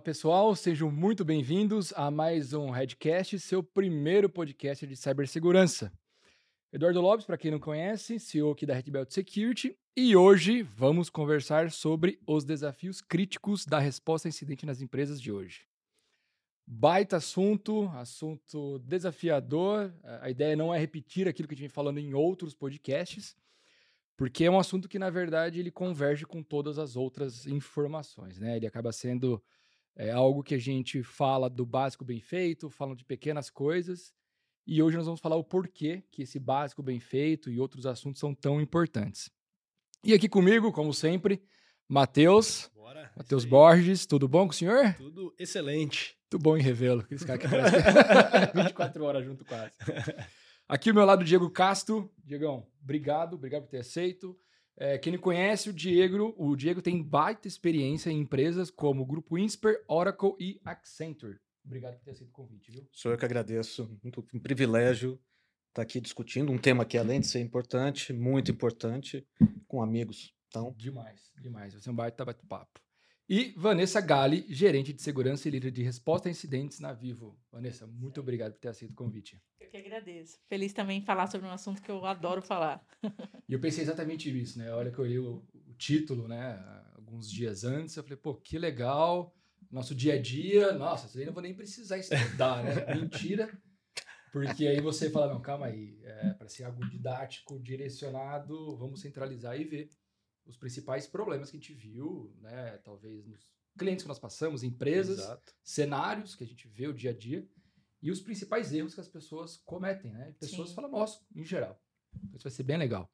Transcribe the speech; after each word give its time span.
Olá, 0.00 0.04
pessoal, 0.06 0.56
sejam 0.56 0.90
muito 0.90 1.26
bem-vindos 1.26 1.92
a 1.94 2.10
mais 2.10 2.54
um 2.54 2.70
Redcast, 2.70 3.38
seu 3.38 3.62
primeiro 3.62 4.30
podcast 4.30 4.86
de 4.86 4.96
cibersegurança. 4.96 5.92
Eduardo 6.72 7.02
Lopes, 7.02 7.26
para 7.26 7.36
quem 7.36 7.50
não 7.50 7.60
conhece, 7.60 8.18
CEO 8.18 8.50
aqui 8.50 8.64
da 8.64 8.72
Red 8.72 8.84
Belt 8.84 9.10
Security, 9.10 9.76
e 9.94 10.16
hoje 10.16 10.62
vamos 10.62 11.10
conversar 11.10 11.70
sobre 11.70 12.18
os 12.26 12.46
desafios 12.46 13.02
críticos 13.02 13.66
da 13.66 13.78
resposta 13.78 14.26
a 14.26 14.30
incidente 14.30 14.64
nas 14.64 14.80
empresas 14.80 15.20
de 15.20 15.30
hoje. 15.30 15.66
Baita 16.66 17.18
assunto, 17.18 17.86
assunto 17.94 18.78
desafiador. 18.78 19.92
A 20.22 20.30
ideia 20.30 20.56
não 20.56 20.74
é 20.74 20.78
repetir 20.78 21.28
aquilo 21.28 21.46
que 21.46 21.52
a 21.52 21.56
gente 21.56 21.64
vem 21.64 21.68
falando 21.68 21.98
em 21.98 22.14
outros 22.14 22.54
podcasts, 22.54 23.36
porque 24.16 24.44
é 24.44 24.50
um 24.50 24.58
assunto 24.58 24.88
que, 24.88 24.98
na 24.98 25.10
verdade, 25.10 25.60
ele 25.60 25.70
converge 25.70 26.24
com 26.24 26.42
todas 26.42 26.78
as 26.78 26.96
outras 26.96 27.46
informações, 27.46 28.38
né? 28.38 28.56
Ele 28.56 28.66
acaba 28.66 28.92
sendo 28.92 29.42
é 30.00 30.10
algo 30.10 30.42
que 30.42 30.54
a 30.54 30.58
gente 30.58 31.02
fala 31.02 31.50
do 31.50 31.66
básico 31.66 32.06
bem 32.06 32.22
feito, 32.22 32.70
falam 32.70 32.94
de 32.94 33.04
pequenas 33.04 33.50
coisas. 33.50 34.14
E 34.66 34.82
hoje 34.82 34.96
nós 34.96 35.04
vamos 35.04 35.20
falar 35.20 35.36
o 35.36 35.44
porquê 35.44 36.02
que 36.10 36.22
esse 36.22 36.38
básico 36.38 36.82
bem 36.82 36.98
feito 36.98 37.50
e 37.50 37.60
outros 37.60 37.84
assuntos 37.84 38.18
são 38.18 38.34
tão 38.34 38.62
importantes. 38.62 39.30
E 40.02 40.14
aqui 40.14 40.26
comigo, 40.26 40.72
como 40.72 40.94
sempre, 40.94 41.42
Matheus. 41.86 42.70
Bora. 42.74 43.12
Matheus 43.14 43.44
Borges, 43.44 44.06
tudo 44.06 44.26
bom 44.26 44.46
com 44.46 44.52
o 44.52 44.56
senhor? 44.56 44.94
Tudo 44.94 45.34
excelente. 45.38 46.16
Tudo 46.30 46.44
bom 46.44 46.56
em 46.56 46.62
revê-lo. 46.62 47.02
Aqueles 47.02 47.22
caras 47.22 47.42
que 47.42 47.46
aparecem 47.46 48.62
24 48.62 49.04
horas 49.04 49.22
junto 49.22 49.44
quase. 49.44 49.74
Aqui 50.66 50.88
ao 50.88 50.94
meu 50.94 51.04
lado, 51.04 51.22
Diego 51.22 51.50
Castro. 51.50 52.10
Diegão, 52.24 52.66
obrigado, 52.82 53.34
obrigado 53.34 53.64
por 53.64 53.70
ter 53.70 53.80
aceito. 53.80 54.34
É, 54.76 54.98
quem 54.98 55.12
não 55.12 55.20
conhece 55.20 55.68
o 55.68 55.72
Diego, 55.72 56.34
o 56.38 56.56
Diego 56.56 56.80
tem 56.80 57.02
baita 57.02 57.46
experiência 57.46 58.10
em 58.10 58.20
empresas 58.20 58.70
como 58.70 59.02
o 59.02 59.06
Grupo 59.06 59.36
Insper, 59.36 59.84
Oracle 59.86 60.34
e 60.38 60.60
Accenture. 60.64 61.38
Obrigado 61.64 61.96
por 61.96 62.04
ter 62.04 62.12
aceito 62.12 62.30
o 62.30 62.32
convite, 62.32 62.70
viu? 62.70 62.88
Sou 62.92 63.12
eu 63.12 63.18
que 63.18 63.24
agradeço. 63.24 63.98
Muito 64.02 64.24
um 64.32 64.40
privilégio 64.40 65.20
estar 65.68 65.82
aqui 65.82 66.00
discutindo 66.00 66.50
um 66.50 66.58
tema 66.58 66.84
que, 66.84 66.98
além 66.98 67.20
de 67.20 67.26
ser 67.26 67.40
importante, 67.40 68.12
muito 68.12 68.50
importante, 68.50 69.26
com 69.68 69.82
amigos. 69.82 70.34
Então, 70.48 70.74
Demais, 70.76 71.30
demais. 71.40 71.74
Vai 71.74 71.82
ser 71.82 71.90
um 71.90 71.94
baita 71.94 72.24
bate-papo. 72.24 72.80
E 73.32 73.54
Vanessa 73.56 74.00
Gali, 74.00 74.44
gerente 74.48 74.92
de 74.92 75.00
segurança 75.00 75.46
e 75.46 75.52
líder 75.52 75.70
de 75.70 75.84
resposta 75.84 76.28
a 76.28 76.32
incidentes 76.32 76.80
na 76.80 76.92
Vivo. 76.92 77.38
Vanessa, 77.52 77.86
muito 77.86 78.18
obrigado 78.18 78.54
por 78.54 78.58
ter 78.58 78.66
aceito 78.66 78.90
o 78.90 78.96
convite. 78.96 79.40
Eu 79.60 79.68
que 79.68 79.76
agradeço. 79.76 80.36
Feliz 80.48 80.72
também 80.72 80.98
em 80.98 81.04
falar 81.04 81.28
sobre 81.28 81.46
um 81.46 81.52
assunto 81.52 81.80
que 81.80 81.92
eu 81.92 82.04
adoro 82.04 82.42
falar. 82.42 82.84
E 83.48 83.52
eu 83.52 83.60
pensei 83.60 83.84
exatamente 83.84 84.32
nisso, 84.32 84.58
né? 84.58 84.70
A 84.70 84.76
hora 84.76 84.90
que 84.90 84.98
eu 84.98 85.06
li 85.06 85.18
o, 85.18 85.44
o 85.68 85.74
título, 85.74 86.26
né? 86.26 86.58
Alguns 86.96 87.30
dias 87.30 87.62
antes, 87.62 87.96
eu 87.96 88.02
falei, 88.02 88.16
pô, 88.16 88.34
que 88.34 88.58
legal. 88.58 89.32
Nosso 89.70 89.94
dia 89.94 90.14
a 90.14 90.20
dia, 90.20 90.72
nossa, 90.72 91.06
isso 91.06 91.18
aí 91.18 91.24
não 91.24 91.32
vou 91.32 91.42
nem 91.42 91.54
precisar 91.54 91.98
estudar, 91.98 92.64
né? 92.64 92.74
Mentira. 92.94 93.48
Porque 94.32 94.66
aí 94.66 94.80
você 94.80 95.08
fala, 95.08 95.32
não, 95.32 95.40
calma 95.40 95.66
aí, 95.66 96.00
é, 96.02 96.30
para 96.34 96.48
ser 96.48 96.64
algo 96.64 96.88
didático, 96.88 97.60
direcionado, 97.60 98.76
vamos 98.76 99.00
centralizar 99.00 99.60
e 99.60 99.64
ver 99.64 99.88
os 100.46 100.56
principais 100.56 101.06
problemas 101.06 101.50
que 101.50 101.56
a 101.56 101.60
gente 101.60 101.74
viu, 101.74 102.34
né? 102.40 102.78
Talvez 102.78 103.26
nos 103.26 103.48
clientes 103.78 104.02
que 104.02 104.08
nós 104.08 104.18
passamos, 104.18 104.62
empresas, 104.62 105.20
exato. 105.20 105.54
cenários 105.62 106.34
que 106.34 106.44
a 106.44 106.46
gente 106.46 106.68
vê 106.68 106.86
o 106.86 106.94
dia 106.94 107.10
a 107.10 107.16
dia 107.16 107.46
e 108.02 108.10
os 108.10 108.20
principais 108.20 108.72
erros 108.72 108.94
que 108.94 109.00
as 109.00 109.08
pessoas 109.08 109.56
cometem, 109.58 110.10
né? 110.10 110.34
Pessoas 110.38 110.70
Sim. 110.70 110.74
falam, 110.74 110.90
nossa, 110.90 111.20
em 111.34 111.44
geral. 111.44 111.80
Então, 112.14 112.36
isso 112.36 112.44
vai 112.44 112.52
ser 112.52 112.62
bem 112.62 112.76
legal. 112.76 113.10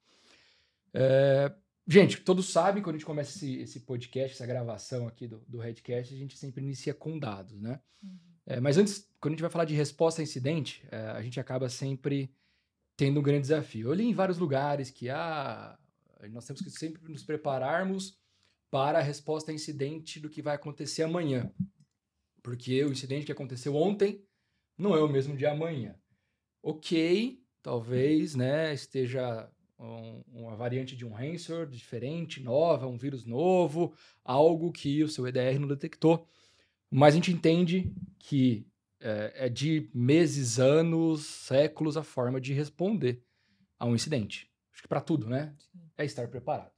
É, 0.93 1.53
gente, 1.87 2.21
todos 2.21 2.49
sabem, 2.49 2.81
quando 2.81 2.95
a 2.95 2.97
gente 2.97 3.05
começa 3.05 3.35
esse, 3.35 3.57
esse 3.57 3.79
podcast, 3.81 4.35
essa 4.35 4.45
gravação 4.45 5.07
aqui 5.07 5.27
do, 5.27 5.39
do 5.47 5.59
Redcast, 5.59 6.13
a 6.13 6.17
gente 6.17 6.37
sempre 6.37 6.63
inicia 6.63 6.93
com 6.93 7.19
dados, 7.19 7.59
né? 7.61 7.79
É, 8.45 8.61
mas 8.61 8.77
antes, 8.77 9.09
quando 9.19 9.33
a 9.33 9.35
gente 9.35 9.41
vai 9.41 9.51
falar 9.51 9.65
de 9.65 9.75
resposta 9.75 10.21
a 10.21 10.23
incidente, 10.23 10.87
é, 10.89 10.97
a 10.97 11.21
gente 11.21 11.39
acaba 11.39 11.67
sempre 11.67 12.33
tendo 12.95 13.19
um 13.19 13.23
grande 13.23 13.41
desafio. 13.41 13.89
Eu 13.89 13.93
li 13.93 14.05
em 14.05 14.13
vários 14.13 14.37
lugares 14.37 14.89
que 14.89 15.09
ah, 15.09 15.77
nós 16.31 16.45
temos 16.45 16.61
que 16.61 16.69
sempre 16.69 17.01
nos 17.11 17.23
prepararmos 17.23 18.17
para 18.69 18.99
a 18.99 19.01
resposta 19.01 19.51
a 19.51 19.53
incidente 19.53 20.19
do 20.19 20.29
que 20.29 20.41
vai 20.41 20.55
acontecer 20.55 21.03
amanhã. 21.03 21.51
Porque 22.41 22.83
o 22.83 22.91
incidente 22.91 23.25
que 23.25 23.31
aconteceu 23.31 23.75
ontem 23.75 24.23
não 24.77 24.95
é 24.95 25.01
o 25.01 25.07
mesmo 25.07 25.35
de 25.35 25.45
amanhã. 25.45 25.95
Ok, 26.61 27.41
talvez 27.61 28.35
né, 28.35 28.73
esteja 28.73 29.49
um- 29.79 30.23
uma 30.33 30.55
variante 30.55 30.95
de 30.95 31.05
um 31.05 31.13
ransomware 31.13 31.69
diferente, 31.69 32.41
nova, 32.41 32.87
um 32.87 32.97
vírus 32.97 33.25
novo, 33.25 33.93
algo 34.23 34.71
que 34.71 35.03
o 35.03 35.09
seu 35.09 35.27
EDR 35.27 35.59
não 35.59 35.67
detectou. 35.67 36.27
Mas 36.89 37.13
a 37.13 37.17
gente 37.17 37.31
entende 37.31 37.93
que 38.19 38.65
é, 38.99 39.45
é 39.45 39.49
de 39.49 39.89
meses, 39.93 40.57
anos, 40.59 41.25
séculos 41.25 41.97
a 41.97 42.03
forma 42.03 42.41
de 42.41 42.53
responder 42.53 43.23
a 43.77 43.85
um 43.85 43.93
incidente. 43.93 44.49
Acho 44.73 44.81
que 44.81 44.87
para 44.87 45.01
tudo, 45.01 45.27
né? 45.29 45.55
É 45.97 46.05
estar 46.05 46.27
preparado. 46.27 46.71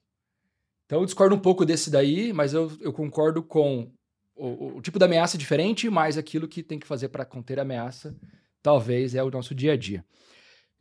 Então 0.85 0.99
eu 1.01 1.05
discordo 1.05 1.35
um 1.35 1.39
pouco 1.39 1.65
desse 1.65 1.91
daí, 1.91 2.33
mas 2.33 2.53
eu, 2.53 2.71
eu 2.81 2.91
concordo 2.93 3.43
com 3.43 3.91
o, 4.35 4.77
o- 4.77 4.81
tipo 4.81 4.97
de 4.97 5.05
ameaça 5.05 5.37
é 5.37 5.39
diferente, 5.39 5.89
mas 5.89 6.17
aquilo 6.17 6.47
que 6.47 6.63
tem 6.63 6.79
que 6.79 6.87
fazer 6.87 7.09
para 7.09 7.25
conter 7.25 7.59
a 7.59 7.61
ameaça, 7.63 8.17
talvez 8.63 9.13
é 9.13 9.21
o 9.23 9.29
nosso 9.29 9.53
dia 9.53 9.73
a 9.73 9.77
dia. 9.77 10.03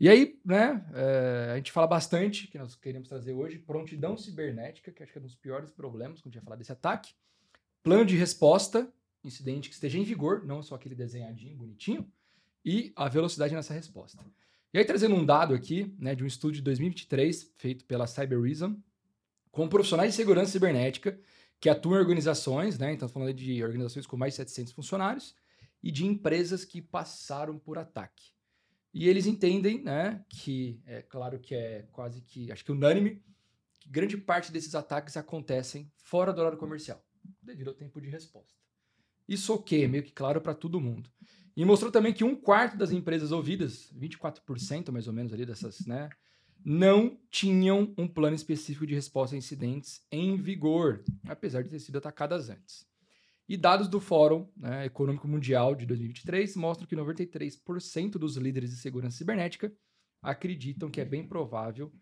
E 0.01 0.09
aí, 0.09 0.39
né, 0.45 0.87
é, 0.95 1.51
a 1.53 1.57
gente 1.57 1.73
fala 1.73 1.87
bastante, 1.87 2.47
que 2.47 2.57
nós 2.57 2.77
queremos 2.77 3.09
trazer 3.09 3.33
hoje, 3.33 3.59
prontidão 3.59 4.17
cibernética, 4.17 4.93
que 4.93 5.03
acho 5.03 5.11
que 5.13 5.19
é 5.19 5.21
um 5.21 5.25
dos 5.25 5.35
piores 5.35 5.73
problemas 5.73 6.21
quando 6.23 6.35
a 6.35 6.37
gente 6.37 6.45
falar 6.45 6.57
desse 6.57 6.71
ataque. 6.71 7.13
Plano 7.83 8.07
de 8.07 8.17
resposta, 8.17 8.91
incidente 9.25 9.69
que 9.69 9.75
esteja 9.75 9.99
em 9.99 10.05
vigor, 10.05 10.45
não 10.45 10.63
só 10.63 10.77
aquele 10.77 10.95
desenhadinho, 10.95 11.57
bonitinho, 11.57 12.09
e 12.65 12.93
a 12.95 13.09
velocidade 13.09 13.55
nessa 13.55 13.75
resposta. 13.75 14.25
E 14.73 14.79
aí, 14.79 14.85
trazendo 14.85 15.15
um 15.15 15.25
dado 15.25 15.55
aqui, 15.55 15.95
né, 15.99 16.15
de 16.15 16.23
um 16.23 16.27
estudo 16.27 16.53
de 16.55 16.63
2023, 16.63 17.55
feito 17.57 17.85
pela 17.87 18.07
Cyberism, 18.07 18.75
com 19.51 19.69
profissionais 19.69 20.11
de 20.13 20.17
segurança 20.17 20.53
cibernética 20.53 21.19
que 21.59 21.69
atuam 21.69 21.97
em 21.97 22.01
organizações, 22.01 22.79
né, 22.79 22.93
então 22.93 23.09
falando 23.09 23.33
de 23.33 23.65
organizações 23.65 24.07
com 24.07 24.17
mais 24.17 24.35
de 24.35 24.37
700 24.37 24.73
funcionários, 24.73 25.35
e 25.83 25.91
de 25.91 26.05
empresas 26.05 26.65
que 26.65 26.83
passaram 26.83 27.59
por 27.59 27.79
ataque. 27.79 28.31
E 28.93 29.09
eles 29.09 29.27
entendem, 29.27 29.83
né, 29.83 30.25
que 30.29 30.81
é 30.85 31.03
claro 31.03 31.39
que 31.39 31.55
é 31.55 31.89
quase 31.91 32.21
que, 32.21 32.53
acho 32.53 32.65
que 32.65 32.73
unânime, 32.73 33.23
que 33.81 33.89
grande 33.89 34.17
parte 34.17 34.53
desses 34.53 34.75
ataques 34.75 35.17
acontecem 35.17 35.91
fora 35.97 36.33
do 36.33 36.41
horário 36.41 36.59
comercial, 36.59 37.03
devido 37.43 37.69
ao 37.69 37.75
tempo 37.75 38.01
de 38.01 38.09
resposta. 38.09 38.59
Isso 39.27 39.55
ok, 39.55 39.87
meio 39.89 40.03
que 40.03 40.13
claro 40.13 40.41
para 40.41 40.55
todo 40.55 40.81
mundo. 40.81 41.11
E 41.59 41.65
mostrou 41.65 41.91
também 41.91 42.13
que 42.13 42.23
um 42.23 42.37
quarto 42.37 42.77
das 42.77 42.93
empresas 42.93 43.33
ouvidas, 43.33 43.93
24% 43.93 44.93
mais 44.93 45.09
ou 45.09 45.13
menos 45.13 45.33
ali 45.33 45.45
dessas, 45.45 45.85
né, 45.85 46.09
não 46.65 47.19
tinham 47.33 47.93
um 47.99 48.07
plano 48.07 48.37
específico 48.37 48.87
de 48.87 48.95
resposta 48.95 49.35
a 49.35 49.39
incidentes 49.39 50.01
em 50.09 50.37
vigor, 50.37 51.03
apesar 51.27 51.65
de 51.65 51.71
ter 51.71 51.81
sido 51.81 51.99
atacadas 51.99 52.49
antes. 52.49 52.87
E 53.49 53.57
dados 53.57 53.89
do 53.89 53.99
Fórum 53.99 54.49
né, 54.57 54.87
Econômico 54.87 55.27
Mundial 55.27 55.75
de 55.75 55.85
2023 55.85 56.55
mostram 56.55 56.87
que 56.87 56.95
93% 56.95 58.11
dos 58.13 58.37
líderes 58.37 58.71
de 58.71 58.77
segurança 58.77 59.17
cibernética 59.17 59.73
acreditam 60.23 60.89
que 60.89 61.01
é 61.01 61.05
bem 61.05 61.27
provável 61.27 61.93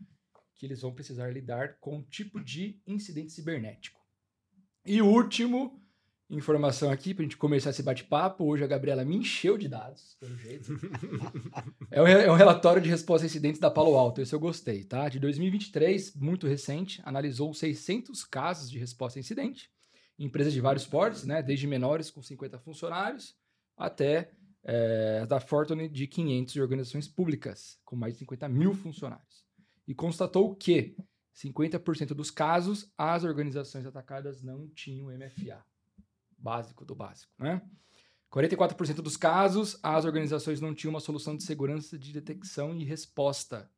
que 0.55 0.67
eles 0.67 0.83
vão 0.83 0.93
precisar 0.93 1.31
lidar 1.31 1.79
com 1.81 1.97
um 1.97 2.03
tipo 2.03 2.45
de 2.45 2.79
incidente 2.87 3.33
cibernético. 3.33 3.99
E 4.85 5.01
último 5.01 5.83
informação 6.29 6.91
aqui, 6.91 7.15
para 7.15 7.23
a 7.23 7.25
gente 7.25 7.37
começar 7.37 7.71
esse 7.71 7.83
bate-papo. 7.83 8.45
Hoje 8.45 8.65
a 8.65 8.67
Gabriela 8.67 9.05
me 9.05 9.17
encheu 9.17 9.57
de 9.57 9.69
dados, 9.69 10.17
pelo 10.19 10.37
jeito. 10.37 10.73
é, 11.91 12.03
um, 12.03 12.07
é 12.07 12.33
um 12.33 12.35
relatório 12.35 12.83
de 12.83 12.89
resposta 12.89 13.25
a 13.25 13.29
incidentes 13.29 13.61
da 13.61 13.71
Palo 13.71 13.97
Alto, 13.97 14.21
esse 14.21 14.35
eu 14.35 14.41
gostei, 14.41 14.85
tá? 14.85 15.09
De 15.09 15.21
2023, 15.21 16.17
muito 16.17 16.47
recente, 16.47 17.01
analisou 17.05 17.55
600 17.55 18.25
casos 18.25 18.71
de 18.71 18.79
resposta 18.79 19.19
a 19.19 19.21
incidente 19.21 19.71
em 20.19 20.25
empresas 20.25 20.53
de 20.53 20.61
vários 20.61 20.87
portes, 20.87 21.25
né? 21.25 21.43
Desde 21.43 21.67
menores 21.67 22.11
com 22.11 22.23
50 22.23 22.59
funcionários 22.59 23.37
até 23.77 24.31
é, 24.65 25.27
da 25.27 25.39
Fortune 25.39 25.89
de 25.89 26.07
500 26.09 26.57
organizações 26.57 27.07
públicas 27.07 27.79
com 27.85 27.95
mais 27.95 28.15
de 28.15 28.21
50 28.21 28.49
mil 28.49 28.75
funcionários. 28.75 29.45
E 29.87 29.95
constatou 29.95 30.57
que 30.57 30.97
50% 31.37 32.09
dos 32.09 32.31
casos 32.31 32.91
as 32.99 33.23
organizações 33.23 33.87
atacadas 33.87 34.43
não 34.43 34.69
tinham 34.71 35.07
MFA 35.07 35.65
básico 36.47 36.85
do 36.85 36.95
básico, 36.95 37.33
né? 37.39 37.61
44% 38.33 39.03
dos 39.03 39.17
casos, 39.17 39.79
as 39.83 40.05
organizações 40.05 40.61
não 40.61 40.75
tinham 40.75 40.93
uma 40.93 41.01
solução 41.01 41.37
de 41.37 41.43
segurança 41.43 41.99
de 41.99 42.13
detecção 42.13 42.77
e 42.77 42.85
resposta, 42.85 43.69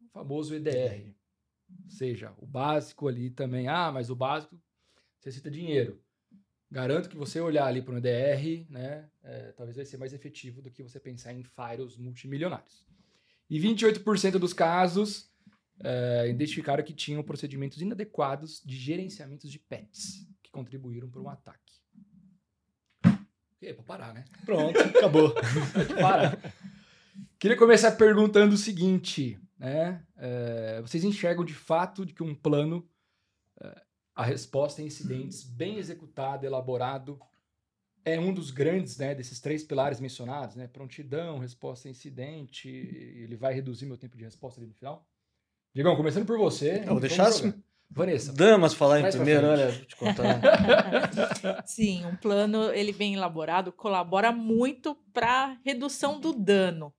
o 0.00 0.08
famoso 0.08 0.54
EDR. 0.54 1.14
Ou 1.84 1.90
seja, 1.90 2.32
o 2.38 2.46
básico 2.46 3.06
ali 3.06 3.30
também, 3.30 3.68
ah, 3.68 3.92
mas 3.92 4.10
o 4.10 4.16
básico 4.16 4.60
necessita 5.18 5.50
dinheiro. 5.50 6.00
Garanto 6.70 7.08
que 7.08 7.16
você 7.16 7.40
olhar 7.40 7.66
ali 7.66 7.80
para 7.80 7.94
um 7.94 7.98
EDR, 7.98 8.66
né, 8.68 9.08
é, 9.22 9.52
talvez 9.52 9.76
vai 9.76 9.84
ser 9.84 9.96
mais 9.96 10.12
efetivo 10.12 10.60
do 10.60 10.70
que 10.70 10.82
você 10.82 10.98
pensar 10.98 11.32
em 11.32 11.44
firewalls 11.44 11.96
multimilionários. 11.96 12.84
E 13.48 13.60
28% 13.60 14.38
dos 14.38 14.52
casos 14.52 15.30
é, 15.80 16.28
identificaram 16.28 16.82
que 16.82 16.92
tinham 16.92 17.22
procedimentos 17.22 17.80
inadequados 17.80 18.62
de 18.64 18.76
gerenciamentos 18.76 19.50
de 19.50 19.58
pets 19.58 20.26
que 20.42 20.50
contribuíram 20.50 21.08
para 21.08 21.20
um 21.20 21.28
ataque. 21.28 21.63
É 23.66 23.72
pra 23.72 23.82
parar, 23.82 24.14
né? 24.14 24.24
Pronto, 24.44 24.78
acabou. 24.78 25.34
Para. 26.00 26.38
Queria 27.38 27.56
começar 27.56 27.92
perguntando 27.92 28.54
o 28.54 28.58
seguinte, 28.58 29.38
né? 29.58 30.04
É, 30.16 30.80
vocês 30.82 31.04
enxergam 31.04 31.44
de 31.44 31.54
fato 31.54 32.04
de 32.04 32.12
que 32.12 32.22
um 32.22 32.34
plano, 32.34 32.88
é, 33.60 33.82
a 34.14 34.24
resposta 34.24 34.82
em 34.82 34.86
incidentes 34.86 35.44
bem 35.44 35.78
executado, 35.78 36.44
elaborado, 36.44 37.18
é 38.04 38.20
um 38.20 38.34
dos 38.34 38.50
grandes, 38.50 38.98
né, 38.98 39.14
desses 39.14 39.40
três 39.40 39.64
pilares 39.64 39.98
mencionados, 39.98 40.56
né? 40.56 40.66
Prontidão, 40.66 41.38
resposta 41.38 41.88
a 41.88 41.90
incidente, 41.90 42.68
ele 42.68 43.36
vai 43.36 43.54
reduzir 43.54 43.86
meu 43.86 43.96
tempo 43.96 44.16
de 44.16 44.24
resposta 44.24 44.60
ali 44.60 44.68
no 44.68 44.74
final? 44.74 45.08
Digão, 45.74 45.96
começando 45.96 46.26
por 46.26 46.38
você. 46.38 46.80
Eu 46.80 46.92
vou 46.92 47.00
deixar 47.00 47.28
assim. 47.28 47.52
Vanessa. 47.94 48.32
Damas 48.32 48.74
falar 48.74 49.00
em 49.00 49.02
primeiro, 49.10 49.46
olha, 49.46 49.70
vou 49.70 49.84
te 49.84 49.96
contar. 49.96 50.40
Sim, 51.66 52.04
um 52.06 52.16
plano 52.16 52.72
ele 52.72 52.92
bem 52.92 53.14
elaborado 53.14 53.72
colabora 53.72 54.32
muito 54.32 54.94
para 55.12 55.56
redução 55.64 56.18
do 56.20 56.32
dano, 56.32 56.92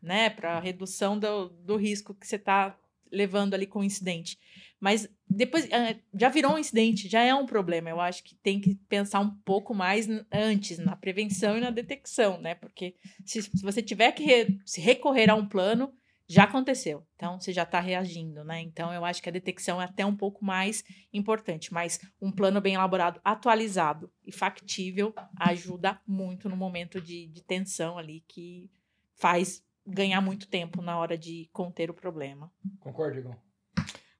né? 0.00 0.28
Para 0.30 0.60
redução 0.60 1.18
do, 1.18 1.48
do 1.48 1.76
risco 1.76 2.14
que 2.14 2.26
você 2.26 2.36
está 2.36 2.76
levando 3.10 3.54
ali 3.54 3.66
com 3.66 3.80
o 3.80 3.84
incidente. 3.84 4.38
Mas 4.80 5.08
depois 5.28 5.68
ah, 5.72 5.94
já 6.18 6.28
virou 6.28 6.54
um 6.54 6.58
incidente, 6.58 7.08
já 7.08 7.22
é 7.22 7.34
um 7.34 7.46
problema. 7.46 7.88
Eu 7.88 8.00
acho 8.00 8.22
que 8.24 8.34
tem 8.34 8.60
que 8.60 8.74
pensar 8.88 9.20
um 9.20 9.30
pouco 9.44 9.74
mais 9.74 10.08
antes 10.32 10.78
na 10.78 10.96
prevenção 10.96 11.56
e 11.56 11.60
na 11.60 11.70
detecção, 11.70 12.40
né? 12.40 12.54
Porque 12.54 12.94
se, 13.24 13.42
se 13.42 13.62
você 13.62 13.80
tiver 13.82 14.12
que 14.12 14.24
re- 14.24 14.58
se 14.66 14.80
recorrer 14.80 15.30
a 15.30 15.34
um 15.34 15.46
plano, 15.46 15.92
já 16.28 16.44
aconteceu. 16.44 17.06
Então 17.16 17.40
você 17.40 17.52
já 17.52 17.62
está 17.62 17.80
reagindo, 17.80 18.44
né? 18.44 18.60
Então 18.60 18.92
eu 18.92 19.04
acho 19.04 19.22
que 19.22 19.28
a 19.28 19.32
detecção 19.32 19.80
é 19.80 19.84
até 19.84 20.04
um 20.04 20.16
pouco 20.16 20.44
mais 20.44 20.82
importante, 21.12 21.72
mas 21.72 22.00
um 22.20 22.30
plano 22.30 22.60
bem 22.60 22.74
elaborado, 22.74 23.20
atualizado 23.24 24.10
e 24.24 24.32
factível 24.32 25.14
ajuda 25.38 26.00
muito 26.06 26.48
no 26.48 26.56
momento 26.56 27.00
de, 27.00 27.26
de 27.26 27.42
tensão 27.42 27.98
ali 27.98 28.24
que 28.28 28.70
faz 29.14 29.64
ganhar 29.86 30.20
muito 30.20 30.48
tempo 30.48 30.80
na 30.80 30.98
hora 30.98 31.18
de 31.18 31.48
conter 31.52 31.90
o 31.90 31.94
problema. 31.94 32.52
Concorda, 32.80 33.16
Digão? 33.16 33.36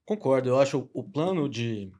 Concordo, 0.05 0.49
eu 0.49 0.59
acho 0.59 0.89
o 0.93 1.03
plano 1.03 1.47
de 1.47 1.91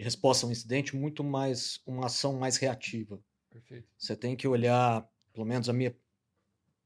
de 0.00 0.04
resposta 0.04 0.46
a 0.46 0.48
um 0.48 0.52
incidente 0.52 0.96
muito 0.96 1.22
mais 1.22 1.78
uma 1.86 2.06
ação 2.06 2.38
mais 2.38 2.56
reativa. 2.56 3.22
Perfeito. 3.50 3.86
Você 3.98 4.16
tem 4.16 4.34
que 4.34 4.48
olhar, 4.48 5.06
pelo 5.30 5.44
menos 5.44 5.68
a 5.68 5.74
minha 5.74 5.94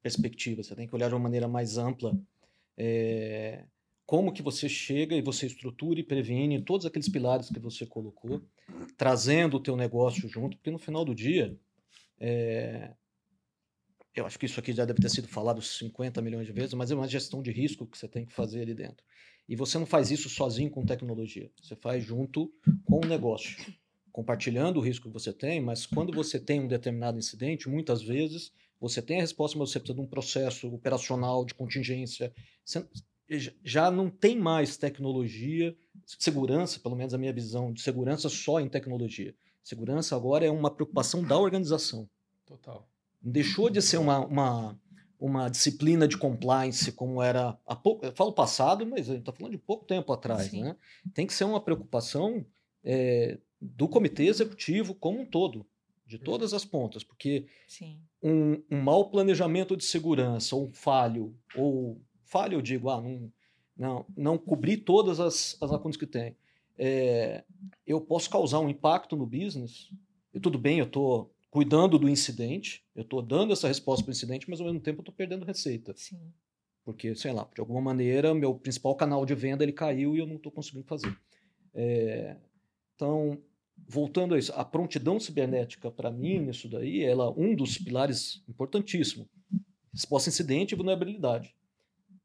perspectiva, 0.02 0.64
você 0.64 0.74
tem 0.74 0.88
que 0.88 0.94
olhar 0.96 1.06
de 1.06 1.14
uma 1.14 1.20
maneira 1.20 1.46
mais 1.46 1.78
ampla 1.78 2.12
é, 2.76 3.64
como 4.06 4.32
que 4.32 4.42
você 4.42 4.68
chega 4.68 5.14
e 5.14 5.22
você 5.22 5.46
estrutura 5.46 6.00
e 6.00 6.04
previne 6.04 6.62
todos 6.62 6.86
aqueles 6.86 7.08
pilares 7.08 7.48
que 7.48 7.58
você 7.58 7.86
colocou, 7.86 8.42
trazendo 8.96 9.56
o 9.56 9.60
teu 9.60 9.76
negócio 9.76 10.28
junto, 10.28 10.56
porque 10.56 10.70
no 10.70 10.78
final 10.78 11.04
do 11.04 11.14
dia, 11.14 11.58
é, 12.20 12.92
eu 14.14 14.26
acho 14.26 14.38
que 14.38 14.46
isso 14.46 14.60
aqui 14.60 14.72
já 14.72 14.84
deve 14.84 15.00
ter 15.00 15.08
sido 15.08 15.28
falado 15.28 15.60
50 15.62 16.20
milhões 16.22 16.46
de 16.46 16.52
vezes, 16.52 16.74
mas 16.74 16.90
é 16.90 16.94
uma 16.94 17.08
gestão 17.08 17.42
de 17.42 17.50
risco 17.50 17.86
que 17.86 17.98
você 17.98 18.08
tem 18.08 18.24
que 18.24 18.32
fazer 18.32 18.62
ali 18.62 18.74
dentro. 18.74 19.04
E 19.48 19.56
você 19.56 19.78
não 19.78 19.86
faz 19.86 20.10
isso 20.10 20.28
sozinho 20.28 20.70
com 20.70 20.84
tecnologia, 20.84 21.50
você 21.62 21.76
faz 21.76 22.04
junto 22.04 22.52
com 22.84 23.04
o 23.04 23.06
negócio 23.06 23.74
compartilhando 24.14 24.76
o 24.76 24.80
risco 24.80 25.08
que 25.08 25.12
você 25.12 25.32
tem, 25.32 25.60
mas 25.60 25.86
quando 25.86 26.12
você 26.12 26.38
tem 26.38 26.60
um 26.60 26.68
determinado 26.68 27.18
incidente, 27.18 27.68
muitas 27.68 28.00
vezes 28.00 28.52
você 28.88 29.00
tem 29.00 29.18
a 29.18 29.20
resposta, 29.20 29.58
mas 29.58 29.70
você 29.70 29.80
precisa 29.80 29.96
de 29.96 30.02
um 30.02 30.06
processo 30.06 30.68
operacional 30.68 31.44
de 31.44 31.54
contingência. 31.54 32.32
Você 32.64 32.86
já 33.62 33.90
não 33.90 34.10
tem 34.10 34.38
mais 34.38 34.76
tecnologia, 34.76 35.74
segurança, 36.06 36.78
pelo 36.80 36.94
menos 36.94 37.14
a 37.14 37.18
minha 37.18 37.32
visão 37.32 37.72
de 37.72 37.80
segurança 37.80 38.28
só 38.28 38.60
em 38.60 38.68
tecnologia. 38.68 39.34
Segurança 39.62 40.14
agora 40.14 40.44
é 40.44 40.50
uma 40.50 40.70
preocupação 40.70 41.22
da 41.22 41.38
organização. 41.38 42.08
Total. 42.44 42.86
Deixou 43.22 43.70
de 43.70 43.80
ser 43.80 43.96
uma, 43.96 44.18
uma, 44.26 44.78
uma 45.18 45.48
disciplina 45.48 46.06
de 46.06 46.18
compliance 46.18 46.92
como 46.92 47.22
era 47.22 47.58
há 47.66 47.74
pouco, 47.74 48.04
eu 48.04 48.12
falo 48.12 48.32
passado, 48.32 48.86
mas 48.86 49.08
a 49.08 49.12
gente 49.12 49.20
está 49.20 49.32
falando 49.32 49.52
de 49.52 49.58
pouco 49.58 49.86
tempo 49.86 50.12
atrás, 50.12 50.50
Sim. 50.50 50.62
né? 50.62 50.76
Tem 51.14 51.26
que 51.26 51.32
ser 51.32 51.44
uma 51.44 51.60
preocupação 51.60 52.44
é, 52.84 53.38
do 53.58 53.88
comitê 53.88 54.24
executivo 54.24 54.94
como 54.94 55.22
um 55.22 55.26
todo, 55.26 55.66
de 56.06 56.18
todas 56.18 56.52
as 56.52 56.66
pontas, 56.66 57.02
porque 57.02 57.46
Sim. 57.66 57.98
Um, 58.24 58.62
um 58.70 58.80
mau 58.80 59.10
planejamento 59.10 59.76
de 59.76 59.84
segurança, 59.84 60.56
ou 60.56 60.68
um 60.68 60.72
falho, 60.72 61.36
ou 61.54 62.00
falho, 62.24 62.54
eu 62.54 62.62
digo, 62.62 62.88
ah, 62.88 63.02
não, 63.02 63.32
não, 63.76 64.06
não 64.16 64.38
cobrir 64.38 64.78
todas 64.78 65.20
as, 65.20 65.58
as 65.60 65.70
lacunas 65.70 65.98
que 65.98 66.06
tem, 66.06 66.34
é, 66.78 67.44
eu 67.86 68.00
posso 68.00 68.30
causar 68.30 68.60
um 68.60 68.68
impacto 68.68 69.14
no 69.14 69.26
business. 69.26 69.90
E 70.32 70.40
tudo 70.40 70.58
bem, 70.58 70.78
eu 70.78 70.86
estou 70.86 71.30
cuidando 71.50 71.98
do 71.98 72.08
incidente, 72.08 72.82
eu 72.96 73.02
estou 73.02 73.20
dando 73.20 73.52
essa 73.52 73.68
resposta 73.68 74.02
para 74.02 74.10
o 74.10 74.14
incidente, 74.14 74.48
mas 74.48 74.58
ao 74.58 74.66
mesmo 74.66 74.80
tempo 74.80 74.98
eu 74.98 75.02
estou 75.02 75.14
perdendo 75.14 75.44
receita. 75.44 75.92
Sim. 75.94 76.32
Porque, 76.82 77.14
sei 77.14 77.32
lá, 77.32 77.48
de 77.54 77.60
alguma 77.60 77.80
maneira, 77.80 78.34
meu 78.34 78.54
principal 78.54 78.96
canal 78.96 79.24
de 79.24 79.34
venda 79.34 79.62
ele 79.62 79.72
caiu 79.72 80.16
e 80.16 80.18
eu 80.18 80.26
não 80.26 80.36
estou 80.36 80.50
conseguindo 80.50 80.86
fazer. 80.86 81.16
É, 81.74 82.36
então, 82.94 83.38
voltando 83.76 84.34
a 84.34 84.38
isso, 84.38 84.52
a 84.52 84.64
prontidão 84.64 85.18
cibernética, 85.20 85.90
para 85.90 86.10
mim, 86.10 86.40
nisso 86.40 86.68
daí, 86.68 87.02
ela 87.02 87.26
é 87.26 87.34
um 87.36 87.54
dos 87.54 87.78
pilares 87.78 88.42
importantíssimos. 88.48 89.28
Resposta 89.92 90.28
incidente 90.28 90.72
e 90.72 90.76
vulnerabilidade. 90.76 91.54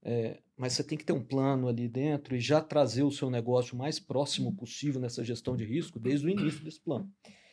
É, 0.01 0.39
mas 0.55 0.73
você 0.73 0.83
tem 0.83 0.97
que 0.97 1.03
ter 1.03 1.13
um 1.13 1.23
plano 1.23 1.67
ali 1.67 1.87
dentro 1.87 2.35
e 2.35 2.39
já 2.39 2.61
trazer 2.61 3.03
o 3.03 3.11
seu 3.11 3.29
negócio 3.29 3.75
mais 3.75 3.99
próximo 3.99 4.55
possível 4.55 4.99
nessa 4.99 5.23
gestão 5.23 5.55
de 5.55 5.65
risco 5.65 5.99
desde 5.99 6.25
o 6.25 6.29
início 6.29 6.63
desse 6.63 6.79
plano. 6.79 7.11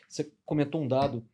Você 0.08 0.30
comentou 0.44 0.80
um 0.80 0.88
dado 0.88 1.26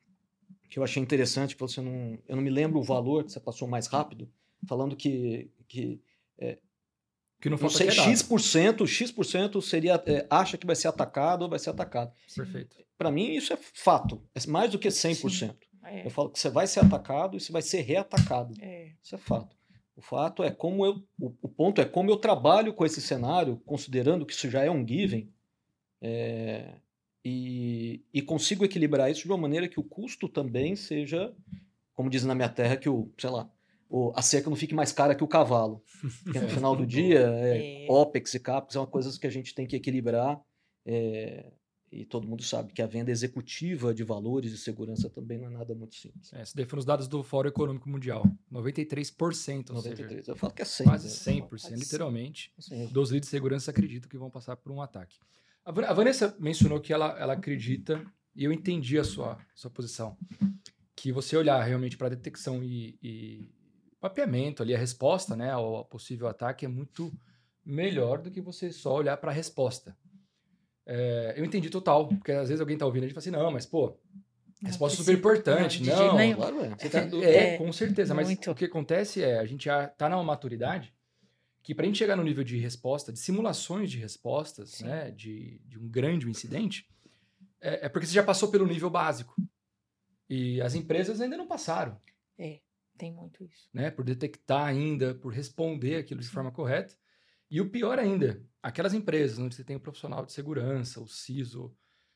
que 0.70 0.78
eu 0.78 0.82
achei 0.82 1.02
interessante, 1.02 1.54
que 1.54 1.60
você 1.60 1.82
não, 1.82 2.18
eu 2.26 2.34
não 2.34 2.42
me 2.42 2.48
lembro 2.48 2.78
o 2.78 2.82
valor 2.82 3.24
que 3.24 3.32
você 3.32 3.40
passou 3.40 3.68
mais 3.68 3.86
rápido, 3.86 4.30
falando 4.66 4.96
que, 4.96 5.50
que 5.68 6.00
Que 7.42 7.50
não 7.50 7.58
não 7.58 7.68
sei, 7.68 7.88
é. 7.88 7.90
X%, 7.90 8.86
X% 8.86 9.60
seria, 9.60 10.00
é, 10.06 10.24
acha 10.30 10.56
que 10.56 10.64
vai 10.64 10.76
ser 10.76 10.86
atacado 10.86 11.42
ou 11.42 11.50
vai 11.50 11.58
ser 11.58 11.70
atacado. 11.70 12.12
Perfeito. 12.36 12.76
Para 12.96 13.10
mim, 13.10 13.32
isso 13.32 13.52
é 13.52 13.58
fato. 13.74 14.22
É 14.32 14.48
mais 14.48 14.70
do 14.70 14.78
que 14.78 14.86
100%. 14.86 15.52
É, 15.84 16.06
Eu 16.06 16.10
falo 16.10 16.30
que 16.30 16.38
você 16.38 16.48
vai 16.48 16.68
ser 16.68 16.78
atacado 16.78 17.36
e 17.36 17.40
você 17.40 17.50
vai 17.50 17.60
ser 17.60 17.80
reatacado. 17.80 18.54
é, 18.60 18.92
Isso 19.02 19.16
é 19.16 19.18
fato. 19.18 19.56
O 19.96 20.00
fato 20.00 20.44
é 20.44 20.52
como 20.52 20.86
eu. 20.86 21.02
O, 21.18 21.34
o 21.42 21.48
ponto 21.48 21.80
é 21.80 21.84
como 21.84 22.08
eu 22.08 22.16
trabalho 22.16 22.72
com 22.72 22.86
esse 22.86 23.00
cenário, 23.00 23.60
considerando 23.66 24.24
que 24.24 24.32
isso 24.32 24.48
já 24.48 24.62
é 24.62 24.70
um 24.70 24.86
given, 24.86 25.28
é, 26.00 26.76
e, 27.24 28.04
e 28.14 28.22
consigo 28.22 28.64
equilibrar 28.64 29.10
isso 29.10 29.22
de 29.22 29.28
uma 29.28 29.36
maneira 29.36 29.68
que 29.68 29.80
o 29.80 29.84
custo 29.84 30.28
também 30.28 30.76
seja, 30.76 31.34
como 31.92 32.08
diz 32.08 32.22
na 32.24 32.36
minha 32.36 32.48
terra, 32.48 32.76
que 32.76 32.88
o, 32.88 33.12
sei 33.18 33.30
lá, 33.30 33.50
o, 33.94 34.10
a 34.16 34.22
cerca 34.22 34.48
não 34.48 34.56
fique 34.56 34.74
mais 34.74 34.90
cara 34.90 35.14
que 35.14 35.22
o 35.22 35.28
cavalo. 35.28 35.82
Porque 36.24 36.40
no 36.40 36.48
final 36.48 36.74
do 36.74 36.86
dia, 36.86 37.20
é, 37.20 37.84
É. 37.84 37.86
OPEX 37.90 38.34
e 38.34 38.40
CAPEX 38.40 38.72
são 38.72 38.86
coisas 38.86 39.18
que 39.18 39.26
a 39.26 39.30
gente 39.30 39.54
tem 39.54 39.66
que 39.66 39.76
equilibrar. 39.76 40.40
é, 40.86 41.52
e 41.94 42.06
todo 42.06 42.26
mundo 42.26 42.42
sabe 42.42 42.72
que 42.72 42.80
a 42.80 42.86
venda 42.86 43.10
executiva 43.10 43.92
de 43.92 44.02
valores 44.02 44.50
e 44.50 44.56
segurança 44.56 45.10
também 45.10 45.36
não 45.38 45.48
é 45.48 45.50
nada 45.50 45.74
muito 45.74 45.94
simples. 45.94 46.32
É, 46.32 46.40
isso 46.42 46.56
daí 46.56 46.64
foram 46.64 46.78
os 46.78 46.86
dados 46.86 47.06
do 47.06 47.22
Fórum 47.22 47.50
Econômico 47.50 47.86
Mundial. 47.86 48.24
93%, 48.50 49.68
ou 49.68 49.76
93. 49.76 50.20
seja, 50.20 50.32
Eu 50.32 50.36
falo 50.36 50.54
que 50.54 50.62
é 50.62 50.64
100. 50.64 50.86
quase 50.86 51.08
né? 51.30 51.40
100%, 51.42 51.48
Quase 51.48 51.74
literalmente, 51.74 52.50
dos 52.90 53.10
líderes 53.10 53.26
de 53.26 53.30
segurança 53.30 53.70
acreditam 53.70 54.08
que 54.08 54.16
vão 54.16 54.30
passar 54.30 54.56
por 54.56 54.72
um 54.72 54.80
ataque. 54.80 55.18
A 55.66 55.92
Vanessa 55.92 56.34
mencionou 56.40 56.80
que 56.80 56.94
ela, 56.94 57.10
ela 57.20 57.34
acredita, 57.34 58.02
e 58.34 58.44
eu 58.44 58.52
entendi 58.52 58.98
a 58.98 59.04
sua, 59.04 59.38
sua 59.54 59.70
posição, 59.70 60.16
que 60.96 61.12
você 61.12 61.36
olhar 61.36 61.62
realmente 61.62 61.98
para 61.98 62.06
a 62.06 62.10
detecção 62.10 62.64
e, 62.64 62.98
e 63.02 63.50
mapeamento 64.02 64.62
ali, 64.62 64.74
a 64.74 64.78
resposta 64.78 65.36
né, 65.36 65.50
ao 65.52 65.84
possível 65.84 66.26
ataque 66.26 66.64
é 66.64 66.68
muito 66.68 67.12
melhor 67.64 68.20
do 68.20 68.30
que 68.30 68.40
você 68.40 68.72
só 68.72 68.94
olhar 68.96 69.16
para 69.16 69.30
a 69.30 69.34
resposta. 69.34 69.96
É, 70.84 71.34
eu 71.36 71.44
entendi 71.44 71.70
total, 71.70 72.08
porque 72.08 72.32
às 72.32 72.48
vezes 72.48 72.60
alguém 72.60 72.76
tá 72.76 72.84
ouvindo 72.84 73.04
a 73.04 73.06
gente 73.06 73.12
e 73.12 73.14
fala 73.14 73.22
assim, 73.38 73.44
não, 73.44 73.52
mas 73.52 73.64
pô, 73.64 73.96
resposta 74.60 74.98
super 74.98 75.16
importante, 75.16 75.82
não, 75.84 76.18
não. 76.18 76.34
Claro, 76.34 76.64
é. 76.64 76.68
Você 76.76 76.90
tá- 76.90 76.98
é, 77.22 77.54
É, 77.54 77.58
com 77.58 77.72
certeza, 77.72 78.12
mas 78.14 78.26
muito. 78.26 78.50
o 78.50 78.54
que 78.54 78.64
acontece 78.64 79.22
é, 79.22 79.38
a 79.38 79.46
gente 79.46 79.66
já 79.66 79.86
tá 79.86 80.08
numa 80.08 80.24
maturidade 80.24 80.92
que 81.62 81.72
para 81.72 81.84
a 81.84 81.86
gente 81.86 81.98
chegar 81.98 82.16
no 82.16 82.24
nível 82.24 82.42
de 82.42 82.58
resposta, 82.58 83.12
de 83.12 83.20
simulações 83.20 83.88
de 83.88 83.96
respostas, 83.98 84.70
Sim. 84.70 84.86
né, 84.86 85.12
de, 85.12 85.60
de 85.68 85.78
um 85.78 85.88
grande 85.88 86.28
incidente, 86.28 86.88
é, 87.60 87.86
é 87.86 87.88
porque 87.88 88.04
você 88.04 88.12
já 88.14 88.24
passou 88.24 88.50
pelo 88.50 88.66
nível 88.66 88.90
básico. 88.90 89.36
E 90.28 90.60
as 90.60 90.74
empresas 90.74 91.20
ainda 91.20 91.36
não 91.36 91.46
passaram, 91.46 92.00
tem 92.98 93.12
muito 93.12 93.44
isso. 93.44 93.68
né, 93.72 93.90
por 93.90 94.04
detectar 94.04 94.66
ainda, 94.66 95.14
por 95.14 95.32
responder 95.32 95.96
aquilo 95.96 96.20
de 96.20 96.28
forma 96.28 96.50
correta. 96.52 96.94
E 97.50 97.60
o 97.60 97.68
pior 97.68 97.98
ainda, 97.98 98.42
aquelas 98.62 98.94
empresas 98.94 99.38
onde 99.38 99.54
você 99.54 99.64
tem 99.64 99.76
o 99.76 99.80
profissional 99.80 100.24
de 100.24 100.32
segurança, 100.32 101.00
o 101.00 101.06
CISO, 101.08 101.74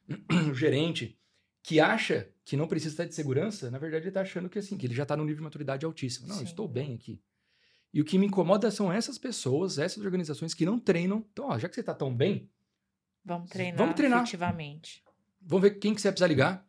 o 0.50 0.54
gerente, 0.54 1.18
que 1.62 1.80
acha 1.80 2.30
que 2.44 2.56
não 2.56 2.68
precisa 2.68 2.92
estar 2.94 3.04
de 3.04 3.14
segurança, 3.14 3.70
na 3.70 3.78
verdade 3.78 4.04
ele 4.04 4.10
está 4.10 4.20
achando 4.22 4.48
que 4.48 4.58
assim, 4.58 4.76
que 4.78 4.86
ele 4.86 4.94
já 4.94 5.02
está 5.02 5.16
no 5.16 5.24
nível 5.24 5.38
de 5.38 5.42
maturidade 5.42 5.84
altíssimo. 5.84 6.26
Não, 6.28 6.36
eu 6.36 6.40
Sim. 6.40 6.44
estou 6.46 6.66
bem 6.68 6.94
aqui. 6.94 7.20
E 7.92 8.00
o 8.00 8.04
que 8.04 8.18
me 8.18 8.26
incomoda 8.26 8.70
são 8.70 8.92
essas 8.92 9.18
pessoas, 9.18 9.78
essas 9.78 10.04
organizações 10.04 10.54
que 10.54 10.64
não 10.66 10.78
treinam. 10.78 11.24
Então, 11.32 11.46
ó, 11.48 11.58
já 11.58 11.68
que 11.68 11.74
você 11.74 11.80
está 11.80 11.94
tão 11.94 12.14
bem, 12.14 12.50
Vamos 13.24 13.50
treinar, 13.50 13.76
Vamos 13.78 13.94
treinar. 13.96 14.18
efetivamente. 14.22 15.02
vamos 15.40 15.62
ver 15.62 15.78
quem 15.80 15.92
que 15.94 16.00
você 16.00 16.12
precisa 16.12 16.28
ligar. 16.28 16.64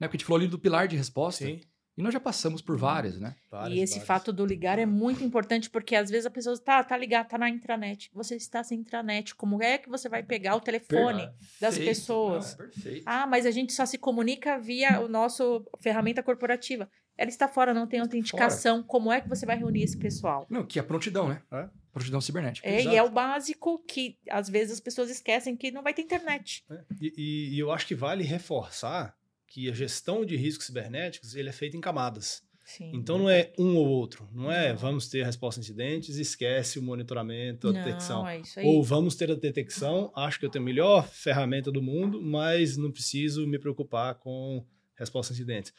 Né? 0.00 0.08
Porque 0.08 0.16
a 0.16 0.18
gente 0.18 0.24
falou 0.26 0.40
ali 0.40 0.48
do 0.48 0.58
pilar 0.58 0.88
de 0.88 0.96
resposta. 0.96 1.44
Sim. 1.44 1.60
E 1.96 2.02
nós 2.02 2.12
já 2.12 2.20
passamos 2.20 2.62
por 2.62 2.78
várias, 2.78 3.20
né? 3.20 3.36
Várias, 3.50 3.78
e 3.78 3.82
esse 3.82 3.94
várias. 3.94 4.06
fato 4.06 4.32
do 4.32 4.46
ligar 4.46 4.78
é 4.78 4.86
muito 4.86 5.22
importante, 5.22 5.68
porque 5.68 5.94
às 5.94 6.08
vezes 6.08 6.24
a 6.24 6.30
pessoa 6.30 6.54
está 6.54 6.82
tá 6.82 6.96
ligada, 6.96 7.28
tá 7.28 7.36
na 7.36 7.50
intranet. 7.50 8.10
Você 8.14 8.34
está 8.34 8.64
sem 8.64 8.80
intranet. 8.80 9.34
Como 9.34 9.62
é 9.62 9.76
que 9.76 9.90
você 9.90 10.08
vai 10.08 10.22
pegar 10.22 10.56
o 10.56 10.60
telefone 10.60 11.26
perfeito. 11.26 11.60
das 11.60 11.78
pessoas? 11.78 12.56
Não. 12.58 13.02
Ah, 13.04 13.26
mas 13.26 13.44
a 13.44 13.50
gente 13.50 13.74
só 13.74 13.84
se 13.84 13.98
comunica 13.98 14.58
via 14.58 15.00
o 15.00 15.08
nosso 15.08 15.66
ferramenta 15.80 16.22
corporativa. 16.22 16.88
Ela 17.16 17.28
está 17.28 17.46
fora, 17.46 17.74
não 17.74 17.86
tem 17.86 18.00
autenticação. 18.00 18.76
Fora. 18.76 18.88
Como 18.88 19.12
é 19.12 19.20
que 19.20 19.28
você 19.28 19.44
vai 19.44 19.58
reunir 19.58 19.82
esse 19.82 19.98
pessoal? 19.98 20.46
Não, 20.48 20.64
que 20.64 20.78
é 20.78 20.82
prontidão, 20.82 21.28
né? 21.28 21.42
É. 21.52 21.68
Prontidão 21.92 22.22
cibernética. 22.22 22.66
É, 22.66 22.82
e 22.82 22.96
é 22.96 23.02
o 23.02 23.10
básico 23.10 23.78
que 23.86 24.18
às 24.30 24.48
vezes 24.48 24.72
as 24.72 24.80
pessoas 24.80 25.10
esquecem 25.10 25.54
que 25.54 25.70
não 25.70 25.82
vai 25.82 25.92
ter 25.92 26.00
internet. 26.00 26.64
É. 26.70 26.80
E, 26.98 27.12
e, 27.16 27.54
e 27.54 27.58
eu 27.58 27.70
acho 27.70 27.86
que 27.86 27.94
vale 27.94 28.24
reforçar 28.24 29.14
que 29.52 29.68
a 29.68 29.74
gestão 29.74 30.24
de 30.24 30.34
riscos 30.34 30.66
cibernéticos 30.66 31.34
ele 31.34 31.50
é 31.50 31.52
feita 31.52 31.76
em 31.76 31.80
camadas. 31.80 32.42
Sim. 32.64 32.90
Então 32.94 33.18
não 33.18 33.28
é 33.28 33.52
um 33.58 33.76
ou 33.76 33.86
outro, 33.86 34.26
não 34.32 34.50
é 34.50 34.72
vamos 34.72 35.08
ter 35.08 35.22
a 35.22 35.26
resposta 35.26 35.60
a 35.60 35.62
incidentes, 35.62 36.16
esquece 36.16 36.78
o 36.78 36.82
monitoramento, 36.82 37.68
a 37.68 37.72
não, 37.72 37.84
detecção. 37.84 38.26
É 38.26 38.40
ou 38.64 38.82
vamos 38.82 39.14
ter 39.14 39.30
a 39.30 39.34
detecção, 39.34 40.10
acho 40.16 40.38
que 40.38 40.46
eu 40.46 40.50
tenho 40.50 40.64
a 40.64 40.66
melhor 40.66 41.06
ferramenta 41.06 41.70
do 41.70 41.82
mundo, 41.82 42.22
mas 42.22 42.78
não 42.78 42.90
preciso 42.90 43.46
me 43.46 43.58
preocupar 43.58 44.14
com 44.14 44.64
resposta 44.96 45.32
a 45.32 45.34
incidentes. 45.34 45.74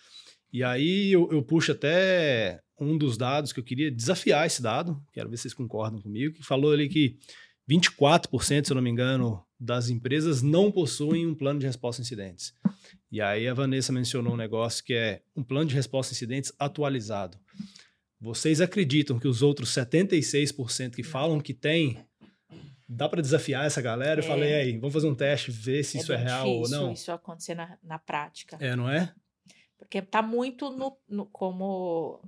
E 0.51 0.63
aí 0.63 1.11
eu, 1.11 1.27
eu 1.31 1.41
puxo 1.41 1.71
até 1.71 2.61
um 2.79 2.95
dos 2.95 3.17
dados 3.17 3.51
que 3.51 3.59
eu 3.59 3.63
queria 3.63 3.89
desafiar 3.89 4.45
esse 4.45 4.61
dado, 4.61 5.01
quero 5.11 5.29
ver 5.29 5.37
se 5.37 5.43
vocês 5.43 5.53
concordam 5.55 5.99
comigo, 5.99 6.35
que 6.35 6.43
falou 6.43 6.73
ali 6.73 6.87
que 6.87 7.17
24%, 7.67 8.65
se 8.65 8.71
eu 8.71 8.75
não 8.75 8.83
me 8.83 8.89
engano, 8.89 9.43
das 9.63 9.87
empresas 9.87 10.41
não 10.41 10.69
possuem 10.69 11.25
um 11.25 11.33
plano 11.33 11.59
de 11.59 11.65
resposta 11.65 12.01
a 12.01 12.03
incidentes. 12.03 12.53
E 13.09 13.21
aí 13.21 13.47
a 13.47 13.53
Vanessa 13.53 13.93
mencionou 13.93 14.33
um 14.33 14.37
negócio 14.37 14.83
que 14.83 14.93
é 14.93 15.21
um 15.33 15.41
plano 15.41 15.69
de 15.69 15.75
resposta 15.75 16.11
a 16.11 16.15
incidentes 16.15 16.51
atualizado. 16.59 17.39
Vocês 18.19 18.59
acreditam 18.59 19.17
que 19.17 19.27
os 19.27 19.41
outros 19.41 19.69
76% 19.69 20.95
que 20.95 21.03
falam 21.03 21.39
que 21.39 21.53
tem, 21.53 21.97
dá 22.89 23.07
para 23.07 23.21
desafiar 23.21 23.65
essa 23.65 23.81
galera? 23.81 24.19
Eu 24.19 24.25
é. 24.25 24.27
falei, 24.27 24.53
aí, 24.53 24.77
vamos 24.77 24.93
fazer 24.93 25.07
um 25.07 25.15
teste, 25.15 25.49
ver 25.49 25.83
se 25.83 25.97
é 25.97 26.01
isso 26.01 26.11
é 26.11 26.17
real 26.17 26.49
ou 26.49 26.69
não? 26.69 26.91
Isso 26.91 27.11
acontecer 27.11 27.55
na, 27.55 27.77
na 27.81 27.97
prática. 27.97 28.57
É, 28.59 28.75
não 28.75 28.89
é? 28.89 29.13
Porque 29.77 29.99
está 29.99 30.21
muito 30.21 30.69
no, 30.71 30.97
no, 31.07 31.25
como 31.27 32.21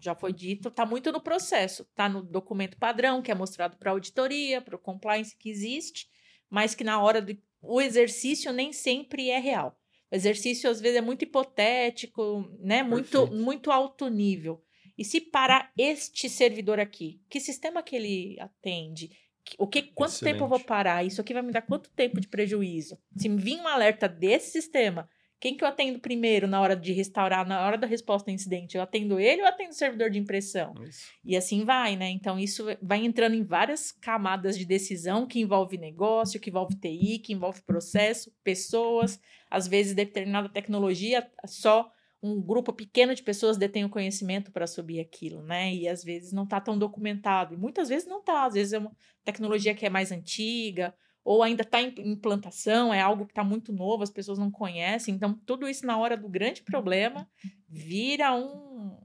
já 0.00 0.16
foi 0.16 0.32
dito, 0.32 0.68
está 0.68 0.84
muito 0.84 1.12
no 1.12 1.20
processo. 1.20 1.82
Está 1.82 2.08
no 2.08 2.22
documento 2.22 2.76
padrão, 2.76 3.22
que 3.22 3.30
é 3.30 3.34
mostrado 3.34 3.76
para 3.76 3.90
a 3.90 3.94
auditoria, 3.94 4.60
para 4.60 4.74
o 4.74 4.78
compliance 4.78 5.36
que 5.36 5.48
existe, 5.48 6.08
mas 6.50 6.74
que 6.74 6.84
na 6.84 7.00
hora 7.00 7.20
do 7.20 7.36
o 7.60 7.80
exercício 7.80 8.52
nem 8.52 8.72
sempre 8.72 9.30
é 9.30 9.38
real. 9.38 9.78
O 10.10 10.14
exercício, 10.14 10.70
às 10.70 10.80
vezes, 10.80 10.98
é 10.98 11.00
muito 11.00 11.22
hipotético, 11.22 12.48
né? 12.60 12.82
Muito, 12.82 13.26
muito 13.26 13.72
alto 13.72 14.08
nível. 14.08 14.62
E 14.96 15.04
se 15.04 15.20
para 15.20 15.70
este 15.76 16.28
servidor 16.28 16.78
aqui, 16.78 17.20
que 17.28 17.40
sistema 17.40 17.82
que 17.82 17.96
ele 17.96 18.36
atende? 18.40 19.10
O 19.58 19.66
que, 19.66 19.82
quanto 19.82 20.10
Excelente. 20.10 20.34
tempo 20.34 20.44
eu 20.44 20.48
vou 20.48 20.60
parar? 20.60 21.04
Isso 21.04 21.20
aqui 21.20 21.34
vai 21.34 21.42
me 21.42 21.52
dar 21.52 21.62
quanto 21.62 21.90
tempo 21.90 22.20
de 22.20 22.28
prejuízo? 22.28 22.98
Se 23.16 23.28
vir 23.28 23.60
um 23.60 23.68
alerta 23.68 24.08
desse 24.08 24.52
sistema, 24.52 25.08
quem 25.38 25.56
que 25.56 25.62
eu 25.62 25.68
atendo 25.68 25.98
primeiro 25.98 26.46
na 26.46 26.60
hora 26.60 26.74
de 26.74 26.92
restaurar, 26.92 27.46
na 27.46 27.66
hora 27.66 27.76
da 27.76 27.86
resposta 27.86 28.30
ao 28.30 28.34
incidente? 28.34 28.76
Eu 28.76 28.82
atendo 28.82 29.20
ele 29.20 29.42
ou 29.42 29.48
atendo 29.48 29.70
o 29.70 29.74
servidor 29.74 30.10
de 30.10 30.18
impressão? 30.18 30.72
Isso. 30.82 31.06
E 31.24 31.36
assim 31.36 31.64
vai, 31.64 31.94
né? 31.94 32.08
Então, 32.08 32.38
isso 32.38 32.64
vai 32.80 33.04
entrando 33.04 33.34
em 33.34 33.44
várias 33.44 33.92
camadas 33.92 34.56
de 34.56 34.64
decisão 34.64 35.26
que 35.26 35.40
envolve 35.40 35.76
negócio, 35.76 36.40
que 36.40 36.48
envolve 36.48 36.74
TI, 36.76 37.18
que 37.18 37.34
envolve 37.34 37.62
processo, 37.62 38.32
pessoas. 38.42 39.20
Às 39.50 39.68
vezes, 39.68 39.94
determinada 39.94 40.48
tecnologia, 40.48 41.30
só 41.44 41.90
um 42.22 42.40
grupo 42.40 42.72
pequeno 42.72 43.14
de 43.14 43.22
pessoas 43.22 43.58
detém 43.58 43.84
o 43.84 43.90
conhecimento 43.90 44.50
para 44.50 44.66
subir 44.66 45.00
aquilo, 45.00 45.42
né? 45.42 45.72
E 45.72 45.86
às 45.86 46.02
vezes 46.02 46.32
não 46.32 46.44
está 46.44 46.60
tão 46.60 46.78
documentado. 46.78 47.54
E 47.54 47.58
muitas 47.58 47.90
vezes 47.90 48.08
não 48.08 48.20
está. 48.20 48.46
Às 48.46 48.54
vezes 48.54 48.72
é 48.72 48.78
uma 48.78 48.96
tecnologia 49.22 49.74
que 49.74 49.84
é 49.84 49.90
mais 49.90 50.10
antiga 50.10 50.94
ou 51.26 51.42
ainda 51.42 51.62
está 51.62 51.82
em 51.82 51.92
implantação, 51.98 52.94
é 52.94 53.00
algo 53.00 53.26
que 53.26 53.32
está 53.32 53.42
muito 53.42 53.72
novo, 53.72 54.04
as 54.04 54.10
pessoas 54.10 54.38
não 54.38 54.48
conhecem. 54.48 55.12
Então, 55.12 55.34
tudo 55.44 55.68
isso 55.68 55.84
na 55.84 55.98
hora 55.98 56.16
do 56.16 56.28
grande 56.28 56.62
problema 56.62 57.28
vira 57.68 58.32
um, 58.32 58.96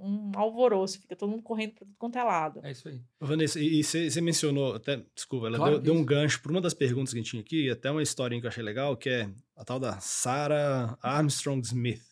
um 0.00 0.32
alvoroço, 0.34 0.98
fica 0.98 1.14
todo 1.14 1.28
mundo 1.28 1.42
correndo 1.42 1.74
para 1.74 1.84
tudo 1.84 1.96
quanto 1.98 2.16
é 2.16 2.22
lado. 2.24 2.60
É 2.64 2.70
isso 2.70 2.88
aí. 2.88 3.02
Vanessa, 3.20 3.60
e 3.60 3.84
você 3.84 4.18
mencionou, 4.22 4.76
até, 4.76 5.04
desculpa, 5.14 5.48
ela 5.48 5.58
claro 5.58 5.72
deu, 5.74 5.92
deu 5.92 5.94
um 5.94 6.02
gancho 6.02 6.40
para 6.40 6.50
uma 6.50 6.62
das 6.62 6.72
perguntas 6.72 7.12
que 7.12 7.18
a 7.18 7.22
gente 7.22 7.30
tinha 7.30 7.42
aqui, 7.42 7.70
até 7.70 7.90
uma 7.90 8.02
historinha 8.02 8.40
que 8.40 8.46
eu 8.46 8.50
achei 8.50 8.64
legal, 8.64 8.96
que 8.96 9.10
é 9.10 9.30
a 9.54 9.62
tal 9.62 9.78
da 9.78 10.00
Sarah 10.00 10.96
Armstrong 11.02 11.60
Smith, 11.66 12.02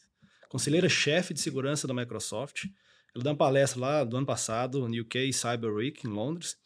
conselheira-chefe 0.50 1.32
de 1.32 1.40
segurança 1.40 1.88
da 1.88 1.94
Microsoft. 1.94 2.66
Ela 3.14 3.24
deu 3.24 3.32
uma 3.32 3.38
palestra 3.38 3.80
lá 3.80 4.04
do 4.04 4.18
ano 4.18 4.26
passado, 4.26 4.86
no 4.86 5.00
UK 5.00 5.32
Cyber 5.32 5.72
Week, 5.72 6.06
em 6.06 6.10
Londres, 6.10 6.58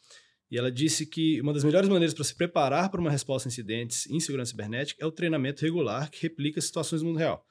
e 0.50 0.58
ela 0.58 0.70
disse 0.70 1.06
que 1.06 1.40
uma 1.40 1.52
das 1.52 1.62
melhores 1.62 1.88
maneiras 1.88 2.12
para 2.12 2.24
se 2.24 2.34
preparar 2.34 2.90
para 2.90 3.00
uma 3.00 3.10
resposta 3.10 3.48
a 3.48 3.50
incidentes 3.50 4.08
em 4.10 4.18
segurança 4.18 4.50
cibernética 4.50 5.02
é 5.02 5.06
o 5.06 5.12
treinamento 5.12 5.62
regular 5.62 6.10
que 6.10 6.22
replica 6.22 6.60
situações 6.60 7.02
no 7.02 7.08
mundo 7.08 7.18
real. 7.18 7.46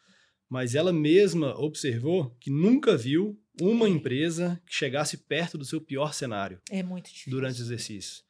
Mas 0.49 0.75
ela 0.75 0.91
mesma 0.91 1.57
observou 1.57 2.35
que 2.39 2.49
nunca 2.49 2.97
viu 2.97 3.39
uma 3.61 3.87
empresa 3.87 4.59
que 4.65 4.75
chegasse 4.75 5.15
perto 5.15 5.57
do 5.57 5.63
seu 5.63 5.79
pior 5.79 6.13
cenário. 6.13 6.59
É 6.69 6.83
muito 6.83 7.09
difícil. 7.09 7.31
Durante 7.31 7.61
o 7.61 7.63
exercício. 7.63 8.23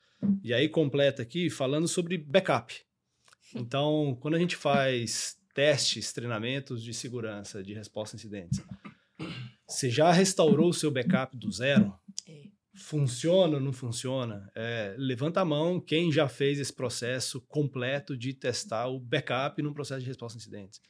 E 0.43 0.53
aí 0.53 0.67
completa 0.69 1.21
aqui 1.21 1.49
falando 1.49 1.88
sobre 1.88 2.17
backup. 2.17 2.75
Então, 3.55 4.17
quando 4.19 4.35
a 4.35 4.39
gente 4.39 4.55
faz 4.55 5.38
testes, 5.55 6.13
treinamentos 6.13 6.83
de 6.83 6.93
segurança, 6.93 7.63
de 7.63 7.73
resposta 7.73 8.15
a 8.15 8.17
incidentes, 8.17 8.61
você 9.67 9.89
já 9.89 10.11
restaurou 10.11 10.69
o 10.69 10.73
seu 10.73 10.91
backup 10.91 11.35
do 11.35 11.51
zero? 11.51 11.93
Funciona 12.79 13.55
ou 13.55 13.59
não 13.62 13.74
funciona? 13.74 14.50
É, 14.55 14.95
levanta 14.98 15.41
a 15.41 15.45
mão 15.45 15.79
quem 15.79 16.12
já 16.12 16.27
fez 16.27 16.59
esse 16.59 16.74
processo 16.74 17.41
completo 17.41 18.17
de 18.17 18.33
testar 18.33 18.88
o 18.88 19.00
backup 19.00 19.62
num 19.62 19.74
processo 19.74 20.01
de 20.01 20.07
resposta 20.07 20.38
a 20.38 20.39
incidentes. 20.39 20.81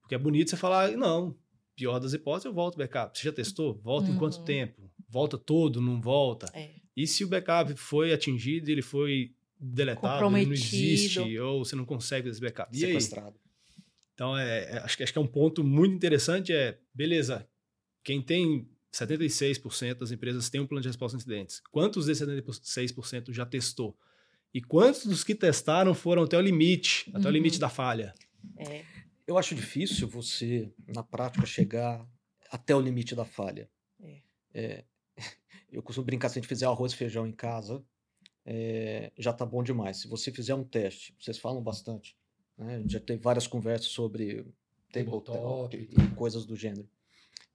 Porque 0.00 0.14
é 0.14 0.18
bonito 0.18 0.50
você 0.50 0.56
falar, 0.56 0.92
não, 0.92 1.36
pior 1.74 1.98
das 1.98 2.12
hipóteses, 2.12 2.46
eu 2.46 2.52
volto 2.52 2.74
o 2.74 2.78
backup. 2.78 3.16
Você 3.16 3.24
já 3.24 3.32
testou? 3.32 3.80
Volta 3.82 4.08
uhum. 4.08 4.14
em 4.14 4.18
quanto 4.18 4.38
uhum. 4.38 4.44
tempo? 4.44 4.90
Volta 5.08 5.36
todo, 5.36 5.80
não 5.80 6.00
volta? 6.00 6.46
É. 6.54 6.70
E 6.96 7.06
se 7.06 7.24
o 7.24 7.28
backup 7.28 7.74
foi 7.76 8.12
atingido, 8.12 8.70
ele 8.70 8.82
foi 8.82 9.34
deletado, 9.58 10.26
ele 10.36 10.46
não 10.46 10.52
existe, 10.52 11.38
ou 11.38 11.64
você 11.64 11.76
não 11.76 11.84
consegue 11.84 12.28
esse 12.28 12.40
backup? 12.40 12.74
E 12.76 12.80
Sequestrado. 12.80 13.36
Aí? 13.36 13.42
Então, 14.14 14.36
é, 14.36 14.64
é, 14.64 14.78
acho, 14.78 14.96
que, 14.96 15.02
acho 15.02 15.12
que 15.12 15.18
é 15.18 15.22
um 15.22 15.26
ponto 15.26 15.64
muito 15.64 15.94
interessante, 15.94 16.52
é, 16.52 16.78
beleza, 16.94 17.48
quem 18.04 18.20
tem 18.20 18.68
76% 18.92 19.94
das 19.94 20.12
empresas 20.12 20.50
têm 20.50 20.60
um 20.60 20.66
plano 20.66 20.82
de 20.82 20.88
resposta 20.88 21.16
a 21.16 21.18
incidentes. 21.18 21.60
Quantos 21.70 22.06
desses 22.06 22.28
76% 22.28 23.32
já 23.32 23.46
testou? 23.46 23.96
E 24.52 24.60
quantos 24.60 25.06
dos 25.06 25.24
que 25.24 25.34
testaram 25.34 25.94
foram 25.94 26.24
até 26.24 26.36
o 26.36 26.40
limite, 26.40 27.10
até 27.10 27.24
uhum. 27.24 27.30
o 27.30 27.30
limite 27.30 27.58
da 27.58 27.70
falha? 27.70 28.14
É. 28.58 28.84
Eu 29.26 29.38
acho 29.38 29.54
difícil 29.54 30.06
você, 30.06 30.70
na 30.86 31.02
prática, 31.02 31.46
chegar 31.46 32.06
até 32.50 32.76
o 32.76 32.80
limite 32.80 33.14
da 33.14 33.24
falha. 33.24 33.70
É. 34.02 34.20
É, 34.52 34.84
eu 35.72 35.82
costumo 35.82 36.04
brincar, 36.04 36.28
se 36.28 36.38
a 36.38 36.42
gente 36.42 36.48
fizer 36.48 36.66
arroz 36.66 36.92
e 36.92 36.96
feijão 36.96 37.26
em 37.26 37.32
casa, 37.32 37.82
é, 38.44 39.10
já 39.16 39.32
tá 39.32 39.46
bom 39.46 39.62
demais. 39.62 39.98
Se 39.98 40.08
você 40.08 40.30
fizer 40.30 40.54
um 40.54 40.64
teste, 40.64 41.16
vocês 41.18 41.38
falam 41.38 41.62
bastante, 41.62 42.14
né? 42.58 42.82
já 42.86 43.00
teve 43.00 43.22
várias 43.22 43.46
conversas 43.46 43.88
sobre 43.88 44.44
tabletop 44.92 45.74
e 45.76 46.14
coisas 46.14 46.44
do 46.44 46.54
gênero 46.54 46.86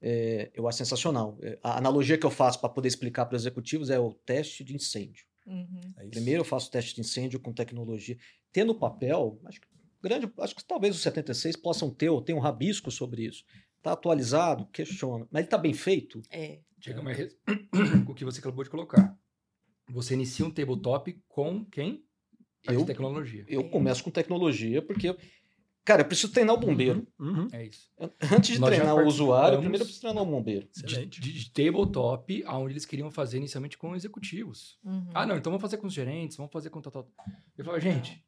é, 0.01 0.51
eu 0.53 0.67
acho 0.67 0.77
sensacional. 0.77 1.37
É, 1.41 1.57
a 1.63 1.77
analogia 1.77 2.17
que 2.17 2.25
eu 2.25 2.31
faço 2.31 2.59
para 2.59 2.69
poder 2.69 2.87
explicar 2.87 3.25
para 3.25 3.35
os 3.35 3.41
executivos 3.41 3.89
é 3.89 3.99
o 3.99 4.13
teste 4.13 4.63
de 4.63 4.75
incêndio. 4.75 5.25
Uhum. 5.45 5.93
É 5.97 6.07
Primeiro 6.07 6.41
eu 6.41 6.45
faço 6.45 6.67
o 6.67 6.71
teste 6.71 6.95
de 6.95 7.01
incêndio 7.01 7.39
com 7.39 7.53
tecnologia. 7.53 8.17
Tendo 8.51 8.75
papel, 8.75 9.39
acho 9.45 9.61
que, 9.61 9.67
grande, 10.01 10.31
acho 10.39 10.55
que 10.55 10.63
talvez 10.63 10.95
os 10.95 11.01
76 11.01 11.55
possam 11.55 11.89
ter 11.89 12.09
ou 12.09 12.21
tenham 12.21 12.39
um 12.39 12.41
rabisco 12.41 12.91
sobre 12.91 13.25
isso. 13.25 13.43
Está 13.77 13.93
atualizado? 13.93 14.67
Questiona. 14.67 15.27
Mas 15.31 15.41
ele 15.41 15.47
está 15.47 15.57
bem 15.57 15.73
feito? 15.73 16.21
É. 16.29 16.59
Chega 16.79 17.01
mais 17.01 17.17
o 18.07 18.13
que 18.13 18.25
você 18.25 18.39
acabou 18.39 18.63
de 18.63 18.69
colocar. 18.69 19.17
Você 19.89 20.13
inicia 20.13 20.45
um 20.45 20.51
tabletop 20.51 21.17
com 21.27 21.65
quem? 21.65 22.03
Eu, 22.65 22.85
tecnologia. 22.85 23.45
Eu 23.47 23.61
é. 23.61 23.69
começo 23.69 24.03
com 24.03 24.11
tecnologia 24.11 24.81
porque 24.81 25.15
Cara, 25.87 26.01
eu 26.01 26.05
preciso 26.05 26.33
treinar 26.33 26.53
o 26.53 26.59
bombeiro. 26.59 27.07
Uhum, 27.17 27.43
uhum. 27.43 27.47
É 27.53 27.65
isso. 27.65 27.89
Antes 27.97 28.55
de 28.55 28.59
Nós 28.59 28.75
treinar 28.75 28.93
o 28.93 29.07
usuário, 29.07 29.59
primeiro 29.59 29.83
eu 29.83 29.85
preciso 29.85 30.01
treinar 30.01 30.21
o 30.21 30.25
bombeiro. 30.25 30.67
De, 30.75 31.05
de, 31.05 31.21
de 31.21 31.49
tabletop, 31.49 32.43
onde 32.45 32.73
eles 32.73 32.85
queriam 32.85 33.09
fazer 33.09 33.37
inicialmente 33.37 33.77
com 33.77 33.95
executivos. 33.95 34.77
Uhum. 34.83 35.07
Ah, 35.13 35.25
não, 35.25 35.37
então 35.37 35.49
vamos 35.49 35.61
fazer 35.61 35.77
com 35.77 35.87
os 35.87 35.93
gerentes, 35.93 36.35
vamos 36.35 36.51
fazer 36.51 36.71
com 36.71 36.81
tal, 36.81 36.91
tal. 36.91 37.09
Eu 37.57 37.63
falava, 37.63 37.79
gente, 37.79 38.21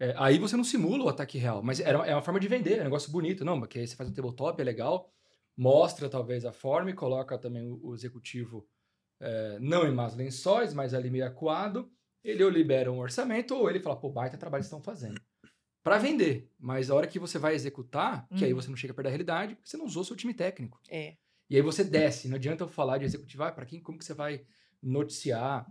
é, 0.00 0.14
aí 0.16 0.38
você 0.38 0.56
não 0.56 0.64
simula 0.64 1.04
o 1.04 1.08
ataque 1.10 1.36
real, 1.36 1.62
mas 1.62 1.78
era, 1.78 1.98
é 2.06 2.14
uma 2.14 2.22
forma 2.22 2.40
de 2.40 2.48
vender, 2.48 2.78
é 2.78 2.80
um 2.80 2.84
negócio 2.84 3.12
bonito. 3.12 3.44
Não, 3.44 3.60
porque 3.60 3.80
aí 3.80 3.86
você 3.86 3.94
faz 3.94 4.08
o 4.08 4.14
tabletop, 4.14 4.58
é 4.58 4.64
legal, 4.64 5.12
mostra 5.54 6.08
talvez 6.08 6.46
a 6.46 6.54
forma 6.54 6.88
e 6.88 6.94
coloca 6.94 7.36
também 7.36 7.66
o, 7.66 7.80
o 7.84 7.94
executivo 7.94 8.66
é, 9.20 9.58
não 9.60 9.86
em 9.86 9.92
más 9.92 10.16
lençóis, 10.16 10.72
mas 10.72 10.94
ali 10.94 11.10
meio 11.10 11.26
acuado. 11.26 11.92
Ele 12.24 12.42
ou 12.42 12.48
libera 12.48 12.90
um 12.90 12.98
orçamento 12.98 13.54
ou 13.54 13.68
ele 13.68 13.80
fala, 13.80 13.94
pô, 13.94 14.08
baita 14.08 14.38
trabalho 14.38 14.62
estão 14.62 14.82
fazendo. 14.82 15.20
Para 15.84 15.98
vender. 15.98 16.50
Mas 16.58 16.90
a 16.90 16.94
hora 16.96 17.06
que 17.06 17.18
você 17.20 17.38
vai 17.38 17.54
executar, 17.54 18.26
que 18.34 18.44
aí 18.44 18.52
Uhum. 18.52 18.60
você 18.60 18.68
não 18.68 18.76
chega 18.76 18.92
perto 18.94 19.04
da 19.04 19.10
realidade, 19.10 19.54
porque 19.54 19.68
você 19.68 19.76
não 19.76 19.84
usou 19.84 20.02
seu 20.02 20.16
time 20.16 20.34
técnico. 20.34 20.80
É. 20.90 21.16
E 21.48 21.54
aí 21.56 21.62
você 21.62 21.84
desce. 21.84 22.26
Não 22.26 22.36
adianta 22.36 22.64
eu 22.64 22.68
falar 22.68 22.98
de 22.98 23.04
executivo, 23.04 23.44
ah, 23.44 23.52
para 23.52 23.66
quem, 23.66 23.80
como 23.80 23.98
que 23.98 24.04
você 24.04 24.14
vai 24.14 24.44
noticiar? 24.82 25.70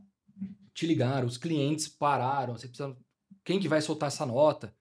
Te 0.73 0.85
ligaram, 0.87 1.27
os 1.27 1.37
clientes 1.37 1.87
pararam, 1.87 2.55
você 2.55 2.67
precisa. 2.67 2.95
Quem 3.43 3.59
que 3.59 3.67
vai 3.67 3.81
soltar 3.81 4.07
essa 4.07 4.25
nota? 4.25 4.73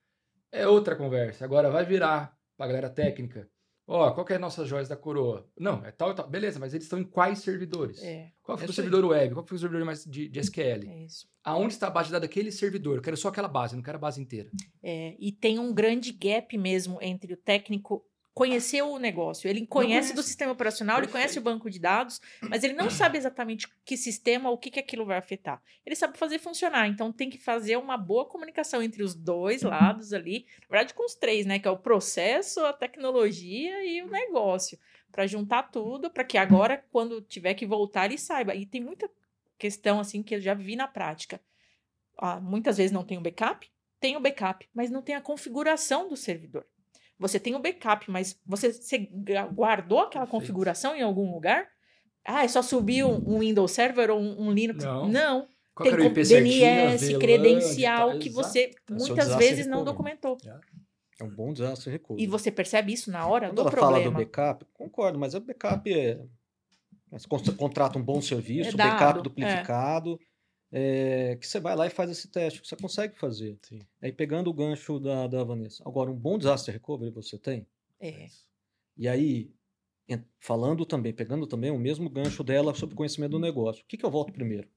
É 0.51 0.67
outra 0.67 0.95
conversa. 0.95 1.43
Agora 1.43 1.69
vai 1.69 1.83
virar 1.83 2.37
pra 2.55 2.67
galera 2.67 2.89
técnica. 2.89 3.49
Ó, 3.85 4.11
qual 4.11 4.25
que 4.25 4.31
é 4.33 4.37
a 4.37 4.39
nossa 4.39 4.65
joias 4.65 4.87
da 4.87 4.95
coroa? 4.95 5.45
Não, 5.59 5.83
é 5.85 5.91
tal 5.91 6.11
e 6.11 6.15
tal. 6.15 6.27
Beleza, 6.29 6.57
mas 6.59 6.73
eles 6.73 6.85
estão 6.85 6.99
em 6.99 7.03
quais 7.03 7.39
servidores? 7.39 8.01
É, 8.01 8.31
Qual 8.41 8.57
foi 8.57 8.65
É 8.65 8.69
o 8.69 8.71
isso 8.71 8.79
aí. 8.81 8.85
servidor 8.85 9.09
web? 9.11 9.33
Qual 9.33 9.45
foi 9.45 9.57
o 9.57 9.59
servidor 9.59 9.85
mais 9.85 10.05
de, 10.05 10.29
de 10.29 10.39
SQL? 10.39 10.87
é 10.89 11.03
isso. 11.05 11.27
Aonde 11.43 11.73
está 11.73 11.87
a 11.87 11.89
base 11.89 12.07
de 12.07 12.13
dados 12.13 12.27
daquele 12.29 12.51
servidor? 12.51 12.95
Eu 12.97 13.01
quero 13.01 13.17
só 13.17 13.27
aquela 13.27 13.49
base, 13.49 13.75
não 13.75 13.83
quero 13.83 13.97
a 13.97 14.01
base 14.01 14.21
inteira. 14.21 14.49
É, 14.81 15.15
e 15.19 15.31
tem 15.33 15.59
um 15.59 15.73
grande 15.73 16.13
gap 16.13 16.57
mesmo 16.57 16.97
entre 17.01 17.33
o 17.33 17.37
técnico 17.37 18.05
conhecer 18.33 18.81
o 18.81 18.97
negócio. 18.97 19.47
Ele 19.47 19.65
conhece, 19.65 20.13
do 20.13 20.23
sistema 20.23 20.51
operacional, 20.51 20.97
ele 20.97 21.07
conhece 21.07 21.37
o 21.37 21.41
banco 21.41 21.69
de 21.69 21.79
dados, 21.79 22.19
mas 22.41 22.63
ele 22.63 22.73
não 22.73 22.89
sabe 22.89 23.17
exatamente 23.17 23.67
que 23.85 23.95
sistema 23.95 24.49
ou 24.49 24.55
o 24.55 24.57
que, 24.57 24.71
que 24.71 24.79
aquilo 24.79 25.05
vai 25.05 25.17
afetar. 25.17 25.61
Ele 25.85 25.95
sabe 25.95 26.17
fazer 26.17 26.39
funcionar, 26.39 26.87
então 26.87 27.11
tem 27.11 27.29
que 27.29 27.37
fazer 27.37 27.77
uma 27.77 27.97
boa 27.97 28.25
comunicação 28.25 28.81
entre 28.81 29.03
os 29.03 29.13
dois 29.13 29.61
lados 29.61 30.13
ali. 30.13 30.45
Na 30.63 30.77
verdade, 30.77 30.93
com 30.93 31.05
os 31.05 31.15
três, 31.15 31.45
né? 31.45 31.59
Que 31.59 31.67
é 31.67 31.71
o 31.71 31.77
processo, 31.77 32.59
a 32.65 32.73
tecnologia 32.73 33.85
e 33.85 34.01
o 34.01 34.09
negócio. 34.09 34.79
Para 35.11 35.27
juntar 35.27 35.63
tudo, 35.63 36.09
para 36.09 36.23
que 36.23 36.37
agora, 36.37 36.83
quando 36.91 37.21
tiver 37.21 37.53
que 37.53 37.67
voltar, 37.67 38.05
ele 38.05 38.17
saiba. 38.17 38.55
E 38.55 38.65
tem 38.65 38.81
muita 38.81 39.07
questão 39.59 39.99
assim 39.99 40.23
que 40.23 40.33
eu 40.33 40.41
já 40.41 40.55
vi 40.55 40.75
na 40.75 40.87
prática. 40.87 41.39
Ah, 42.17 42.39
muitas 42.39 42.77
vezes 42.77 42.91
não 42.91 43.03
tem 43.03 43.17
o 43.17 43.21
backup, 43.21 43.71
tem 43.99 44.17
o 44.17 44.19
backup, 44.19 44.67
mas 44.73 44.89
não 44.89 45.03
tem 45.03 45.13
a 45.13 45.21
configuração 45.21 46.09
do 46.09 46.17
servidor. 46.17 46.65
Você 47.19 47.39
tem 47.39 47.55
o 47.55 47.59
backup, 47.59 48.09
mas 48.09 48.39
você, 48.45 48.73
você 48.73 49.09
guardou 49.53 49.99
aquela 49.99 50.25
Perfeito. 50.25 50.31
configuração 50.41 50.95
em 50.95 51.01
algum 51.01 51.31
lugar? 51.33 51.67
Ah, 52.25 52.43
é 52.43 52.47
só 52.47 52.61
subir 52.61 53.03
um, 53.03 53.35
um 53.35 53.39
Windows 53.39 53.71
Server 53.71 54.09
ou 54.09 54.19
um, 54.19 54.47
um 54.47 54.51
Linux? 54.51 54.83
Não. 54.83 55.07
Não. 55.07 55.47
Qual 55.75 55.83
tem 55.89 55.95
que 55.95 56.01
era 56.01 56.01
o 56.01 56.13
com 56.13 56.19
IP 56.19 56.25
certinho, 56.25 56.59
DNS, 56.59 57.07
VLAN, 57.07 57.19
credencial, 57.19 58.11
tá- 58.11 58.17
que 58.19 58.29
você 58.29 58.71
seu 58.87 58.95
muitas 58.97 59.35
vezes 59.35 59.67
não 59.67 59.83
documentou. 59.83 60.37
É 61.19 61.23
um 61.23 61.29
bom 61.29 61.53
desastre 61.53 61.91
recovery. 61.91 62.23
E 62.23 62.27
você 62.27 62.51
percebe 62.51 62.93
isso 62.93 63.11
na 63.11 63.25
hora 63.27 63.47
Quando 63.47 63.55
do 63.55 63.61
ela 63.61 63.71
problema. 63.71 63.93
fala 63.97 64.03
do 64.03 64.11
backup, 64.11 64.65
concordo, 64.73 65.19
mas 65.19 65.33
o 65.33 65.39
backup 65.39 65.91
é. 65.91 66.19
Você 67.11 67.27
contrata 67.57 67.99
um 67.99 68.03
bom 68.03 68.19
serviço, 68.21 68.69
É 68.71 68.73
backup 68.77 68.99
dado, 68.99 69.21
duplificado, 69.21 70.19
é, 70.19 70.25
que 71.39 71.45
você 71.47 71.59
vai 71.59 71.75
lá 71.75 71.85
e 71.87 71.89
faz 71.89 72.09
esse 72.09 72.27
teste, 72.27 72.61
que 72.61 72.67
você 72.67 72.75
consegue 72.75 73.15
fazer. 73.17 73.57
Sim. 73.61 73.81
Aí 74.01 74.11
pegando 74.11 74.49
o 74.49 74.53
gancho 74.53 74.99
da, 74.99 75.27
da 75.27 75.43
Vanessa. 75.43 75.83
Agora, 75.85 76.09
um 76.09 76.15
bom 76.15 76.37
desastre 76.37 76.71
recovery 76.73 77.11
você 77.11 77.37
tem? 77.37 77.67
É. 77.99 78.27
E 78.97 79.07
aí, 79.07 79.51
falando 80.39 80.85
também, 80.85 81.13
pegando 81.13 81.45
também 81.47 81.71
o 81.71 81.77
mesmo 81.77 82.09
gancho 82.09 82.43
dela 82.43 82.73
sobre 82.73 82.95
conhecimento 82.95 83.31
do 83.31 83.39
negócio. 83.39 83.83
O 83.83 83.85
que, 83.87 83.97
que 83.97 84.05
eu 84.05 84.11
volto 84.11 84.33
primeiro? 84.33 84.67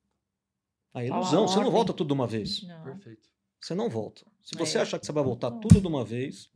A 0.93 1.05
ilusão, 1.05 1.47
você 1.47 1.59
não 1.61 1.71
volta 1.71 1.93
tudo 1.93 2.09
de 2.09 2.15
uma 2.15 2.27
vez. 2.27 2.63
Não. 2.63 2.85
Perfeito. 2.85 3.29
Você 3.61 3.75
não 3.75 3.89
volta. 3.91 4.25
Se 4.43 4.57
você 4.57 4.79
É. 4.79 4.83
achar 4.83 4.99
que 4.99 5.05
você 5.07 5.13
vai 5.13 5.25
voltar 5.25 5.51
tudo 5.51 5.81
de 5.81 5.87
uma 5.87 6.05
vez, 6.05 6.51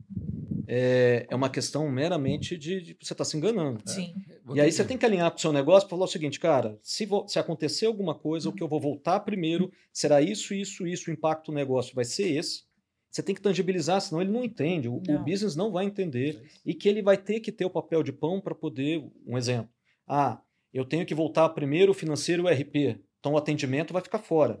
é, 0.67 1.27
é 1.29 1.35
uma 1.35 1.49
questão 1.49 1.89
meramente 1.89 2.57
de, 2.57 2.81
de 2.81 2.97
você 2.99 3.13
estar 3.13 3.25
se 3.25 3.35
enganando. 3.37 3.81
Sim. 3.85 4.15
Vou 4.51 4.57
E 4.57 4.61
aí 4.61 4.71
você 4.71 4.83
tem 4.85 4.97
que 4.97 5.05
alinhar 5.05 5.29
para 5.31 5.37
o 5.37 5.41
seu 5.41 5.51
negócio 5.53 5.87
para 5.87 5.95
falar 5.97 6.05
o 6.05 6.11
seguinte, 6.11 6.39
cara, 6.39 6.77
se, 6.83 7.05
vo- 7.05 7.27
se 7.27 7.39
acontecer 7.39 7.85
alguma 7.85 8.13
coisa, 8.13 8.49
o 8.49 8.53
que 8.53 8.61
eu 8.61 8.67
vou 8.67 8.79
voltar 8.79 9.19
primeiro 9.21 9.71
será 9.91 10.21
isso, 10.21 10.53
isso, 10.53 10.85
isso, 10.85 11.09
o 11.09 11.13
impacto 11.13 11.51
do 11.51 11.55
negócio 11.55 11.95
vai 11.95 12.05
ser 12.05 12.29
esse. 12.31 12.63
Você 13.09 13.21
tem 13.21 13.35
que 13.35 13.41
tangibilizar, 13.41 13.99
senão 13.99 14.21
ele 14.21 14.31
não 14.31 14.43
entende, 14.43 14.87
o, 14.87 14.95
o 14.95 15.01
Não. 15.05 15.23
business 15.23 15.55
não 15.55 15.71
vai 15.71 15.85
entender 15.85 16.41
É 16.43 16.47
e 16.65 16.73
que 16.73 16.87
ele 16.87 17.01
vai 17.01 17.17
ter 17.17 17.39
que 17.39 17.51
ter 17.51 17.65
o 17.65 17.69
papel 17.69 18.03
de 18.03 18.13
pão 18.13 18.39
para 18.39 18.55
poder, 18.55 19.03
um 19.27 19.37
exemplo, 19.37 19.69
ah, 20.07 20.41
eu 20.73 20.85
tenho 20.85 21.05
que 21.05 21.13
voltar 21.15 21.49
primeiro 21.49 21.91
o 21.91 21.95
financeiro 21.95 22.43
e 22.43 22.45
o 22.45 22.49
RP, 22.49 23.01
então 23.19 23.33
o 23.33 23.37
atendimento 23.37 23.91
vai 23.93 24.01
ficar 24.01 24.19
fora. 24.19 24.59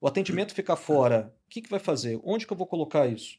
O 0.00 0.06
atendimento 0.08 0.52
ficar 0.54 0.76
fora, 0.76 1.34
o 1.46 1.50
que, 1.50 1.62
que 1.62 1.70
vai 1.70 1.78
fazer? 1.78 2.20
Onde 2.24 2.46
que 2.46 2.52
eu 2.52 2.56
vou 2.56 2.66
colocar 2.66 3.06
isso? 3.06 3.38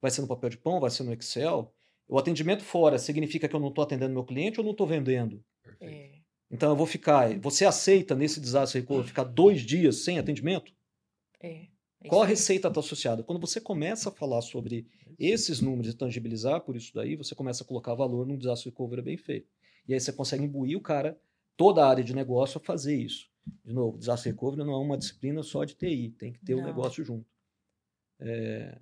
Vai 0.00 0.10
ser 0.10 0.20
no 0.20 0.28
papel 0.28 0.50
de 0.50 0.58
pão? 0.58 0.78
Vai 0.80 0.90
ser 0.90 1.02
no 1.02 1.12
Excel? 1.12 1.74
O 2.08 2.18
atendimento 2.18 2.64
fora 2.64 2.98
significa 2.98 3.46
que 3.46 3.54
eu 3.54 3.60
não 3.60 3.68
estou 3.68 3.84
atendendo 3.84 4.14
meu 4.14 4.24
cliente 4.24 4.58
ou 4.58 4.64
não 4.64 4.72
estou 4.72 4.86
vendendo? 4.86 5.44
Perfeito. 5.62 5.94
É. 5.94 6.18
Então 6.50 6.70
eu 6.70 6.76
vou 6.76 6.86
ficar. 6.86 7.38
Você 7.40 7.66
aceita 7.66 8.14
nesse 8.14 8.40
desastre 8.40 8.80
recovery 8.80 9.08
ficar 9.08 9.24
dois 9.24 9.60
dias 9.60 9.96
sem 9.96 10.18
atendimento? 10.18 10.72
É. 11.40 11.66
É 12.00 12.08
Qual 12.08 12.22
a 12.22 12.26
receita 12.26 12.68
está 12.68 12.80
associada? 12.80 13.22
Quando 13.22 13.40
você 13.40 13.60
começa 13.60 14.08
a 14.08 14.12
falar 14.12 14.40
sobre 14.40 14.86
esses 15.18 15.60
números 15.60 15.92
e 15.92 15.96
tangibilizar 15.96 16.60
por 16.60 16.76
isso 16.76 16.94
daí, 16.94 17.16
você 17.16 17.34
começa 17.34 17.64
a 17.64 17.66
colocar 17.66 17.94
valor 17.94 18.24
num 18.26 18.38
desastre 18.38 18.70
recovery 18.70 19.02
bem 19.02 19.16
feito. 19.16 19.48
E 19.86 19.92
aí 19.92 20.00
você 20.00 20.12
consegue 20.12 20.44
imbuir 20.44 20.76
o 20.78 20.80
cara, 20.80 21.18
toda 21.56 21.84
a 21.84 21.88
área 21.88 22.04
de 22.04 22.14
negócio, 22.14 22.58
a 22.58 22.64
fazer 22.64 22.96
isso. 22.96 23.28
De 23.64 23.72
novo, 23.72 23.98
desastre 23.98 24.30
recovery 24.30 24.64
não 24.64 24.74
é 24.74 24.78
uma 24.78 24.96
disciplina 24.96 25.42
só 25.42 25.64
de 25.64 25.74
TI, 25.74 26.10
tem 26.10 26.32
que 26.32 26.38
ter 26.44 26.54
o 26.54 26.58
Não. 26.58 26.66
negócio 26.66 27.04
junto. 27.04 27.26
É, 28.20 28.78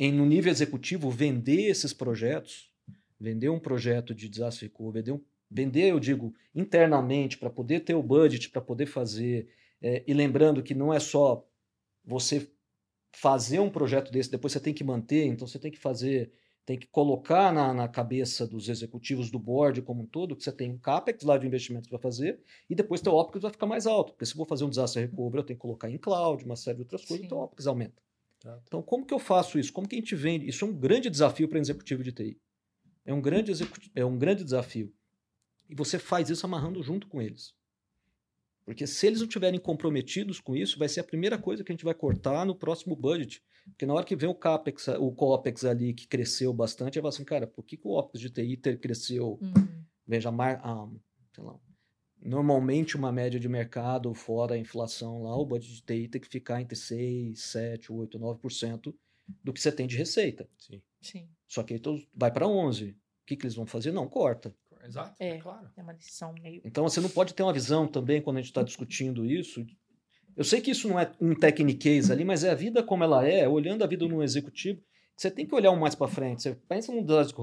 em, 0.00 0.10
no 0.12 0.24
nível 0.24 0.50
executivo, 0.50 1.10
vender 1.10 1.68
esses 1.68 1.92
projetos, 1.92 2.72
vender 3.20 3.50
um 3.50 3.60
projeto 3.60 4.14
de 4.14 4.30
desastre 4.30 4.66
recovery, 4.66 5.02
vender, 5.04 5.12
um- 5.12 5.24
vender 5.50 5.90
eu 5.90 6.00
digo, 6.00 6.34
internamente, 6.54 7.36
para 7.36 7.50
poder 7.50 7.80
ter 7.80 7.94
o 7.94 8.02
budget, 8.02 8.48
para 8.50 8.62
poder 8.62 8.86
fazer, 8.86 9.48
é, 9.82 10.02
e 10.06 10.14
lembrando 10.14 10.62
que 10.62 10.74
não 10.74 10.92
é 10.94 10.98
só 10.98 11.46
você 12.04 12.50
fazer 13.14 13.60
um 13.60 13.70
projeto 13.70 14.10
desse, 14.12 14.30
depois 14.30 14.52
você 14.52 14.60
tem 14.60 14.74
que 14.74 14.84
manter, 14.84 15.26
então 15.26 15.46
você 15.46 15.58
tem 15.58 15.70
que 15.70 15.78
fazer, 15.78 16.32
tem 16.64 16.78
que 16.78 16.86
colocar 16.86 17.52
na, 17.52 17.74
na 17.74 17.88
cabeça 17.88 18.46
dos 18.46 18.68
executivos 18.70 19.30
do 19.30 19.38
board 19.38 19.82
como 19.82 20.02
um 20.02 20.06
todo, 20.06 20.36
que 20.36 20.44
você 20.44 20.52
tem 20.52 20.70
um 20.70 20.78
CAPEX 20.78 21.24
lá 21.24 21.36
de 21.38 21.46
investimentos 21.46 21.88
para 21.90 21.98
fazer, 21.98 22.40
e 22.70 22.74
depois 22.74 23.02
teu 23.02 23.14
OPEX 23.14 23.42
vai 23.42 23.52
ficar 23.52 23.66
mais 23.66 23.86
alto, 23.86 24.12
porque 24.12 24.24
se 24.26 24.32
eu 24.32 24.38
vou 24.38 24.46
fazer 24.46 24.64
um 24.64 24.70
desastre 24.70 25.02
recovery, 25.02 25.38
eu 25.38 25.44
tenho 25.44 25.58
que 25.58 25.62
colocar 25.62 25.90
em 25.90 25.98
cloud, 25.98 26.44
uma 26.44 26.56
série 26.56 26.76
de 26.76 26.82
outras 26.82 27.04
coisas, 27.04 27.22
Sim. 27.22 27.26
então 27.26 27.38
o 27.38 27.42
OPEX 27.42 27.66
aumenta. 27.66 28.00
Tá. 28.40 28.58
Então, 28.66 28.82
como 28.82 29.06
que 29.06 29.14
eu 29.14 29.18
faço 29.18 29.58
isso? 29.58 29.72
Como 29.72 29.86
que 29.86 29.94
a 29.94 29.98
gente 29.98 30.16
vende? 30.16 30.48
Isso 30.48 30.64
é 30.64 30.68
um 30.68 30.72
grande 30.72 31.10
desafio 31.10 31.48
para 31.48 31.58
um 31.58 31.60
executivo 31.60 32.02
de 32.02 32.12
TI. 32.12 32.40
É 33.04 33.12
um 33.12 33.20
grande, 33.20 33.52
é 33.94 34.04
um 34.04 34.18
grande 34.18 34.42
desafio. 34.42 34.92
E 35.68 35.74
você 35.74 35.98
faz 35.98 36.30
isso 36.30 36.44
amarrando 36.46 36.82
junto 36.82 37.06
com 37.06 37.20
eles. 37.20 37.54
Porque 38.64 38.86
se 38.86 39.06
eles 39.06 39.20
não 39.20 39.26
estiverem 39.26 39.58
comprometidos 39.58 40.40
com 40.40 40.56
isso, 40.56 40.78
vai 40.78 40.88
ser 40.88 41.00
a 41.00 41.04
primeira 41.04 41.38
coisa 41.38 41.62
que 41.62 41.70
a 41.70 41.74
gente 41.74 41.84
vai 41.84 41.94
cortar 41.94 42.44
no 42.44 42.54
próximo 42.54 42.96
budget. 42.96 43.42
Porque 43.66 43.86
na 43.86 43.94
hora 43.94 44.04
que 44.04 44.16
vem 44.16 44.28
o 44.28 44.34
CAPEX, 44.34 44.88
o 44.88 45.12
COPEX 45.12 45.64
ali 45.64 45.92
que 45.92 46.06
cresceu 46.06 46.52
bastante, 46.52 46.98
aí 46.98 47.02
vai 47.02 47.10
assim, 47.10 47.24
cara, 47.24 47.46
por 47.46 47.64
que, 47.64 47.76
que 47.76 47.86
o 47.86 47.92
OPEX 47.92 48.20
de 48.20 48.30
TI 48.30 48.56
cresceu 48.78 49.38
Uhum. 49.40 49.84
Veja, 50.06 50.32
mar, 50.32 50.60
ah, 50.64 50.88
sei 51.32 51.44
lá, 51.44 51.56
normalmente 52.22 52.96
uma 52.96 53.10
média 53.12 53.38
de 53.40 53.48
mercado, 53.48 54.12
fora 54.14 54.54
a 54.54 54.58
inflação 54.58 55.22
lá, 55.22 55.36
o 55.36 55.44
budget 55.46 55.74
de 55.74 55.82
TI 55.82 56.08
tem 56.08 56.20
que 56.20 56.28
ficar 56.28 56.60
entre 56.60 56.76
6, 56.76 57.38
7, 57.40 57.92
8, 57.92 58.18
9% 58.18 58.94
do 59.44 59.52
que 59.52 59.60
você 59.60 59.70
tem 59.72 59.86
de 59.86 59.96
receita. 59.96 60.48
Sim. 60.58 60.82
Sim. 61.00 61.28
Só 61.46 61.62
que 61.62 61.74
aí 61.74 61.80
tu 61.80 61.98
vai 62.14 62.30
para 62.30 62.46
11. 62.46 62.90
O 62.90 62.96
que, 63.26 63.36
que 63.36 63.44
eles 63.46 63.54
vão 63.54 63.66
fazer? 63.66 63.92
Não, 63.92 64.08
corta. 64.08 64.54
Exato, 64.84 65.14
É. 65.20 65.36
é 65.36 65.38
claro. 65.38 65.68
É 65.76 65.82
uma 65.82 65.94
decisão 65.94 66.32
meio. 66.32 66.60
Então 66.64 66.82
você 66.84 67.00
não 67.00 67.08
pode 67.08 67.34
ter 67.34 67.42
uma 67.42 67.52
visão 67.52 67.86
também 67.86 68.20
quando 68.20 68.38
a 68.38 68.40
gente 68.40 68.50
está 68.50 68.62
discutindo 68.62 69.24
isso. 69.30 69.64
Eu 70.36 70.44
sei 70.44 70.60
que 70.60 70.70
isso 70.70 70.88
não 70.88 70.98
é 70.98 71.10
um 71.20 71.34
techniquez 71.34 72.10
ali, 72.10 72.24
mas 72.24 72.44
é 72.44 72.50
a 72.50 72.54
vida 72.54 72.82
como 72.82 73.04
ela 73.04 73.26
é, 73.26 73.48
olhando 73.48 73.84
a 73.84 73.86
vida 73.86 74.06
no 74.06 74.22
executivo. 74.22 74.82
Você 75.16 75.30
tem 75.30 75.46
que 75.46 75.54
olhar 75.54 75.70
um 75.70 75.78
mais 75.78 75.94
para 75.94 76.08
frente. 76.08 76.42
Você 76.42 76.54
pensa 76.66 76.92
num 76.92 77.04
desastre 77.04 77.36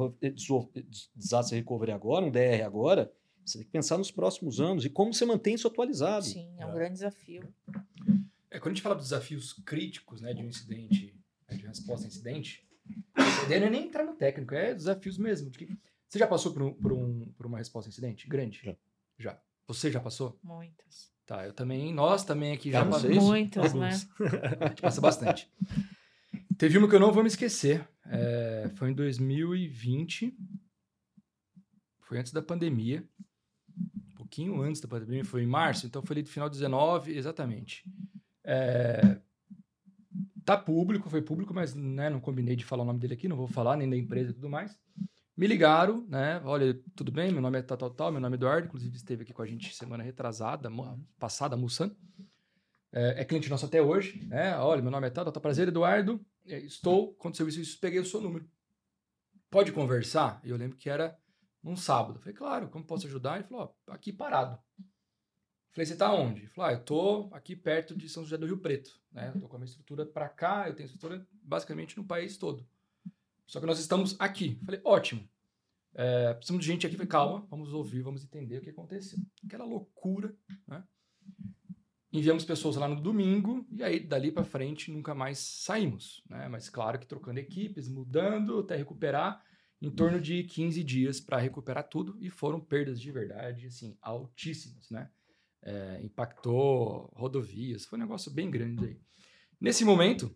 desastre 1.15 1.57
recovery 1.57 1.91
agora, 1.91 2.25
um 2.25 2.31
DR 2.31 2.63
agora, 2.65 3.11
você 3.49 3.57
tem 3.59 3.65
que 3.65 3.71
pensar 3.71 3.97
nos 3.97 4.11
próximos 4.11 4.59
anos 4.59 4.83
e 4.85 4.89
como 4.89 5.13
você 5.13 5.25
mantém 5.25 5.55
isso 5.55 5.67
atualizado. 5.67 6.25
Sim, 6.25 6.53
é 6.59 6.65
um 6.65 6.71
É. 6.71 6.75
grande 6.75 6.93
desafio. 6.93 7.41
É, 8.51 8.59
quando 8.59 8.71
a 8.71 8.75
gente 8.75 8.81
fala 8.81 8.95
dos 8.95 9.05
desafios 9.05 9.53
críticos 9.65 10.21
né, 10.21 10.33
de 10.33 10.41
um 10.43 10.47
incidente, 10.47 11.15
né, 11.49 11.57
de 11.57 11.65
resposta 11.67 12.05
a 12.05 12.09
incidente, 12.09 12.67
a 13.13 13.43
ideia 13.45 13.59
não 13.61 13.67
é 13.67 13.69
nem 13.71 13.85
entrar 13.87 14.03
no 14.05 14.13
técnico, 14.15 14.53
é 14.55 14.73
desafios 14.73 15.17
mesmo. 15.17 15.49
de 15.49 15.59
que- 15.59 15.77
você 16.07 16.17
já 16.19 16.25
passou 16.27 16.53
por, 16.53 16.61
um, 16.61 16.73
por, 16.73 16.93
um- 16.93 17.25
por 17.37 17.45
uma 17.45 17.57
resposta 17.57 17.89
a 17.89 17.91
incidente 17.91 18.27
grande? 18.27 18.61
Já. 18.63 18.75
Já. 19.19 19.41
Você 19.67 19.91
já 19.91 19.99
passou? 19.99 20.39
Muitas. 20.41 21.11
Tá, 21.25 21.45
eu 21.45 21.51
também, 21.51 21.93
nós 21.93 22.23
também 22.23 22.53
aqui 22.53 22.71
já 22.71 22.81
Ah, 22.81 22.85
passamos. 22.85 23.01
vocês? 23.17 23.23
Muitas, 23.23 23.73
né? 23.73 23.87
Alguns. 23.91 24.07
A 24.63 24.67
gente 24.69 24.81
passa 24.81 25.01
bastante. 25.01 25.51
Teve 26.57 26.77
uma 26.77 26.87
que 26.87 26.95
eu 26.95 26.99
não 27.01 27.11
vou 27.11 27.21
me 27.21 27.27
esquecer. 27.27 27.85
é, 28.05 28.71
foi 28.75 28.91
em 28.91 28.93
2020. 28.93 30.33
Foi 32.03 32.17
antes 32.17 32.31
da 32.31 32.41
pandemia. 32.41 33.03
Pouquinho 34.27 34.61
antes 34.61 34.81
da 34.81 34.89
pandemia. 34.89 35.23
Foi 35.23 35.41
em 35.41 35.47
março, 35.47 35.87
então 35.87 36.01
foi 36.01 36.15
ali 36.15 36.23
do 36.23 36.29
final 36.29 36.49
de 36.49 36.55
19, 36.55 37.15
exatamente. 37.17 37.85
É, 38.43 39.19
tá 40.43 40.57
público, 40.57 41.09
foi 41.09 41.21
público, 41.21 41.53
mas 41.53 41.73
né, 41.73 42.09
não 42.09 42.19
combinei 42.19 42.55
de 42.55 42.65
falar 42.65 42.83
o 42.83 42.85
nome 42.85 42.99
dele 42.99 43.13
aqui, 43.13 43.27
não 43.29 43.37
vou 43.37 43.47
falar, 43.47 43.77
nem 43.77 43.89
da 43.89 43.95
empresa 43.95 44.31
e 44.31 44.33
tudo 44.33 44.49
mais. 44.49 44.77
Me 45.35 45.47
ligaram, 45.47 46.05
né? 46.09 46.41
Olha, 46.43 46.77
tudo 46.93 47.09
bem? 47.09 47.31
Meu 47.31 47.41
nome 47.41 47.59
é 47.59 47.61
tal, 47.61 47.77
tal, 47.77 47.89
tal. 47.89 48.11
Meu 48.11 48.19
nome 48.19 48.35
é 48.35 48.37
Eduardo, 48.37 48.67
inclusive 48.67 48.97
esteve 48.97 49.23
aqui 49.23 49.31
com 49.31 49.41
a 49.41 49.45
gente 49.45 49.73
semana 49.73 50.03
retrasada, 50.03 50.69
passada, 51.17 51.55
Mussan. 51.55 51.95
É, 52.91 53.21
é 53.21 53.25
cliente 53.25 53.49
nosso 53.49 53.65
até 53.65 53.81
hoje, 53.81 54.25
né? 54.27 54.57
Olha, 54.57 54.81
meu 54.81 54.91
nome 54.91 55.07
é 55.07 55.09
tal, 55.09 55.31
tal. 55.31 55.41
Prazer, 55.41 55.69
Eduardo. 55.69 56.19
é, 56.45 56.59
estou, 56.59 57.15
aconteceu 57.17 57.47
isso, 57.47 57.61
isso, 57.61 57.79
peguei 57.79 57.99
o 57.99 58.05
seu 58.05 58.19
número. 58.19 58.45
Pode 59.49 59.71
conversar? 59.71 60.41
E 60.43 60.49
eu 60.49 60.57
lembro 60.57 60.75
que 60.75 60.89
era 60.89 61.17
num 61.63 61.75
sábado. 61.75 62.19
Falei, 62.19 62.33
claro, 62.33 62.69
como 62.69 62.85
posso 62.85 63.07
ajudar? 63.07 63.35
Ele 63.35 63.47
falou, 63.47 63.75
ó, 63.87 63.93
aqui 63.93 64.11
parado. 64.13 64.59
Falei, 65.71 65.85
você 65.85 65.95
tá 65.95 66.11
onde? 66.11 66.41
Ele 66.41 66.47
falou, 66.49 66.69
ah, 66.69 66.73
eu 66.73 66.83
tô 66.83 67.29
aqui 67.31 67.55
perto 67.55 67.95
de 67.95 68.09
São 68.09 68.23
José 68.23 68.37
do 68.37 68.47
Rio 68.47 68.57
Preto, 68.57 68.99
né? 69.11 69.31
Eu 69.33 69.41
tô 69.41 69.47
com 69.47 69.57
a 69.57 69.59
minha 69.59 69.69
estrutura 69.69 70.05
para 70.05 70.27
cá, 70.27 70.67
eu 70.67 70.75
tenho 70.75 70.87
estrutura 70.87 71.27
basicamente 71.43 71.95
no 71.97 72.03
país 72.03 72.37
todo. 72.37 72.67
Só 73.45 73.59
que 73.59 73.65
nós 73.65 73.79
estamos 73.79 74.15
aqui. 74.19 74.59
Falei, 74.65 74.81
ótimo. 74.83 75.27
É, 75.93 76.33
precisamos 76.33 76.65
de 76.65 76.71
gente 76.71 76.85
aqui. 76.85 76.95
Falei, 76.95 77.07
calma, 77.07 77.45
vamos 77.49 77.73
ouvir, 77.73 78.01
vamos 78.01 78.23
entender 78.23 78.57
o 78.57 78.61
que 78.61 78.69
aconteceu. 78.69 79.19
Aquela 79.45 79.65
loucura, 79.65 80.35
né? 80.67 80.83
Enviamos 82.11 82.45
pessoas 82.45 82.77
lá 82.77 82.87
no 82.87 82.99
domingo 82.99 83.67
e 83.71 83.83
aí 83.83 83.99
dali 83.99 84.31
para 84.31 84.43
frente 84.43 84.91
nunca 84.91 85.13
mais 85.13 85.37
saímos, 85.37 86.23
né? 86.29 86.47
Mas 86.47 86.69
claro 86.69 86.97
que 86.97 87.05
trocando 87.05 87.39
equipes, 87.39 87.87
mudando 87.87 88.59
até 88.59 88.75
recuperar 88.75 89.43
em 89.81 89.91
torno 89.91 90.19
de 90.19 90.43
15 90.43 90.83
dias 90.83 91.19
para 91.19 91.37
recuperar 91.37 91.87
tudo 91.87 92.17
e 92.19 92.29
foram 92.29 92.59
perdas 92.59 92.99
de 92.99 93.11
verdade 93.11 93.67
assim 93.67 93.97
altíssimas, 94.01 94.89
né? 94.89 95.09
É, 95.61 95.99
impactou 96.01 97.11
rodovias, 97.13 97.85
foi 97.85 97.97
um 97.97 98.01
negócio 98.01 98.31
bem 98.31 98.49
grande 98.49 98.85
aí. 98.85 98.97
Nesse 99.59 99.83
momento, 99.83 100.33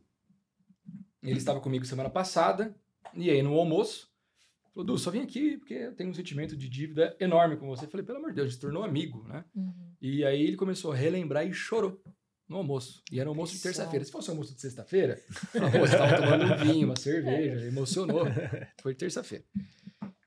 ele 1.24 1.38
estava 1.38 1.62
comigo 1.62 1.86
semana 1.86 2.10
passada, 2.10 2.76
e 3.14 3.30
aí 3.30 3.42
no 3.42 3.58
almoço, 3.58 4.12
falou, 4.74 4.86
Du, 4.86 4.98
só 4.98 5.12
vim 5.12 5.22
aqui 5.22 5.58
porque 5.58 5.76
eu 5.76 5.96
tenho 5.96 6.10
um 6.10 6.14
sentimento 6.14 6.58
de 6.58 6.68
dívida 6.68 7.16
enorme 7.20 7.56
com 7.56 7.68
você. 7.68 7.86
Eu 7.86 7.90
falei, 7.90 8.06
pelo 8.06 8.18
amor 8.18 8.32
de 8.32 8.36
Deus, 8.36 8.46
a 8.46 8.50
gente 8.50 8.56
se 8.56 8.62
tornou 8.62 8.84
amigo, 8.84 9.24
né? 9.28 9.46
Uhum. 9.56 9.94
E 10.02 10.26
aí 10.26 10.42
ele 10.42 10.58
começou 10.58 10.92
a 10.92 10.96
relembrar 10.96 11.48
e 11.48 11.54
chorou 11.54 12.02
no 12.52 12.58
almoço. 12.58 13.02
E 13.12 13.20
era 13.20 13.30
um 13.30 13.32
almoço 13.32 13.56
de 13.56 13.62
terça-feira. 13.62 14.06
Se 14.06 14.12
fosse 14.12 14.30
um 14.30 14.34
almoço 14.34 14.54
de 14.54 14.62
sexta-feira, 14.62 15.20
você 15.52 15.96
estava 15.96 16.18
tomando 16.18 16.46
um 16.46 16.58
vinho, 16.58 16.88
uma 16.88 16.96
cerveja, 16.96 17.66
emocionou. 17.66 18.26
Foi 18.82 18.94
terça-feira. 18.94 19.44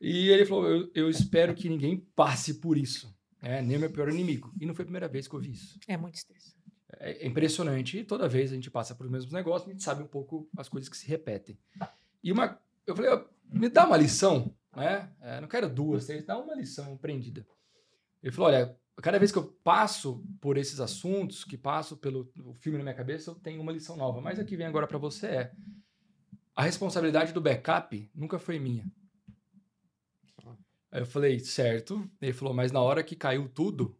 E 0.00 0.28
ele 0.28 0.44
falou, 0.44 0.66
eu, 0.66 0.90
eu, 0.94 1.10
espero 1.10 1.54
que 1.54 1.68
ninguém 1.68 1.96
passe 2.16 2.54
por 2.54 2.76
isso. 2.76 3.14
É, 3.40 3.62
nem 3.62 3.76
o 3.76 3.80
meu 3.80 3.90
pior 3.90 4.08
inimigo. 4.08 4.52
E 4.60 4.66
não 4.66 4.74
foi 4.74 4.82
a 4.82 4.86
primeira 4.86 5.08
vez 5.08 5.28
que 5.28 5.34
eu 5.34 5.40
vi 5.40 5.52
isso. 5.52 5.78
É 5.86 5.96
muito 5.96 6.16
estressante. 6.16 6.56
É, 6.98 7.24
é 7.24 7.26
impressionante. 7.26 7.98
E 7.98 8.04
toda 8.04 8.28
vez 8.28 8.52
a 8.52 8.54
gente 8.54 8.70
passa 8.70 8.94
por 8.94 9.06
os 9.06 9.12
mesmos 9.12 9.32
negócios, 9.32 9.68
a 9.68 9.72
gente 9.72 9.82
sabe 9.82 10.02
um 10.02 10.06
pouco 10.06 10.48
as 10.56 10.68
coisas 10.68 10.88
que 10.88 10.96
se 10.96 11.06
repetem. 11.06 11.58
E 12.22 12.32
uma 12.32 12.58
eu 12.86 12.94
falei, 12.94 13.10
me 13.50 13.68
dá 13.68 13.86
uma 13.86 13.96
lição, 13.96 14.54
né? 14.76 15.10
É, 15.20 15.40
não 15.40 15.48
quero 15.48 15.68
duas, 15.68 16.06
três, 16.06 16.24
dá 16.24 16.38
uma 16.38 16.54
lição 16.54 16.92
empreendida. 16.92 17.46
Ele 18.24 18.32
falou, 18.32 18.48
olha, 18.48 18.74
cada 19.02 19.18
vez 19.18 19.30
que 19.30 19.36
eu 19.36 19.44
passo 19.62 20.24
por 20.40 20.56
esses 20.56 20.80
assuntos, 20.80 21.44
que 21.44 21.58
passo 21.58 21.94
pelo 21.94 22.32
filme 22.54 22.78
na 22.78 22.84
minha 22.84 22.96
cabeça, 22.96 23.30
eu 23.30 23.34
tenho 23.34 23.60
uma 23.60 23.70
lição 23.70 23.96
nova. 23.96 24.18
Mas 24.18 24.38
a 24.38 24.44
que 24.44 24.56
vem 24.56 24.66
agora 24.66 24.86
para 24.86 24.96
você 24.96 25.26
é, 25.26 25.52
a 26.56 26.62
responsabilidade 26.62 27.34
do 27.34 27.40
backup 27.40 28.10
nunca 28.14 28.38
foi 28.38 28.58
minha. 28.58 28.90
Aí 30.90 31.02
eu 31.02 31.06
falei, 31.06 31.38
certo. 31.38 32.10
Ele 32.18 32.32
falou, 32.32 32.54
mas 32.54 32.72
na 32.72 32.80
hora 32.80 33.04
que 33.04 33.14
caiu 33.14 33.46
tudo, 33.46 33.94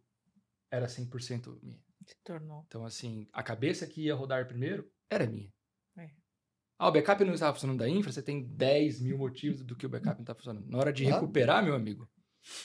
era 0.70 0.86
100% 0.86 1.58
minha. 1.62 1.78
Se 2.06 2.16
tornou. 2.24 2.64
Então, 2.66 2.86
assim, 2.86 3.28
a 3.30 3.42
cabeça 3.42 3.86
que 3.86 4.04
ia 4.04 4.14
rodar 4.14 4.48
primeiro 4.48 4.90
era 5.10 5.26
minha. 5.26 5.52
Ah, 6.78 6.88
o 6.88 6.92
backup 6.92 7.22
não 7.24 7.34
estava 7.34 7.52
funcionando 7.52 7.78
da 7.78 7.88
infra, 7.88 8.10
você 8.10 8.22
tem 8.22 8.42
10 8.42 9.00
mil 9.00 9.18
motivos 9.18 9.62
do 9.62 9.76
que 9.76 9.86
o 9.86 9.88
backup 9.88 10.16
não 10.16 10.22
está 10.22 10.34
funcionando. 10.34 10.66
Na 10.66 10.78
hora 10.78 10.92
de 10.92 11.04
recuperar, 11.04 11.62
meu 11.62 11.74
amigo, 11.74 12.08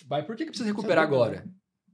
vai, 0.06 0.26
por 0.26 0.36
que, 0.36 0.46
que 0.46 0.52
precisa 0.52 0.70
recuperar 0.70 1.04
agora? 1.04 1.46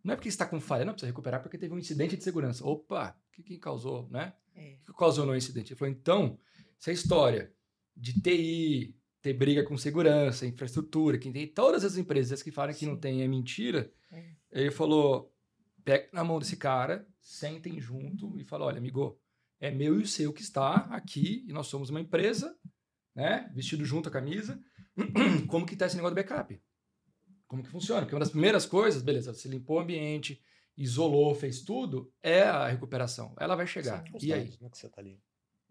Não 0.03 0.13
é 0.13 0.15
porque 0.15 0.29
está 0.29 0.45
com 0.45 0.59
falha, 0.59 0.85
não 0.85 0.93
precisa 0.93 1.09
recuperar 1.09 1.41
porque 1.41 1.57
teve 1.57 1.73
um 1.73 1.79
incidente 1.79 2.15
de 2.15 2.23
segurança. 2.23 2.65
Opa, 2.65 3.17
o 3.27 3.31
que, 3.31 3.43
que 3.43 3.57
causou, 3.57 4.07
né? 4.09 4.33
É. 4.55 4.77
O 4.83 4.91
que 4.91 4.97
causou 4.97 5.25
no 5.25 5.35
incidente? 5.35 5.73
Ele 5.73 5.79
falou, 5.79 5.93
então, 5.93 6.39
essa 6.79 6.91
história 6.91 7.51
de 7.95 8.21
TI, 8.21 8.95
ter 9.21 9.33
briga 9.33 9.63
com 9.63 9.75
segurança, 9.75 10.45
infraestrutura, 10.45 11.17
que 11.17 11.31
tem 11.31 11.47
todas 11.47 11.83
as 11.83 11.97
empresas 11.97 12.43
que 12.43 12.51
falam 12.51 12.71
Sim. 12.73 12.79
que 12.79 12.85
não 12.85 12.97
tem 12.97 13.23
é 13.23 13.27
mentira. 13.27 13.91
É. 14.11 14.35
Ele 14.51 14.71
falou, 14.71 15.33
pega 15.83 16.07
na 16.13 16.23
mão 16.23 16.37
desse 16.37 16.55
cara, 16.55 17.07
sentem 17.19 17.79
junto 17.79 18.37
e 18.39 18.43
fala, 18.43 18.65
olha, 18.65 18.77
amigo, 18.77 19.19
é 19.59 19.71
meu 19.71 19.99
e 19.99 20.03
o 20.03 20.07
seu 20.07 20.31
que 20.31 20.41
está 20.41 20.75
aqui, 20.91 21.43
e 21.47 21.53
nós 21.53 21.65
somos 21.67 21.89
uma 21.89 21.99
empresa, 21.99 22.55
né? 23.15 23.51
Vestido 23.55 23.83
junto 23.83 24.09
a 24.09 24.11
camisa. 24.11 24.61
Como 25.47 25.65
que 25.65 25.73
está 25.73 25.87
esse 25.87 25.95
negócio 25.95 26.15
do 26.15 26.21
backup? 26.21 26.61
Como 27.55 27.63
que 27.63 27.69
funciona? 27.69 28.01
Porque 28.01 28.13
uma 28.13 28.19
das 28.19 28.29
primeiras 28.29 28.65
coisas, 28.65 29.01
beleza, 29.01 29.33
você 29.33 29.47
limpou 29.47 29.77
o 29.77 29.79
ambiente, 29.79 30.41
isolou, 30.77 31.33
fez 31.33 31.61
tudo, 31.61 32.11
é 32.21 32.43
a 32.43 32.67
recuperação. 32.67 33.33
Ela 33.39 33.55
vai 33.55 33.65
chegar. 33.65 34.03
E 34.21 34.33
aí? 34.33 34.53
Né, 34.59 34.69
que 34.69 34.77
você 34.77 34.89
tá 34.89 34.99
ali. 34.99 35.17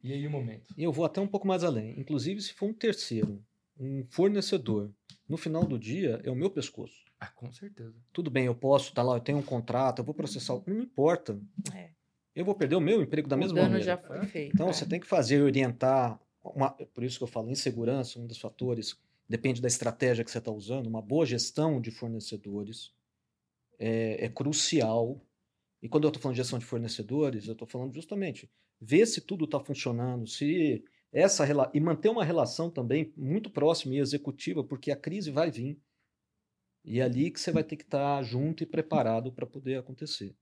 E 0.02 0.10
aí 0.10 0.26
o 0.26 0.30
momento? 0.30 0.74
E 0.76 0.82
eu 0.82 0.90
vou 0.90 1.04
até 1.04 1.20
um 1.20 1.26
pouco 1.26 1.46
mais 1.46 1.62
além. 1.62 1.98
Inclusive, 2.00 2.40
se 2.40 2.54
for 2.54 2.66
um 2.66 2.72
terceiro, 2.72 3.44
um 3.78 4.02
fornecedor, 4.08 4.90
no 5.28 5.36
final 5.36 5.66
do 5.66 5.78
dia, 5.78 6.20
é 6.24 6.30
o 6.30 6.34
meu 6.34 6.50
pescoço. 6.50 7.04
Ah, 7.20 7.26
com 7.26 7.52
certeza. 7.52 7.94
Tudo 8.12 8.30
bem, 8.30 8.46
eu 8.46 8.54
posso 8.54 8.88
estar 8.88 9.02
tá 9.02 9.08
lá, 9.08 9.16
eu 9.16 9.20
tenho 9.20 9.38
um 9.38 9.42
contrato, 9.42 9.98
eu 9.98 10.04
vou 10.04 10.14
processar, 10.14 10.58
não 10.66 10.80
importa. 10.80 11.38
É 11.74 11.90
eu 12.34 12.44
vou 12.44 12.54
perder 12.54 12.74
o 12.74 12.80
meu 12.80 13.00
emprego 13.00 13.28
da 13.28 13.36
o 13.36 13.38
mesma 13.38 13.62
maneira. 13.62 13.84
já 13.84 13.96
foi 13.96 14.24
feito. 14.26 14.54
Então, 14.54 14.68
é. 14.68 14.72
você 14.72 14.84
tem 14.84 14.98
que 14.98 15.06
fazer, 15.06 15.40
orientar. 15.40 16.18
Uma, 16.42 16.70
por 16.70 17.04
isso 17.04 17.16
que 17.16 17.22
eu 17.22 17.28
falo, 17.28 17.48
insegurança, 17.48 18.18
um 18.18 18.26
dos 18.26 18.38
fatores, 18.38 18.98
depende 19.28 19.60
da 19.60 19.68
estratégia 19.68 20.24
que 20.24 20.30
você 20.30 20.38
está 20.38 20.50
usando. 20.50 20.86
Uma 20.86 21.02
boa 21.02 21.26
gestão 21.26 21.80
de 21.80 21.90
fornecedores 21.90 22.92
é, 23.78 24.24
é 24.24 24.28
crucial. 24.28 25.20
E 25.82 25.88
quando 25.88 26.04
eu 26.04 26.08
estou 26.08 26.22
falando 26.22 26.36
de 26.36 26.42
gestão 26.42 26.58
de 26.58 26.64
fornecedores, 26.64 27.46
eu 27.46 27.52
estou 27.52 27.68
falando 27.68 27.94
justamente 27.94 28.50
ver 28.80 29.06
se 29.06 29.20
tudo 29.20 29.44
está 29.44 29.60
funcionando, 29.60 30.26
se 30.26 30.84
essa 31.12 31.46
e 31.72 31.80
manter 31.80 32.08
uma 32.08 32.24
relação 32.24 32.70
também 32.70 33.12
muito 33.16 33.48
próxima 33.48 33.94
e 33.94 33.98
executiva, 33.98 34.64
porque 34.64 34.90
a 34.90 34.96
crise 34.96 35.30
vai 35.30 35.50
vir. 35.50 35.80
E 36.84 37.00
é 37.00 37.02
ali 37.02 37.30
que 37.30 37.40
você 37.40 37.50
vai 37.50 37.64
ter 37.64 37.76
que 37.76 37.84
estar 37.84 38.16
tá 38.18 38.22
junto 38.22 38.62
e 38.62 38.66
preparado 38.66 39.32
para 39.32 39.46
poder 39.46 39.78
acontecer. 39.78 40.36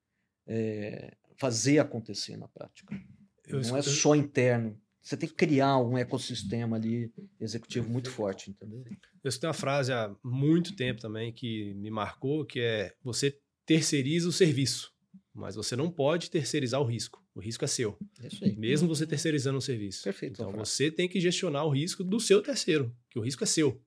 É, 0.47 1.17
fazer 1.37 1.79
acontecer 1.79 2.37
na 2.37 2.49
prática. 2.49 2.99
Eu 3.47 3.61
não 3.61 3.77
é 3.77 3.83
só 3.83 4.15
interno. 4.15 4.81
Você 5.03 5.17
tem 5.17 5.29
que 5.29 5.35
criar 5.35 5.79
um 5.79 5.99
ecossistema 5.99 6.77
ali 6.77 7.13
executivo 7.41 7.91
muito 7.91 8.09
forte, 8.09 8.51
entendeu? 8.51 8.85
Eu 9.23 9.31
tenho 9.31 9.49
uma 9.49 9.55
frase 9.55 9.93
há 9.93 10.15
muito 10.23 10.77
tempo 10.77 11.01
também 11.01 11.33
que 11.33 11.75
me 11.75 11.91
marcou, 11.91 12.47
que 12.47 12.61
é 12.61 12.95
você 13.03 13.37
terceiriza 13.67 14.29
o 14.29 14.33
serviço, 14.33 14.93
mas 15.35 15.57
você 15.57 15.75
não 15.75 15.91
pode 15.91 16.31
terceirizar 16.31 16.81
o 16.81 16.85
risco. 16.85 17.21
O 17.35 17.41
risco 17.41 17.65
é 17.65 17.69
seu. 17.69 17.99
Isso 18.23 18.45
aí. 18.45 18.55
Mesmo 18.57 18.87
você 18.87 19.07
terceirizando 19.07 19.59
o 19.59 19.63
serviço. 19.63 20.05
Perfeito. 20.05 20.35
Então 20.35 20.53
você 20.53 20.91
tem 20.91 21.09
que 21.09 21.21
gestionar 21.21 21.67
o 21.67 21.71
risco 21.71 22.05
do 22.05 22.21
seu 22.21 22.41
terceiro, 22.41 22.95
que 23.11 23.19
o 23.19 23.23
risco 23.23 23.43
é 23.43 23.47
seu. 23.47 23.83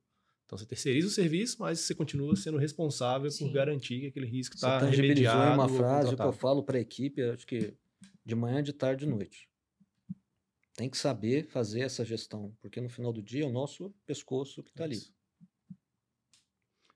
Então 0.45 0.57
você 0.57 0.65
terceiriza 0.65 1.07
o 1.07 1.11
serviço, 1.11 1.57
mas 1.59 1.79
você 1.79 1.95
continua 1.95 2.35
sendo 2.35 2.57
responsável 2.57 3.29
Sim. 3.31 3.45
por 3.45 3.53
garantir 3.53 4.01
que 4.01 4.07
aquele 4.07 4.27
risco 4.27 4.55
está 4.55 4.79
remediado. 4.79 5.39
Você 5.39 5.53
uma 5.53 5.69
frase 5.69 6.15
que 6.15 6.21
eu 6.21 6.33
falo 6.33 6.63
para 6.63 6.77
a 6.77 6.81
equipe, 6.81 7.21
acho 7.21 7.47
que 7.47 7.73
de 8.25 8.35
manhã, 8.35 8.61
de 8.61 8.73
tarde, 8.73 9.05
de 9.05 9.11
noite. 9.11 9.47
Tem 10.75 10.89
que 10.89 10.97
saber 10.97 11.47
fazer 11.47 11.81
essa 11.81 12.03
gestão, 12.03 12.53
porque 12.61 12.81
no 12.81 12.89
final 12.89 13.13
do 13.13 13.23
dia 13.23 13.45
é 13.45 13.47
o 13.47 13.51
nosso 13.51 13.91
pescoço 14.05 14.61
que 14.61 14.71
está 14.71 14.83
ali. 14.83 14.99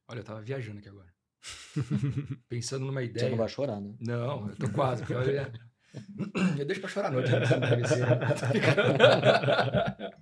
Olha, 0.08 0.20
eu 0.20 0.24
tava 0.24 0.42
viajando 0.42 0.80
aqui 0.80 0.90
agora. 0.90 1.14
Pensando 2.50 2.86
numa 2.86 3.02
ideia. 3.02 3.26
Você 3.26 3.30
não 3.30 3.38
vai 3.38 3.48
chorar, 3.48 3.80
né? 3.80 3.96
Não, 4.00 4.50
eu 4.50 4.56
tô 4.58 4.70
quase. 4.72 5.04
eu, 5.10 5.22
eu 6.58 6.66
deixo 6.66 6.82
para 6.82 6.90
chorar 6.90 7.08
à 7.08 7.12
noite. 7.12 7.32
Né? 7.32 7.40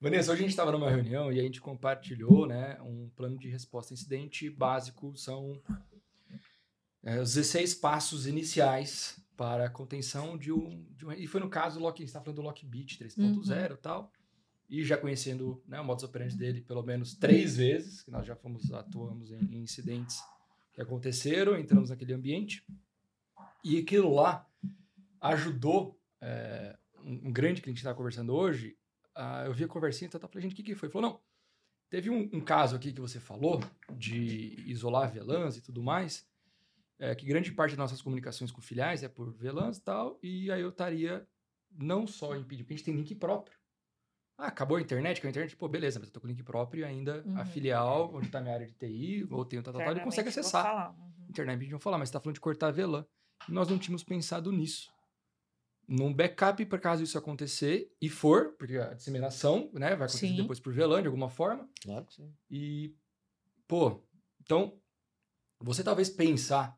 Vanessa, 0.00 0.30
hoje 0.30 0.40
a 0.40 0.42
gente 0.42 0.50
estava 0.50 0.70
numa 0.70 0.90
reunião 0.90 1.32
e 1.32 1.40
a 1.40 1.42
gente 1.42 1.60
compartilhou 1.60 2.46
né, 2.46 2.78
um 2.82 3.10
plano 3.16 3.36
de 3.38 3.48
resposta 3.48 3.92
a 3.92 3.96
incidente 3.96 4.48
básico. 4.50 5.16
São 5.16 5.60
é, 7.02 7.18
os 7.18 7.34
16 7.34 7.74
passos 7.76 8.26
iniciais 8.26 9.18
para 9.38 9.66
a 9.66 9.70
contenção 9.70 10.36
de 10.36 10.52
um, 10.52 10.84
de 10.90 11.06
um. 11.06 11.12
E 11.12 11.26
foi 11.26 11.40
no 11.40 11.48
caso 11.48 11.78
do 11.78 11.84
Lock, 11.84 11.96
a 11.96 12.00
gente 12.00 12.08
está 12.08 12.20
falando 12.20 12.36
do 12.36 12.42
Lockbit 12.42 12.98
3.0 12.98 13.16
e 13.16 13.72
uhum. 13.72 13.76
tal. 13.76 14.12
E 14.68 14.84
já 14.84 14.98
conhecendo 14.98 15.62
né, 15.66 15.80
o 15.80 15.84
modus 15.84 16.04
operandi 16.04 16.36
dele 16.36 16.60
pelo 16.60 16.82
menos 16.82 17.14
três 17.14 17.56
vezes, 17.56 18.02
que 18.02 18.10
nós 18.10 18.26
já 18.26 18.36
fomos, 18.36 18.70
atuamos 18.70 19.30
em, 19.30 19.38
em 19.38 19.62
incidentes 19.62 20.20
que 20.74 20.82
aconteceram, 20.82 21.58
entramos 21.58 21.88
naquele 21.88 22.12
ambiente. 22.12 22.62
E 23.64 23.78
aquilo 23.78 24.12
lá 24.12 24.46
ajudou 25.20 25.98
é, 26.20 26.76
um, 27.02 27.28
um 27.28 27.32
grande 27.32 27.62
que 27.62 27.70
a 27.70 27.72
gente 27.72 27.78
está 27.78 27.94
conversando 27.94 28.34
hoje 28.34 28.76
uh, 29.18 29.46
eu 29.46 29.52
vi 29.52 29.64
a 29.64 29.68
conversinha 29.68 30.06
e 30.06 30.10
tal, 30.10 30.20
falei, 30.28 30.42
gente, 30.42 30.52
o 30.52 30.56
que, 30.56 30.62
que 30.62 30.74
foi? 30.74 30.86
Ele 30.86 30.92
falou, 30.92 31.10
não, 31.10 31.20
teve 31.90 32.08
um, 32.08 32.30
um, 32.32 32.40
caso 32.40 32.76
aqui 32.76 32.92
que 32.92 33.00
você 33.00 33.18
falou 33.18 33.60
de 33.90 34.62
isolar 34.66 35.12
VLANs 35.12 35.56
e 35.56 35.60
tudo 35.60 35.82
mais, 35.82 36.26
é, 36.98 37.14
que 37.14 37.26
grande 37.26 37.52
parte 37.52 37.70
das 37.70 37.78
nossas 37.78 38.02
comunicações 38.02 38.50
com 38.50 38.60
filiais 38.60 39.02
é 39.02 39.08
por 39.08 39.32
VLANs 39.32 39.78
e 39.78 39.82
tal, 39.82 40.18
e 40.22 40.50
aí 40.50 40.60
eu 40.60 40.70
estaria 40.70 41.26
não 41.70 42.06
só 42.06 42.34
impedindo, 42.34 42.64
porque 42.64 42.74
a 42.74 42.76
gente 42.76 42.86
tem 42.86 42.94
link 42.94 43.14
próprio. 43.14 43.56
Ah, 44.36 44.46
acabou 44.46 44.76
a 44.76 44.80
internet, 44.80 45.20
que 45.20 45.26
a 45.26 45.30
internet, 45.30 45.56
pô, 45.56 45.68
beleza, 45.68 45.98
mas 45.98 46.08
eu 46.08 46.12
tô 46.12 46.20
com 46.20 46.28
link 46.28 46.42
próprio 46.42 46.82
e 46.82 46.84
ainda 46.84 47.24
uhum. 47.26 47.38
a 47.38 47.44
filial, 47.44 48.14
onde 48.14 48.28
tá 48.28 48.40
minha 48.40 48.54
área 48.54 48.66
de 48.66 48.72
TI, 48.72 49.26
ou 49.30 49.44
tem 49.44 49.58
o 49.58 49.62
tal, 49.62 49.72
tal, 49.72 49.82
tal, 49.82 49.92
ele 49.92 50.00
consegue 50.00 50.28
acessar. 50.28 50.96
Uhum. 50.96 51.26
Internet 51.28 51.58
a 51.58 51.62
gente 51.62 51.70
vai 51.72 51.80
falar, 51.80 51.98
mas 51.98 52.08
você 52.08 52.12
tá 52.12 52.20
falando 52.20 52.34
de 52.34 52.40
cortar 52.40 52.70
VLAN. 52.70 53.04
E 53.48 53.52
nós 53.52 53.68
não 53.68 53.78
tínhamos 53.78 54.04
pensado 54.04 54.52
nisso. 54.52 54.90
num 55.88 56.12
backup 56.12 56.64
para 56.66 56.78
caso 56.78 57.02
isso 57.02 57.16
acontecer 57.16 57.90
e 58.00 58.10
for, 58.10 58.52
porque 58.58 58.76
a 58.76 58.92
disseminação, 58.92 59.70
né, 59.72 59.88
vai 59.96 60.06
acontecer 60.06 60.28
Sim. 60.28 60.36
depois 60.36 60.60
por 60.60 60.72
VLAN 60.72 61.00
de 61.00 61.08
alguma 61.08 61.30
forma. 61.30 61.68
Claro 61.82 62.04
que 62.04 62.14
sim. 62.14 62.32
E, 62.50 62.94
pô, 63.66 64.04
então, 64.42 64.78
você 65.58 65.82
talvez 65.82 66.10
pensar, 66.10 66.77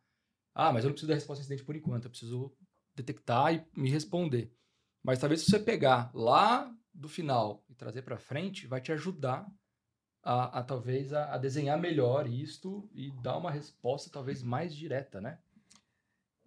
ah, 0.61 0.73
mas 0.73 0.85
eu 0.85 0.89
não 0.89 0.93
preciso 0.93 1.09
da 1.09 1.15
resposta 1.15 1.41
incidente 1.41 1.65
por 1.65 1.75
enquanto, 1.75 2.05
eu 2.05 2.11
preciso 2.11 2.53
detectar 2.95 3.55
e 3.55 3.65
me 3.75 3.89
responder. 3.89 4.53
Mas 5.03 5.19
talvez 5.19 5.41
se 5.41 5.51
você 5.51 5.59
pegar 5.59 6.11
lá 6.15 6.71
do 6.93 7.09
final 7.09 7.65
e 7.69 7.75
trazer 7.75 8.03
para 8.03 8.19
frente, 8.19 8.67
vai 8.67 8.81
te 8.81 8.93
ajudar 8.93 9.51
a, 10.23 10.59
a 10.59 10.63
talvez 10.63 11.15
a, 11.15 11.35
a 11.35 11.39
desenhar 11.39 11.79
melhor 11.79 12.29
isto 12.29 12.89
e 12.93 13.11
dar 13.23 13.39
uma 13.39 13.51
resposta 13.51 14.11
talvez 14.11 14.43
mais 14.43 14.75
direta, 14.75 15.19
né? 15.19 15.39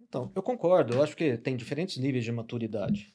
Então, 0.00 0.30
eu 0.34 0.42
concordo. 0.42 0.94
Eu 0.94 1.02
acho 1.02 1.16
que 1.16 1.36
tem 1.36 1.56
diferentes 1.56 1.96
níveis 1.96 2.24
de 2.24 2.30
maturidade. 2.30 3.12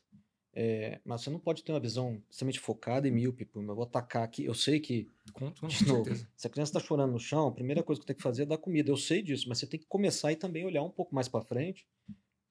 É, 0.54 1.00
mas 1.06 1.22
você 1.22 1.30
não 1.30 1.40
pode 1.40 1.64
ter 1.64 1.72
uma 1.72 1.80
visão 1.80 2.22
extremamente 2.30 2.60
focada 2.60 3.08
e 3.08 3.12
míope. 3.12 3.46
pô, 3.46 3.62
Eu 3.62 3.76
vou 3.76 3.84
atacar 3.84 4.24
aqui. 4.24 4.44
Eu 4.46 4.54
sei 4.56 4.80
que, 4.80 5.08
Com, 5.34 5.52
com 5.54 5.68
de 5.68 5.86
novo, 5.86 6.04
certeza. 6.04 6.28
se 6.36 6.48
a 6.48 6.50
criança 6.50 6.72
está 6.78 6.80
chorando 6.80 7.12
no 7.14 7.20
chão, 7.20 7.48
a 7.48 7.52
primeira 7.54 7.84
coisa 7.84 8.02
que 8.02 8.08
tem 8.08 8.16
que 8.16 8.22
fazer 8.24 8.44
é 8.44 8.46
dar 8.46 8.58
comida. 8.58 8.90
Eu 8.92 8.98
sei 8.98 9.22
disso, 9.22 9.48
mas 9.48 9.60
você 9.60 9.68
tem 9.68 9.80
que 9.80 9.86
começar 9.88 10.32
e 10.32 10.36
também 10.36 10.66
olhar 10.66 10.84
um 10.84 10.90
pouco 10.90 11.14
mais 11.14 11.28
para 11.28 11.42
frente 11.42 11.88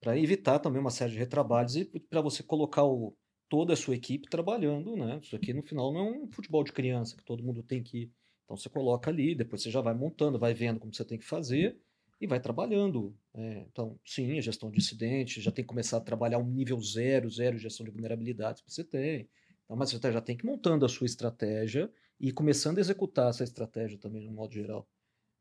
para 0.01 0.17
evitar 0.19 0.59
também 0.61 0.81
uma 0.81 0.91
série 0.91 1.13
de 1.13 1.19
retrabalhos 1.19 1.77
e 1.77 1.85
para 1.85 2.21
você 2.21 2.43
colocar 2.43 2.85
o, 2.85 3.17
toda 3.49 3.73
a 3.73 3.77
sua 3.77 3.97
equipe 3.97 4.29
trabalhando, 4.29 4.97
né? 4.97 5.19
Isso 5.23 5.35
aqui 5.35 5.53
no 5.53 5.63
final 5.63 5.93
não 5.93 6.01
é 6.01 6.13
um 6.25 6.31
futebol 6.31 6.63
de 6.63 6.73
criança 6.73 7.17
que 7.17 7.25
todo 7.25 7.43
mundo 7.43 7.63
tem 7.63 7.83
que 7.83 8.03
ir. 8.05 8.13
Então 8.45 8.57
você 8.57 8.69
coloca 8.69 9.11
ali, 9.11 9.35
depois 9.35 9.63
você 9.63 9.71
já 9.71 9.81
vai 9.81 9.95
montando, 9.95 10.39
vai 10.39 10.55
vendo 10.55 10.79
como 10.81 10.95
você 10.95 11.05
tem 11.05 11.19
que 11.19 11.25
fazer 11.25 11.77
e 12.21 12.27
vai 12.27 12.41
trabalhando. 12.41 13.17
É, 13.35 13.67
então, 13.71 13.99
sim, 14.05 14.37
a 14.39 14.41
gestão 14.41 14.71
de 14.71 14.79
incidente, 14.79 15.41
já 15.41 15.51
tem 15.51 15.65
que 15.65 15.69
começar 15.69 15.99
a 15.99 16.01
trabalhar 16.01 16.39
um 16.39 16.51
nível 16.51 16.81
zero, 16.81 17.31
zero 17.31 17.57
de 17.57 17.63
gestão 17.63 17.85
de 17.85 17.93
vulnerabilidades 17.93 18.63
que 18.63 18.71
você 18.71 18.85
tem. 18.85 19.29
Então, 19.65 19.77
mas 19.77 19.91
você 19.91 20.13
já 20.13 20.21
tem 20.21 20.37
que 20.37 20.45
ir 20.45 20.51
montando 20.51 20.85
a 20.85 20.89
sua 20.89 21.07
estratégia 21.07 21.91
e 22.19 22.33
começando 22.33 22.79
a 22.79 22.81
executar 22.81 23.31
essa 23.31 23.45
estratégia 23.45 23.99
também, 23.99 24.29
um 24.29 24.33
modo 24.33 24.53
geral. 24.53 24.89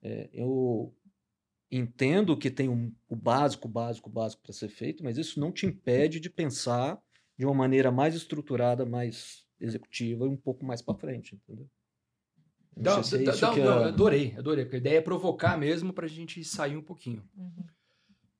É, 0.01 0.29
eu 0.31 0.93
entendo 1.71 2.37
que 2.37 2.51
tem 2.51 2.69
um, 2.69 2.93
o 3.09 3.15
básico, 3.15 3.67
básico, 3.67 4.09
básico 4.09 4.41
para 4.43 4.53
ser 4.53 4.69
feito, 4.69 5.03
mas 5.03 5.17
isso 5.17 5.39
não 5.39 5.51
te 5.51 5.65
impede 5.65 6.19
de 6.19 6.29
pensar 6.29 7.01
de 7.37 7.45
uma 7.45 7.53
maneira 7.53 7.91
mais 7.91 8.15
estruturada, 8.15 8.85
mais 8.85 9.45
executiva 9.59 10.25
e 10.25 10.29
um 10.29 10.37
pouco 10.37 10.65
mais 10.65 10.81
para 10.81 10.97
frente, 10.97 11.35
entendeu? 11.35 11.69
Dá, 12.79 12.97
não 12.97 13.03
sei 13.03 13.19
se 13.19 13.23
é 13.23 13.25
dá- 13.27 13.31
isso 13.33 13.41
dá- 13.41 13.53
que 13.53 13.59
não, 13.59 13.71
é- 13.73 13.83
eu 13.83 13.83
adorei, 13.85 14.35
adorei, 14.37 14.65
porque 14.65 14.75
a 14.77 14.79
ideia 14.79 14.97
é 14.97 15.01
provocar 15.01 15.57
mesmo 15.57 15.91
pra 15.93 16.07
gente 16.07 16.43
sair 16.43 16.77
um 16.77 16.81
pouquinho. 16.81 17.27
Uhum. 17.35 17.65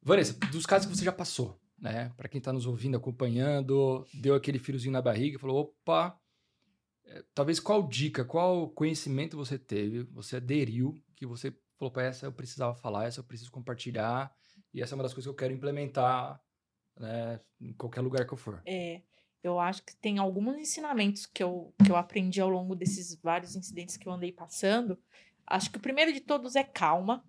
Vanessa, 0.02 0.34
dos 0.52 0.66
casos 0.66 0.88
que 0.90 0.96
você 0.96 1.04
já 1.04 1.12
passou, 1.12 1.60
né? 1.78 2.12
Pra 2.16 2.30
quem 2.30 2.40
tá 2.40 2.54
nos 2.54 2.66
ouvindo, 2.66 2.96
acompanhando, 2.98 4.06
deu 4.14 4.36
aquele 4.36 4.60
friozinho 4.60 4.94
na 4.94 5.02
barriga, 5.02 5.38
falou, 5.40 5.60
opa, 5.62 6.18
é, 7.06 7.24
talvez 7.34 7.60
qual 7.60 7.86
dica, 7.88 8.24
qual 8.24 8.70
conhecimento 8.70 9.36
você 9.36 9.58
teve, 9.58 10.04
você 10.04 10.38
aderiu, 10.38 10.94
que 11.16 11.26
você 11.26 11.54
falou, 11.78 11.92
para 11.92 12.04
essa 12.04 12.26
eu 12.26 12.32
precisava 12.32 12.74
falar, 12.76 13.06
essa 13.06 13.20
eu 13.20 13.24
preciso 13.24 13.52
compartilhar, 13.52 14.32
e 14.74 14.82
essa 14.82 14.94
é 14.94 14.96
uma 14.96 15.04
das 15.04 15.14
coisas 15.14 15.26
que 15.26 15.30
eu 15.30 15.36
quero 15.38 15.54
implementar, 15.54 16.42
né? 17.00 17.40
Em 17.60 17.74
qualquer 17.74 18.02
lugar 18.02 18.26
que 18.26 18.34
eu 18.34 18.38
for. 18.38 18.62
É, 18.66 19.02
eu 19.44 19.60
acho 19.60 19.84
que 19.84 19.96
tem 19.96 20.18
alguns 20.18 20.58
ensinamentos 20.58 21.26
que 21.26 21.44
eu, 21.44 21.74
que 21.84 21.92
eu 21.92 21.96
aprendi 21.96 22.42
ao 22.42 22.50
longo 22.50 22.76
desses 22.76 23.16
vários 23.22 23.56
incidentes 23.56 23.98
que 23.98 24.08
eu 24.08 24.14
andei 24.14 24.32
passando. 24.32 24.98
Acho 25.46 25.72
que 25.72 25.78
o 25.78 25.82
primeiro 25.82 26.12
de 26.12 26.20
todos 26.20 26.56
é 26.56 26.64
calma. 26.64 27.24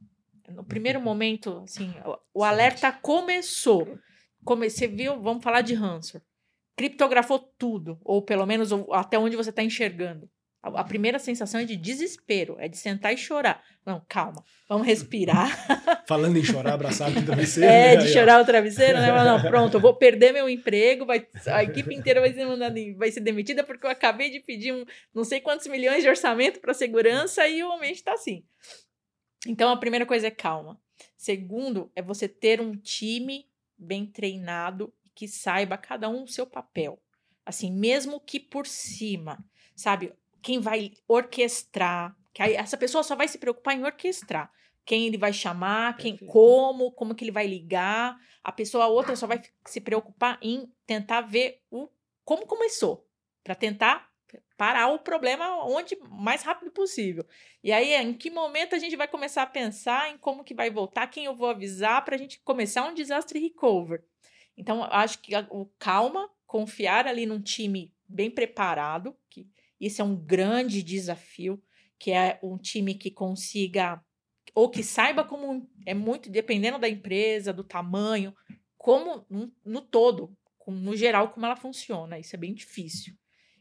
No 0.49 0.65
primeiro 0.65 1.01
momento, 1.01 1.63
assim, 1.65 1.93
o, 2.05 2.41
o 2.41 2.45
alerta 2.45 2.91
começou. 2.91 3.99
Come, 4.45 4.71
você 4.71 4.89
viu, 4.89 5.21
vamos 5.21 5.45
falar 5.45 5.61
de 5.61 5.75
ransomware. 5.75 6.25
Criptografou 6.75 7.39
tudo, 7.39 7.99
ou 8.03 8.23
pelo 8.23 8.47
menos 8.47 8.71
até 8.93 9.19
onde 9.19 9.37
você 9.37 9.51
está 9.51 9.63
enxergando. 9.63 10.31
A, 10.61 10.83
primeira 10.83 11.21
sensação 11.21 11.61
é 11.61 11.65
de 11.65 11.77
desespero, 11.77 12.57
é 12.59 12.67
de 12.67 12.77
sentar 12.77 13.15
e 13.15 13.17
chorar. 13.17 13.63
Não, 13.87 14.05
calma, 14.09 14.45
vamos 14.69 14.87
respirar. 14.87 15.49
Falando 16.07 16.37
em 16.37 16.43
chorar, 16.43 16.75
abraçado 16.75 17.15
com 17.15 17.21
o 17.21 17.25
travesseiro. 17.25 17.71
É, 17.71 17.95
né? 17.95 17.97
de 17.97 18.07
Aí, 18.07 18.11
ó. 18.11 18.13
chorar 18.13 18.43
o 18.43 18.45
travesseiro, 18.45 18.99
né? 18.99 19.13
Mas 19.13 19.25
não, 19.25 19.41
pronto, 19.41 19.75
eu 19.77 19.81
vou 19.81 19.95
perder 19.95 20.33
meu 20.33 20.49
emprego, 20.49 21.07
vai, 21.07 21.27
a 21.47 21.63
equipe 21.63 21.95
inteira 21.95 22.21
vai 22.21 22.33
ser, 22.33 22.45
mandada, 22.45 22.75
vai 22.97 23.11
ser 23.11 23.21
demitida 23.21 23.63
porque 23.63 23.87
eu 23.87 23.91
acabei 23.91 24.31
de 24.31 24.41
pedir 24.41 24.75
um, 24.75 24.85
não 25.15 25.23
sei 25.23 25.41
quantos 25.41 25.69
milhões 25.69 26.03
de 26.03 26.09
orçamento 26.09 26.61
para 26.61 26.75
segurança 26.75 27.47
e 27.47 27.63
o 27.63 27.73
ambiente 27.73 27.97
está 27.97 28.13
assim. 28.13 28.45
Então, 29.47 29.71
a 29.71 29.77
primeira 29.77 30.05
coisa 30.05 30.27
é 30.27 30.31
calma. 30.31 30.81
Segundo, 31.17 31.91
é 31.95 32.03
você 32.03 32.29
ter 32.29 32.61
um 32.61 32.77
time 32.77 33.47
bem 33.79 34.05
treinado 34.05 34.93
que 35.15 35.29
saiba 35.29 35.79
cada 35.79 36.09
um 36.09 36.25
o 36.25 36.29
seu 36.29 36.47
papel. 36.47 37.01
Assim, 37.47 37.73
mesmo 37.73 38.21
que 38.21 38.39
por 38.39 38.67
cima, 38.67 39.43
sabe? 39.75 40.13
Quem 40.43 40.61
vai 40.61 40.93
orquestrar, 41.07 42.17
que 42.33 42.43
essa 42.43 42.77
pessoa 42.77 43.03
só 43.03 43.15
vai 43.17 43.29
se 43.29 43.39
preocupar 43.39 43.75
em 43.75 43.85
orquestrar 43.85 44.53
quem 44.89 45.07
ele 45.07 45.19
vai 45.19 45.35
chamar, 45.35 45.99
quem, 45.99 46.13
Perfeito. 46.13 46.33
como, 46.33 46.91
como 46.93 47.15
que 47.15 47.23
ele 47.23 47.31
vai 47.31 47.47
ligar. 47.47 48.19
A 48.43 48.51
pessoa 48.51 48.85
a 48.85 48.89
outra 48.89 49.15
só 49.15 49.27
vai 49.27 49.39
se 49.67 49.83
preocupar 49.83 50.39
em 50.41 50.73
tentar 50.87 51.21
ver 51.21 51.61
o 51.71 51.91
como 52.25 52.47
começou, 52.47 53.07
para 53.45 53.55
tentar 53.55 54.11
parar 54.57 54.89
o 54.89 54.99
problema 54.99 55.63
onde 55.67 55.95
mais 56.09 56.43
rápido 56.43 56.71
possível. 56.71 57.27
E 57.63 57.71
aí, 57.71 57.93
em 57.93 58.15
que 58.15 58.31
momento 58.31 58.75
a 58.75 58.79
gente 58.79 58.97
vai 58.97 59.07
começar 59.07 59.43
a 59.43 59.47
pensar 59.47 60.11
em 60.11 60.17
como 60.17 60.43
que 60.43 60.55
vai 60.55 60.71
voltar, 60.71 61.07
quem 61.09 61.27
eu 61.27 61.35
vou 61.35 61.51
avisar 61.51 62.03
para 62.03 62.15
a 62.15 62.19
gente 62.19 62.41
começar 62.41 62.87
um 62.87 62.95
desastre 62.95 63.39
recover. 63.39 64.03
Então, 64.57 64.83
acho 64.85 65.19
que 65.19 65.33
o 65.51 65.67
calma, 65.79 66.31
confiar 66.47 67.07
ali 67.07 67.27
num 67.27 67.43
time 67.43 67.95
bem 68.09 68.31
preparado, 68.31 69.15
que 69.29 69.47
isso 69.81 70.01
é 70.03 70.05
um 70.05 70.17
grande 70.17 70.83
desafio, 70.83 71.63
que 71.99 72.11
é 72.11 72.39
um 72.43 72.57
time 72.59 72.95
que 72.95 73.11
consiga 73.11 74.01
ou 74.55 74.71
que 74.71 74.83
saiba 74.83 75.25
como 75.25 75.69
é 75.87 75.95
muito 75.95 76.31
dependendo 76.31 76.79
da 76.79 76.89
empresa, 76.89 77.53
do 77.53 77.63
tamanho, 77.63 78.35
como 78.77 79.25
no, 79.29 79.53
no 79.65 79.81
todo, 79.81 80.37
com- 80.59 80.73
no 80.73 80.97
geral, 80.97 81.31
como 81.31 81.47
ela 81.47 81.57
funciona. 81.57 82.19
Isso 82.19 82.35
é 82.35 82.39
bem 82.39 82.55
difícil. 82.55 83.15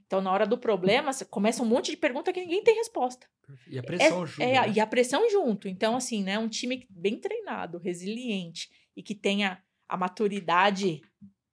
Então, 0.06 0.22
na 0.22 0.32
hora 0.32 0.48
do 0.48 0.58
problema, 0.58 1.12
você 1.12 1.26
começa 1.26 1.62
um 1.62 1.66
monte 1.66 1.92
de 1.92 1.98
pergunta 1.98 2.32
que 2.32 2.40
ninguém 2.40 2.64
tem 2.64 2.76
resposta. 2.76 3.28
E 3.68 3.78
a 3.78 3.84
pressão 3.84 4.24
ajuda. 4.24 4.44
É, 4.44 4.54
né? 4.62 4.74
e 4.76 4.80
a 4.80 4.88
pressão 4.88 5.30
junto. 5.30 5.68
Então, 5.68 5.98
assim, 5.98 6.24
né, 6.24 6.40
um 6.40 6.48
time 6.48 6.88
bem 6.90 7.20
treinado, 7.20 7.78
resiliente 7.78 8.70
e 8.96 9.04
que 9.04 9.14
tenha 9.14 9.62
a 9.88 9.98
maturidade 9.98 11.02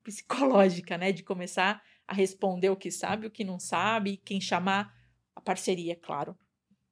psicológica, 0.04 0.96
né, 0.96 1.12
de 1.12 1.22
começar 1.22 1.82
a 2.06 2.14
responder 2.14 2.70
o 2.70 2.76
que 2.76 2.90
sabe, 2.90 3.26
o 3.26 3.30
que 3.30 3.44
não 3.44 3.58
sabe, 3.58 4.18
quem 4.24 4.40
chamar 4.40 4.94
a 5.34 5.40
parceria, 5.40 5.96
claro. 5.96 6.36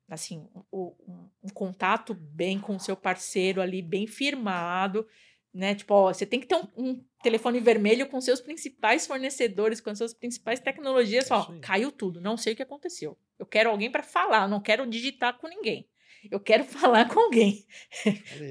Assim, 0.09 0.46
o- 0.70 0.94
um, 1.09 1.29
um 1.44 1.48
contato 1.48 2.12
bem 2.14 2.59
com 2.61 2.77
o 2.77 2.81
seu 2.81 2.96
parceiro 2.96 3.61
ali, 3.62 3.81
bem 3.81 4.07
firmado, 4.07 5.07
né? 5.55 5.75
Tipo, 5.75 5.94
ó, 5.94 6.12
você 6.12 6.27
tem 6.27 6.40
que 6.40 6.46
ter 6.46 6.57
um, 6.57 6.68
um 6.77 7.05
telefone 7.22 7.61
vermelho 7.61 8.07
com 8.09 8.20
seus 8.20 8.40
principais 8.40 9.07
fornecedores, 9.07 9.81
com 9.81 9.90
as 9.90 9.98
suas 9.98 10.12
principais 10.14 10.61
tecnologias. 10.61 11.31
É 11.31 11.35
Ó, 11.35 11.46
caiu 11.61 11.90
tudo, 11.92 12.20
não 12.20 12.37
sei 12.37 12.53
o 12.53 12.57
que 12.57 12.62
aconteceu. 12.62 13.18
Eu 13.38 13.46
quero 13.46 13.70
alguém 13.70 13.90
para 13.90 14.03
falar, 14.03 14.48
não 14.48 14.61
quero 14.61 14.87
digitar 14.87 15.38
com 15.38 15.48
ninguém. 15.48 15.88
Eu 16.30 16.38
quero 16.40 16.64
falar 16.64 17.08
com 17.08 17.18
alguém, 17.20 17.64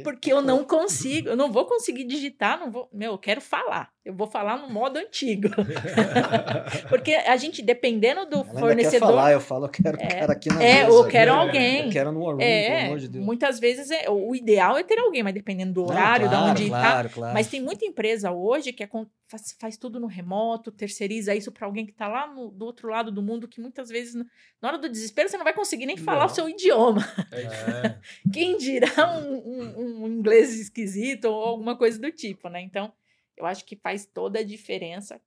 porque 0.03 0.31
eu 0.31 0.41
não 0.41 0.63
consigo, 0.63 1.29
eu 1.29 1.35
não 1.37 1.51
vou 1.51 1.65
conseguir 1.65 2.03
digitar, 2.03 2.59
não 2.59 2.69
vou, 2.69 2.89
meu, 2.91 3.13
eu 3.13 3.17
quero 3.17 3.39
falar. 3.41 3.89
Eu 4.03 4.13
vou 4.15 4.25
falar 4.27 4.57
no 4.57 4.67
modo 4.67 4.97
antigo. 4.97 5.47
porque 6.89 7.13
a 7.13 7.37
gente 7.37 7.61
dependendo 7.61 8.25
do 8.25 8.37
Ela 8.37 8.43
ainda 8.43 8.53
quer 8.53 8.59
fornecedor, 8.59 9.07
falar, 9.09 9.31
eu 9.31 9.39
falo, 9.39 9.65
eu 9.65 9.69
quero 9.69 9.97
o 9.97 10.01
É. 10.01 10.07
cara 10.07 10.33
aqui 10.33 10.49
na 10.49 10.63
é, 10.63 10.83
mesa. 10.85 10.91
ou 10.97 11.07
quero 11.07 11.31
né? 11.33 11.37
alguém. 11.39 11.85
Eu 11.85 11.91
quero 11.91 12.11
no 12.11 12.19
Room, 12.19 12.37
pelo 12.37 12.49
É, 12.49 12.85
amor 12.85 12.99
de 12.99 13.07
Deus. 13.07 13.23
muitas 13.25 13.59
vezes 13.59 13.91
é, 13.91 14.09
o 14.09 14.35
ideal 14.35 14.77
é 14.77 14.83
ter 14.83 14.97
alguém, 14.99 15.21
mas 15.23 15.33
dependendo 15.33 15.73
do 15.73 15.81
Não, 15.81 15.89
horário, 15.89 16.27
claro, 16.27 16.45
de 16.55 16.61
onde 16.63 16.71
tá. 16.71 16.79
claro, 16.81 17.09
claro. 17.09 17.33
Mas 17.33 17.47
tem 17.47 17.61
muita 17.61 17.85
empresa 17.85 18.31
hoje 18.31 18.73
que 18.73 18.83
é 18.83 18.87
com- 18.87 19.05
faz, 19.27 19.55
faz 19.59 19.77
tudo 19.77 19.99
no 19.99 20.07
remoto, 20.07 20.71
terceiriza 20.71 21.35
isso 21.35 21.51
para 21.51 21.67
alguém 21.67 21.85
que 21.85 21.91
está 21.91 22.07
lá 22.07 22.25
no- 22.27 22.49
do 22.49 22.65
outro 22.65 22.89
lado 22.89 23.11
do 23.11 23.21
mundo, 23.21 23.47
que 23.47 23.61
muitas 23.61 23.87
vezes, 23.89 24.15
na 24.59 24.67
hora 24.67 24.77
do 24.79 24.89
desespero, 24.89 25.29
você 25.29 25.37
não 25.37 25.43
vai 25.45 25.53
conseguir 25.53 25.85
nem 25.85 25.95
falar 25.95 26.21
Não. 26.21 26.25
o 26.25 26.29
seu 26.29 26.49
idioma. 26.49 27.07
É. 27.31 27.60
Quem 28.33 28.57
dirá 28.57 29.17
um, 29.19 29.35
um- 29.37 30.03
um 30.03 30.07
inglês 30.07 30.53
esquisito 30.59 31.25
ou 31.25 31.43
alguma 31.43 31.77
coisa 31.77 31.99
do 31.99 32.11
tipo, 32.11 32.49
né? 32.49 32.61
Então, 32.61 32.93
eu 33.37 33.45
acho 33.45 33.65
que 33.65 33.75
faz 33.75 34.05
toda 34.05 34.39
a 34.39 34.43
diferença, 34.43 35.21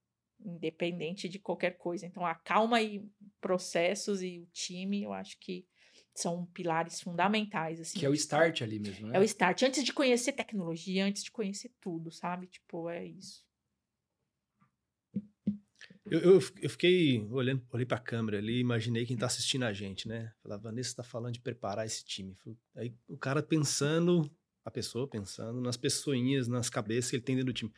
independente 0.44 1.29
de 1.29 1.38
qualquer 1.38 1.77
coisa. 1.77 2.07
Então, 2.07 2.25
a 2.25 2.35
calma 2.35 2.81
e 2.83 3.05
processos 3.40 4.23
e 4.23 4.40
o 4.40 4.47
time, 4.53 5.03
eu 5.03 5.12
acho 5.12 5.38
que 5.38 5.66
são 6.14 6.47
pilares 6.47 7.01
fundamentais, 7.01 7.81
assim. 7.81 7.99
Que 7.99 8.07
é 8.07 8.09
o 8.09 8.14
start 8.14 8.62
ali 8.62 8.79
mesmo, 8.79 9.09
né? 9.09 9.16
É 9.16 9.20
o 9.20 9.25
start. 9.25 9.62
Antes 9.62 9.83
de 9.85 9.92
conhecer 9.92 10.33
tecnologia, 10.33 11.05
antes 11.05 11.25
de 11.25 11.31
conhecer 11.31 11.73
tudo, 11.81 12.11
sabe? 12.11 12.47
Tipo, 12.47 12.88
é 12.88 13.05
isso. 13.05 13.43
Eu, 16.10 16.20
eu, 16.20 16.40
eu 16.60 16.70
fiquei 16.70 17.26
olhando, 17.30 17.62
olhei 17.72 17.86
pra 17.86 17.98
câmera 17.98 18.36
ali, 18.36 18.60
imaginei 18.60 19.06
quem 19.06 19.16
tá 19.16 19.26
assistindo 19.26 19.64
a 19.64 19.72
gente, 19.72 20.06
né? 20.06 20.32
Falei, 20.42 20.58
a 20.58 20.60
Vanessa 20.60 20.96
tá 20.96 21.02
falando 21.02 21.32
de 21.32 21.40
preparar 21.40 21.86
esse 21.86 22.04
time. 22.04 22.36
Aí 22.76 22.94
o 23.08 23.16
cara 23.16 23.42
pensando, 23.42 24.30
a 24.64 24.70
pessoa 24.70 25.08
pensando 25.08 25.60
nas 25.60 25.76
pessoinhas, 25.76 26.46
nas 26.46 26.68
cabeças 26.68 27.10
que 27.10 27.16
ele 27.16 27.22
tem 27.22 27.36
dentro 27.36 27.52
do 27.52 27.56
time. 27.56 27.72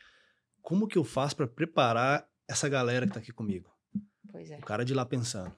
como 0.61 0.87
que 0.87 0.97
eu 0.97 1.05
faço 1.05 1.37
para 1.37 1.47
preparar 1.47 2.29
essa 2.47 2.67
galera 2.67 3.07
que 3.07 3.13
tá 3.13 3.19
aqui 3.19 3.31
comigo? 3.31 3.73
Pois 4.29 4.51
é. 4.51 4.57
O 4.57 4.61
cara 4.61 4.83
de 4.83 4.93
lá 4.93 5.05
pensando. 5.05 5.55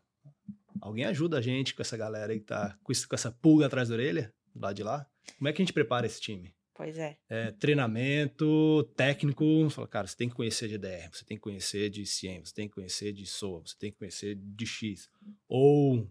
Alguém 0.79 1.05
ajuda 1.05 1.39
a 1.39 1.41
gente 1.41 1.73
com 1.73 1.81
essa 1.81 1.97
galera 1.97 2.31
aí 2.31 2.39
que 2.39 2.45
tá 2.45 2.77
com, 2.83 2.93
com 2.93 3.15
essa 3.15 3.31
pulga 3.31 3.65
atrás 3.65 3.89
da 3.89 3.95
orelha, 3.95 4.33
do 4.53 4.61
lado 4.61 4.75
de 4.75 4.83
lá? 4.83 5.07
Como 5.37 5.47
é 5.47 5.53
que 5.53 5.61
a 5.61 5.65
gente 5.65 5.73
prepara 5.73 6.05
esse 6.05 6.21
time? 6.21 6.53
Pois 6.79 6.97
é. 6.97 7.17
É, 7.27 7.51
treinamento 7.51 8.85
técnico, 8.95 9.69
fala, 9.69 9.85
cara, 9.85 10.07
você 10.07 10.15
tem 10.15 10.29
que 10.29 10.35
conhecer 10.35 10.69
de 10.69 10.77
DR, 10.77 11.09
você 11.11 11.25
tem 11.25 11.35
que 11.35 11.43
conhecer 11.43 11.89
de 11.89 12.05
CIEM, 12.05 12.39
você 12.39 12.53
tem 12.53 12.69
que 12.69 12.75
conhecer 12.75 13.11
de 13.11 13.25
SOA, 13.25 13.63
você 13.65 13.75
tem 13.77 13.91
que 13.91 13.97
conhecer 13.97 14.33
de 14.35 14.65
X. 14.65 15.09
Ou 15.49 16.09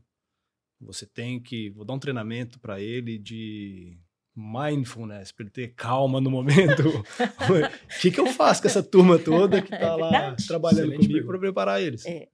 você 0.78 1.06
tem 1.06 1.40
que, 1.40 1.70
vou 1.70 1.86
dar 1.86 1.94
um 1.94 1.98
treinamento 1.98 2.60
para 2.60 2.82
ele 2.82 3.18
de 3.18 3.98
mindfulness, 4.36 5.32
para 5.32 5.44
ele 5.44 5.50
ter 5.50 5.74
calma 5.74 6.20
no 6.20 6.30
momento. 6.30 6.82
O 7.96 8.00
que, 8.02 8.10
que 8.10 8.20
eu 8.20 8.26
faço 8.26 8.60
com 8.60 8.68
essa 8.68 8.82
turma 8.82 9.18
toda 9.18 9.62
que 9.62 9.74
É 9.74 9.78
tá 9.78 9.96
lá 9.96 10.36
trabalhando 10.46 10.92
Excelente 10.92 11.08
comigo 11.08 11.26
para 11.28 11.38
preparar 11.38 11.80
eles? 11.80 12.04
É. 12.04 12.28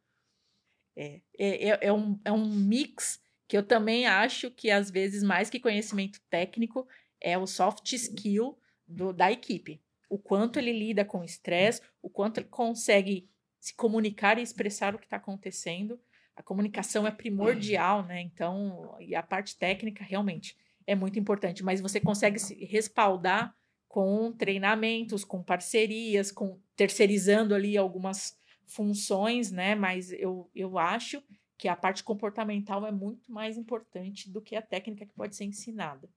É, 0.97 1.23
é, 1.39 1.69
é, 1.69 1.79
é 1.83 1.93
um, 1.93 2.19
é 2.25 2.33
um 2.33 2.45
mix 2.45 3.21
que 3.47 3.57
eu 3.57 3.63
também 3.63 4.07
acho 4.07 4.51
que, 4.51 4.71
às 4.71 4.91
vezes, 4.91 5.23
mais 5.23 5.49
que 5.49 5.61
conhecimento 5.61 6.19
técnico, 6.29 6.87
é 7.25 7.39
o 7.39 7.47
soft 7.47 7.91
skill 7.95 8.59
do- 8.87 9.13
da 9.13 9.33
equipe. 9.33 9.81
O 10.11 10.19
quanto 10.19 10.59
ele 10.59 10.73
lida 10.73 11.05
com 11.05 11.25
estresse, 11.25 11.81
o 12.03 12.11
quanto 12.11 12.39
ele 12.39 12.49
consegue 12.49 13.29
se 13.59 13.75
comunicar 13.75 14.39
e 14.39 14.43
expressar 14.43 14.95
o 14.95 14.99
que 14.99 15.07
está 15.07 15.17
acontecendo. 15.17 15.99
A 16.37 16.43
comunicação 16.43 17.07
é 17.07 17.11
primordial, 17.11 18.05
né? 18.05 18.21
Então, 18.21 18.95
e 19.01 19.15
a 19.15 19.23
parte 19.23 19.57
técnica 19.57 20.05
realmente 20.05 20.55
é 20.87 20.95
muito 20.95 21.19
importante, 21.19 21.65
mas 21.65 21.81
você 21.81 21.99
consegue 21.99 22.39
se 22.39 22.55
respaldar 22.67 23.57
com 23.89 24.31
treinamentos, 24.33 25.25
com 25.25 25.43
parcerias, 25.43 26.31
com 26.31 26.61
terceirizando 26.77 27.55
ali 27.55 27.79
algumas 27.79 28.37
funções, 28.67 29.51
né? 29.51 29.75
Mas 29.75 30.13
eu, 30.13 30.51
eu 30.55 30.77
acho 30.79 31.23
que 31.57 31.69
a 31.69 31.77
parte 31.77 32.05
comportamental 32.05 32.85
é 32.87 32.93
muito 32.93 33.33
mais 33.33 33.57
importante 33.57 34.31
do 34.31 34.43
que 34.43 34.57
a 34.57 34.61
técnica 34.63 35.07
que 35.07 35.15
pode 35.15 35.35
ser 35.37 35.45
ensinada. 35.45 36.11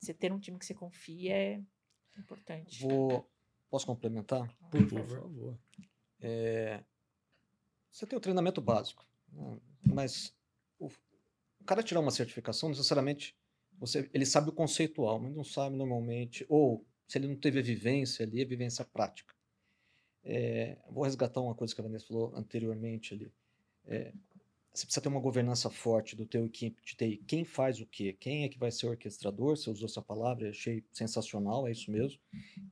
Você 0.00 0.14
ter 0.14 0.32
um 0.32 0.38
time 0.38 0.58
que 0.58 0.64
você 0.64 0.74
confia 0.74 1.36
é 1.36 1.62
importante. 2.18 2.80
Vou, 2.80 3.28
posso 3.68 3.86
complementar? 3.86 4.48
Por 4.70 4.88
Por 4.88 4.88
favor. 4.88 5.20
favor. 5.20 5.58
Você 7.90 8.06
tem 8.06 8.16
o 8.16 8.20
treinamento 8.20 8.60
básico, 8.60 9.06
né? 9.32 9.60
mas 9.82 10.34
o, 10.78 10.86
o 10.86 11.64
cara 11.64 11.82
tirar 11.82 12.00
uma 12.00 12.10
certificação, 12.10 12.68
necessariamente, 12.68 13.36
você, 13.78 14.08
ele 14.12 14.24
sabe 14.24 14.50
o 14.50 14.52
conceitual, 14.52 15.18
mas 15.18 15.34
não 15.34 15.44
sabe 15.44 15.76
normalmente, 15.76 16.46
ou 16.48 16.86
se 17.06 17.18
ele 17.18 17.28
não 17.28 17.36
teve 17.36 17.58
a 17.58 17.62
vivência 17.62 18.24
ali, 18.24 18.42
a 18.42 18.46
vivência 18.46 18.84
prática. 18.84 19.34
É, 20.22 20.78
vou 20.88 21.04
resgatar 21.04 21.40
uma 21.40 21.54
coisa 21.54 21.74
que 21.74 21.80
a 21.80 21.84
Vanessa 21.84 22.06
falou 22.06 22.32
anteriormente 22.36 23.14
ali. 23.14 23.32
É, 23.86 24.12
você 24.72 24.84
precisa 24.84 25.00
ter 25.00 25.08
uma 25.08 25.20
governança 25.20 25.68
forte 25.68 26.14
do 26.14 26.26
teu 26.26 26.46
equipe 26.46 26.80
de 26.84 26.96
TI. 26.96 27.16
Quem 27.26 27.44
faz 27.44 27.80
o 27.80 27.86
quê? 27.86 28.16
Quem 28.18 28.44
é 28.44 28.48
que 28.48 28.58
vai 28.58 28.70
ser 28.70 28.86
o 28.86 28.90
orquestrador? 28.90 29.56
Você 29.56 29.70
usou 29.70 29.86
essa 29.86 30.00
palavra, 30.02 30.46
eu 30.46 30.50
achei 30.50 30.84
sensacional, 30.92 31.66
é 31.66 31.72
isso 31.72 31.90
mesmo. 31.90 32.20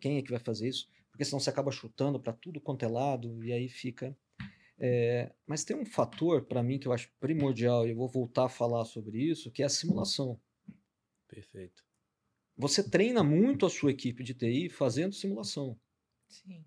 Quem 0.01 0.19
é 0.19 0.23
que 0.23 0.31
vai 0.31 0.41
fazer 0.41 0.69
isso? 0.69 0.89
Porque 1.11 1.25
senão 1.25 1.41
você 1.41 1.51
acaba 1.51 1.73
chutando 1.73 2.21
para 2.21 2.33
tudo 2.33 2.61
quanto 2.61 2.85
é 2.85 2.89
lado 2.89 3.45
e 3.45 3.53
aí 3.53 3.69
fica 3.69 4.17
é, 4.81 5.33
mas 5.45 5.65
tem 5.65 5.77
um 5.77 5.85
fator 5.85 6.45
para 6.45 6.63
mim 6.63 6.79
que 6.79 6.87
eu 6.87 6.93
acho 6.93 7.11
primordial 7.19 7.87
e 7.87 7.91
eu 7.91 7.97
vou 7.97 8.09
voltar 8.09 8.45
a 8.45 8.49
falar 8.49 8.85
sobre 8.85 9.19
isso, 9.19 9.51
que 9.51 9.63
é 9.63 9.67
a 9.67 9.71
simulação. 9.71 10.41
Perfeito. 11.27 11.85
Você 12.57 12.89
treina 12.89 13.25
muito 13.25 13.67
a 13.67 13.71
sua 13.71 13.91
equipe 13.91 14.23
de 14.23 14.35
TI 14.35 14.69
fazendo 14.69 15.15
simulação. 15.15 15.79
Sim. 16.29 16.65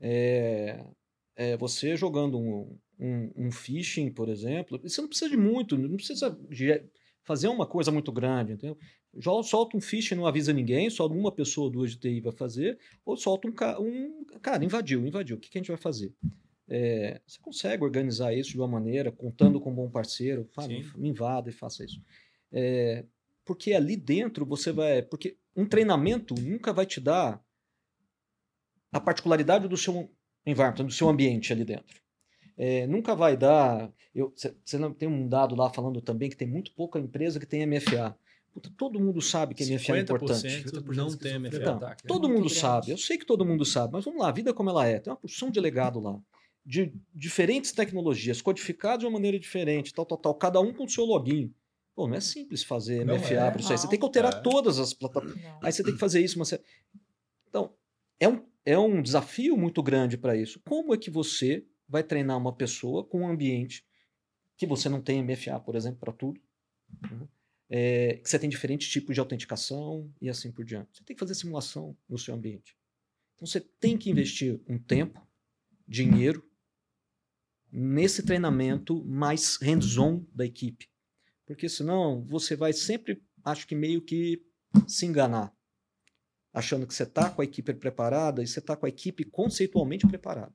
É, 0.00 0.86
é, 1.38 1.56
você 1.56 1.96
jogando 1.96 2.36
um, 2.36 2.76
um, 2.98 3.32
um 3.36 3.52
phishing, 3.52 4.10
por 4.10 4.28
exemplo, 4.28 4.76
você 4.82 5.00
não 5.00 5.08
precisa 5.08 5.30
de 5.30 5.36
muito, 5.36 5.78
não 5.78 5.94
precisa 5.94 6.36
fazer 7.22 7.46
uma 7.46 7.64
coisa 7.64 7.92
muito 7.92 8.10
grande, 8.10 8.54
entendeu? 8.54 8.76
Já 9.16 9.30
solta 9.44 9.76
um 9.76 9.80
phishing, 9.80 10.16
não 10.16 10.26
avisa 10.26 10.52
ninguém, 10.52 10.90
só 10.90 11.06
uma 11.06 11.30
pessoa 11.30 11.66
ou 11.66 11.70
duas 11.70 11.92
de 11.92 11.98
TI 11.98 12.20
vai 12.20 12.32
fazer, 12.32 12.76
ou 13.04 13.16
solta 13.16 13.46
um, 13.46 13.52
ca- 13.52 13.78
um 13.80 14.24
cara, 14.42 14.64
invadiu, 14.64 15.06
invadiu, 15.06 15.36
o 15.36 15.40
que, 15.40 15.48
que 15.48 15.58
a 15.58 15.60
gente 15.60 15.68
vai 15.68 15.76
fazer? 15.76 16.12
É, 16.68 17.20
você 17.24 17.38
consegue 17.40 17.84
organizar 17.84 18.34
isso 18.34 18.50
de 18.50 18.58
uma 18.58 18.66
maneira, 18.66 19.12
contando 19.12 19.60
com 19.60 19.70
um 19.70 19.74
bom 19.74 19.88
parceiro, 19.88 20.44
fala, 20.52 20.68
Sim. 20.68 20.84
me 20.96 21.08
invada 21.08 21.48
e 21.48 21.52
faça 21.52 21.84
isso. 21.84 22.02
É, 22.50 23.04
porque 23.44 23.72
ali 23.74 23.96
dentro 23.96 24.44
você 24.44 24.72
vai. 24.72 25.02
Porque 25.02 25.38
um 25.54 25.64
treinamento 25.66 26.34
nunca 26.34 26.72
vai 26.72 26.84
te 26.84 27.00
dar 27.00 27.42
a 28.92 29.00
particularidade 29.00 29.68
do 29.68 29.76
seu 29.76 30.10
environment, 30.46 30.86
do 30.86 30.92
seu 30.92 31.08
ambiente 31.08 31.52
ali 31.52 31.64
dentro. 31.64 32.00
É, 32.56 32.86
nunca 32.86 33.14
vai 33.14 33.36
dar. 33.36 33.90
Você 34.64 34.78
não 34.78 34.92
tem 34.92 35.08
um 35.08 35.28
dado 35.28 35.54
lá 35.54 35.70
falando 35.70 36.00
também 36.00 36.28
que 36.28 36.36
tem 36.36 36.48
muito 36.48 36.72
pouca 36.72 36.98
empresa 36.98 37.38
que 37.38 37.46
tem 37.46 37.64
MFA. 37.66 38.16
Puta, 38.52 38.70
todo 38.76 38.98
mundo 38.98 39.20
sabe 39.20 39.54
que 39.54 39.62
MFA 39.64 39.98
é 39.98 40.00
importante. 40.00 40.48
50% 40.64 40.96
não 40.96 41.16
tem 41.16 41.38
MFA. 41.38 41.56
Então, 41.56 41.76
Ataque, 41.76 42.04
né? 42.04 42.08
todo 42.08 42.22
Muito 42.22 42.32
mundo 42.38 42.46
grande. 42.46 42.60
sabe, 42.60 42.90
eu 42.90 42.98
sei 42.98 43.16
que 43.16 43.24
todo 43.26 43.44
mundo 43.44 43.64
sabe, 43.64 43.92
mas 43.92 44.04
vamos 44.04 44.20
lá, 44.20 44.28
a 44.30 44.32
vida 44.32 44.52
como 44.52 44.70
ela 44.70 44.86
é, 44.86 44.98
tem 44.98 45.12
uma 45.12 45.16
porção 45.18 45.50
de 45.50 45.60
legado 45.60 46.00
lá, 46.00 46.18
de 46.66 46.92
diferentes 47.14 47.70
tecnologias, 47.70 48.42
codificadas 48.42 49.00
de 49.00 49.06
uma 49.06 49.12
maneira 49.12 49.38
diferente, 49.38 49.94
tal, 49.94 50.04
tal, 50.04 50.18
tal, 50.18 50.34
cada 50.34 50.60
um 50.60 50.72
com 50.72 50.84
o 50.84 50.88
seu 50.88 51.04
login. 51.04 51.54
Pô, 51.94 52.08
não 52.08 52.16
é 52.16 52.20
simples 52.20 52.64
fazer 52.64 53.04
Não 53.04 53.16
MFA 53.16 53.34
é. 53.34 53.50
para 53.50 53.60
isso 53.60 53.70
aí, 53.70 53.78
você 53.78 53.88
tem 53.88 53.98
que 53.98 54.04
alterar 54.04 54.32
É. 54.34 54.40
todas 54.40 54.78
as 54.80 54.92
plataformas. 54.92 55.38
Aí 55.62 55.70
você 55.70 55.84
tem 55.84 55.92
que 55.92 56.00
fazer 56.00 56.20
isso. 56.20 56.38
Mas 56.38 56.48
você... 56.48 56.60
Então, 57.48 57.72
é 58.18 58.28
um, 58.28 58.42
é 58.68 58.78
um 58.78 59.00
desafio 59.00 59.56
muito 59.56 59.82
grande 59.82 60.18
para 60.18 60.36
isso. 60.36 60.60
Como 60.60 60.92
é 60.92 60.98
que 60.98 61.10
você 61.10 61.64
vai 61.88 62.02
treinar 62.02 62.36
uma 62.36 62.54
pessoa 62.54 63.02
com 63.02 63.22
um 63.22 63.28
ambiente 63.28 63.82
que 64.58 64.66
você 64.66 64.90
não 64.90 65.00
tem 65.00 65.24
MFA, 65.24 65.58
por 65.58 65.74
exemplo, 65.74 65.98
para 65.98 66.12
tudo? 66.12 66.38
né? 67.10 67.26
É, 67.70 68.20
que 68.22 68.28
você 68.28 68.38
tem 68.38 68.50
diferentes 68.50 68.86
tipos 68.88 69.14
de 69.14 69.20
autenticação 69.20 70.12
e 70.20 70.28
assim 70.28 70.52
por 70.52 70.66
diante. 70.66 70.98
Você 70.98 71.02
tem 71.02 71.16
que 71.16 71.20
fazer 71.20 71.34
simulação 71.34 71.96
no 72.06 72.18
seu 72.18 72.34
ambiente. 72.34 72.76
Então 73.36 73.46
você 73.46 73.58
tem 73.58 73.96
que 73.96 74.10
investir 74.10 74.60
um 74.68 74.78
tempo, 74.78 75.26
dinheiro 75.86 76.46
nesse 77.72 78.22
treinamento 78.22 79.02
mais 79.02 79.56
hands-on 79.62 80.26
da 80.34 80.44
equipe. 80.44 80.90
Porque 81.46 81.70
senão 81.70 82.22
você 82.22 82.54
vai 82.54 82.74
sempre, 82.74 83.22
acho 83.42 83.66
que 83.66 83.74
meio 83.74 84.02
que 84.02 84.44
se 84.86 85.06
enganar. 85.06 85.56
Achando 86.52 86.86
que 86.86 86.94
você 86.94 87.02
está 87.02 87.30
com 87.30 87.42
a 87.42 87.44
equipe 87.44 87.72
preparada 87.74 88.42
e 88.42 88.46
você 88.46 88.58
está 88.58 88.76
com 88.76 88.86
a 88.86 88.88
equipe 88.88 89.24
conceitualmente 89.24 90.06
preparada 90.06 90.52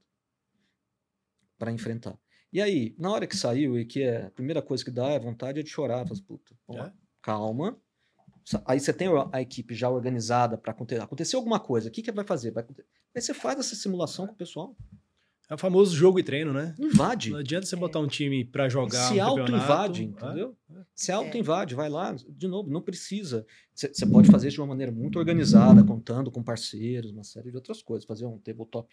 para 1.58 1.72
enfrentar. 1.72 2.18
E 2.52 2.62
aí, 2.62 2.96
na 3.00 3.12
hora 3.12 3.26
que 3.26 3.36
saiu 3.36 3.78
e 3.80 3.86
que 3.86 4.04
é, 4.04 4.26
a 4.26 4.32
primeira 4.32 4.62
coisa 4.62 4.84
que 4.84 4.92
dá 4.92 5.08
é 5.10 5.20
vontade 5.20 5.60
é 5.60 5.64
de 5.64 5.70
chorar. 5.70 6.08
Faz, 6.08 6.20
puta, 6.22 6.56
É? 6.72 6.92
calma. 7.22 7.80
Aí 8.66 8.80
você 8.80 8.92
tem 8.94 9.08
a 9.32 9.42
equipe 9.42 9.74
já 9.74 9.90
organizada 9.90 10.58
para 10.58 10.72
acontecer. 10.72 11.02
Aconteceu 11.02 11.40
alguma 11.40 11.60
coisa, 11.60 11.88
o 11.88 11.92
que, 11.92 12.02
que 12.02 12.12
vai 12.12 12.26
fazer? 12.26 12.52
Vai. 12.52 12.66
Aí 13.16 13.22
você 13.22 13.34
faz 13.34 13.58
essa 13.58 13.76
simulação 13.76 14.28
com 14.28 14.34
o 14.34 14.38
pessoal. 14.38 14.76
É 15.54 15.56
o 15.56 15.58
famoso 15.60 15.96
jogo 15.96 16.18
e 16.18 16.24
treino, 16.24 16.52
né? 16.52 16.74
Invade. 16.80 17.30
Não 17.30 17.38
adianta 17.38 17.68
você 17.68 17.76
botar 17.76 18.00
um 18.00 18.08
time 18.08 18.44
pra 18.44 18.68
jogar 18.68 19.08
se 19.08 19.20
um 19.20 19.24
auto-invade, 19.24 20.08
campeonato, 20.08 20.26
entendeu? 20.26 20.58
é. 20.72 20.86
Se 20.96 21.12
auto-invade, 21.12 21.76
vai 21.76 21.90
lá, 21.90 22.16
de 22.28 22.48
novo, 22.48 22.72
não 22.72 22.82
precisa. 22.82 23.46
Você 23.72 24.04
pode 24.08 24.32
fazer 24.32 24.48
isso 24.48 24.56
de 24.56 24.62
uma 24.62 24.68
maneira 24.68 24.92
muito 24.92 25.20
organizada, 25.20 25.84
contando 25.84 26.32
com 26.32 26.42
parceiros, 26.42 27.12
uma 27.12 27.24
série 27.24 27.52
de 27.52 27.56
outras 27.56 27.84
coisas, 27.84 28.04
fazer 28.04 28.26
um 28.26 28.40
tabletop. 28.40 28.92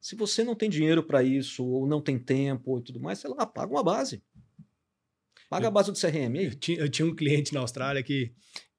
Se 0.00 0.14
você 0.14 0.44
não 0.44 0.54
tem 0.54 0.70
dinheiro 0.70 1.02
para 1.02 1.24
isso, 1.24 1.66
ou 1.66 1.88
não 1.88 2.00
tem 2.00 2.20
tempo 2.20 2.78
e 2.78 2.82
tudo 2.82 3.00
mais, 3.00 3.18
sei 3.18 3.30
lá, 3.30 3.44
paga 3.44 3.72
uma 3.72 3.82
base. 3.82 4.22
Paga 5.50 5.66
a 5.66 5.72
base 5.72 5.90
do 5.90 5.98
CRM 5.98 6.38
aí. 6.38 6.44
Eu 6.44 6.54
tinha, 6.54 6.78
eu 6.78 6.88
tinha 6.88 7.06
um 7.06 7.16
cliente 7.16 7.52
na 7.52 7.58
Austrália 7.58 8.00
que 8.00 8.32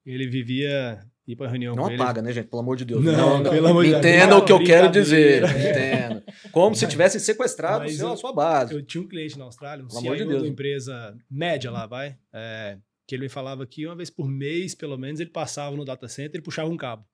ele 0.05 0.29
vivia 0.29 1.05
ir 1.27 1.35
pra 1.35 1.47
reunião 1.47 1.75
Não 1.75 1.85
apaga, 1.87 2.21
né, 2.21 2.31
gente? 2.31 2.47
Pelo 2.47 2.61
amor 2.61 2.75
de 2.77 2.85
Deus. 2.85 3.03
Não, 3.03 3.41
pelo 3.43 3.67
amor 3.67 3.83
de 3.83 3.91
Deus. 3.91 3.99
Entenda 4.05 4.37
o 4.37 4.45
que 4.45 4.51
eu 4.51 4.63
quero 4.63 4.91
dizer. 4.91 5.41
Brincadeira. 5.41 5.79
Entenda. 5.79 6.23
Como 6.51 6.75
se 6.75 6.87
tivesse 6.87 7.19
sequestrado 7.19 7.83
Mas 7.83 7.97
seu- 7.97 8.07
eu- 8.07 8.13
a 8.13 8.17
sua 8.17 8.33
base. 8.33 8.73
Eu 8.73 8.81
tinha 8.85 9.01
um 9.03 9.07
cliente 9.07 9.37
na 9.37 9.45
Austrália, 9.45 9.83
um 9.83 9.87
Pelo 9.87 9.99
amor 9.99 10.17
de 10.17 10.23
Deus. 10.25 10.37
de 10.37 10.43
uma 10.43 10.51
empresa 10.51 11.17
média 11.29 11.69
lá, 11.71 11.85
vai, 11.87 12.15
é, 12.33 12.77
que 13.07 13.15
ele 13.15 13.23
me 13.23 13.29
falava 13.29 13.65
que 13.65 13.85
uma 13.85 13.95
vez 13.95 14.09
por 14.09 14.27
mês, 14.29 14.73
pelo 14.75 14.97
menos, 14.97 15.19
ele 15.19 15.29
passava 15.29 15.75
no 15.75 15.83
data 15.85 16.07
center 16.07 16.39
e 16.39 16.43
puxava 16.43 16.69
um 16.69 16.77
cabo. 16.77 17.05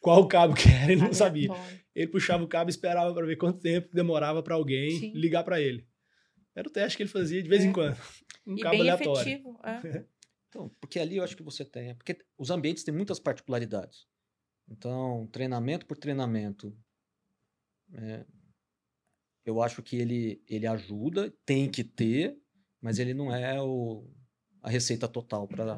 Qual 0.00 0.26
cabo 0.26 0.54
que 0.54 0.68
era, 0.68 0.92
ele 0.92 1.02
não 1.02 1.12
sabia. 1.12 1.50
Ele 1.94 2.06
puxava 2.06 2.42
o 2.42 2.48
cabo 2.48 2.70
e 2.70 2.72
esperava 2.72 3.12
para 3.12 3.26
ver 3.26 3.36
quanto 3.36 3.60
tempo 3.60 3.88
demorava 3.92 4.42
para 4.42 4.54
alguém 4.54 4.90
Sim. 4.98 5.12
ligar 5.14 5.44
para 5.44 5.60
ele. 5.60 5.84
Era 6.56 6.66
o 6.68 6.72
teste 6.72 6.96
que 6.96 7.02
ele 7.02 7.10
fazia 7.10 7.42
de 7.42 7.48
vez 7.48 7.62
É. 7.62 7.66
em 7.66 7.72
quando. 7.72 7.96
Um 8.46 8.54
E 8.56 8.60
cabo 8.60 8.70
bem 8.78 8.80
aleatório. 8.90 9.20
efetivo. 9.20 9.60
é. 9.64 10.04
Então, 10.50 10.68
porque 10.80 10.98
ali 10.98 11.16
eu 11.16 11.24
acho 11.24 11.36
que 11.36 11.42
você 11.44 11.64
tem. 11.64 11.94
Porque 11.94 12.18
os 12.36 12.50
ambientes 12.50 12.82
têm 12.84 12.92
muitas 12.92 13.18
particularidades. 13.20 14.06
Então, 14.68 15.26
treinamento 15.32 15.86
por 15.86 15.96
treinamento. 15.96 16.76
é, 17.94 18.24
eu 19.44 19.62
acho 19.62 19.82
que 19.82 19.96
ele, 19.96 20.42
ele 20.48 20.66
ajuda, 20.66 21.32
tem 21.46 21.68
que 21.70 21.82
ter, 21.82 22.36
mas 22.80 22.98
ele 22.98 23.14
não 23.14 23.34
é 23.34 23.60
o, 23.60 24.06
a 24.62 24.68
receita 24.68 25.08
total 25.08 25.48
para. 25.48 25.74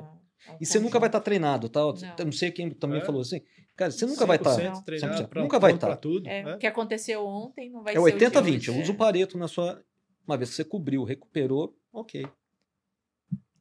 É 0.49 0.57
E 0.61 0.67
você 0.67 0.81
nunca 0.81 0.99
vai 0.99 1.09
estar 1.09 1.21
treinado, 1.21 1.69
tá? 1.69 1.81
Eu 1.81 1.95
Não. 2.19 2.25
não 2.27 2.33
sei 2.33 2.51
quem 2.51 2.71
também 2.71 3.01
É. 3.01 3.05
falou 3.05 3.21
assim. 3.23 3.41
Cara, 3.77 3.91
você 3.91 4.05
nunca 4.07 4.27
vai 4.27 4.37
estar. 4.37 4.57
100% 4.57 4.85
treinado 4.85 5.15
100%. 5.23 5.29
pra- 5.29 5.43
Nunca 5.43 5.59
vai 5.61 5.73
estar. 5.75 5.97
tudo. 5.97 6.29
É, 6.29 6.41
é. 6.41 6.55
O 6.55 6.59
que 6.59 6.67
aconteceu 6.67 7.25
ontem 7.25 7.71
não 7.71 7.83
vai 7.83 7.93
É 7.95 7.97
ser 7.97 8.03
o 8.03 8.07
de 8.19 8.25
80-20. 8.25 8.71
hoje. 8.71 8.83
Usa 8.83 8.93
o 8.93 8.97
pareto 8.97 9.39
na 9.39 9.47
sua. 9.49 9.83
Uma 10.27 10.37
vez 10.37 10.51
que 10.51 10.57
você 10.57 10.65
cobriu, 10.65 11.05
recuperou, 11.05 11.79
ok. 11.93 12.27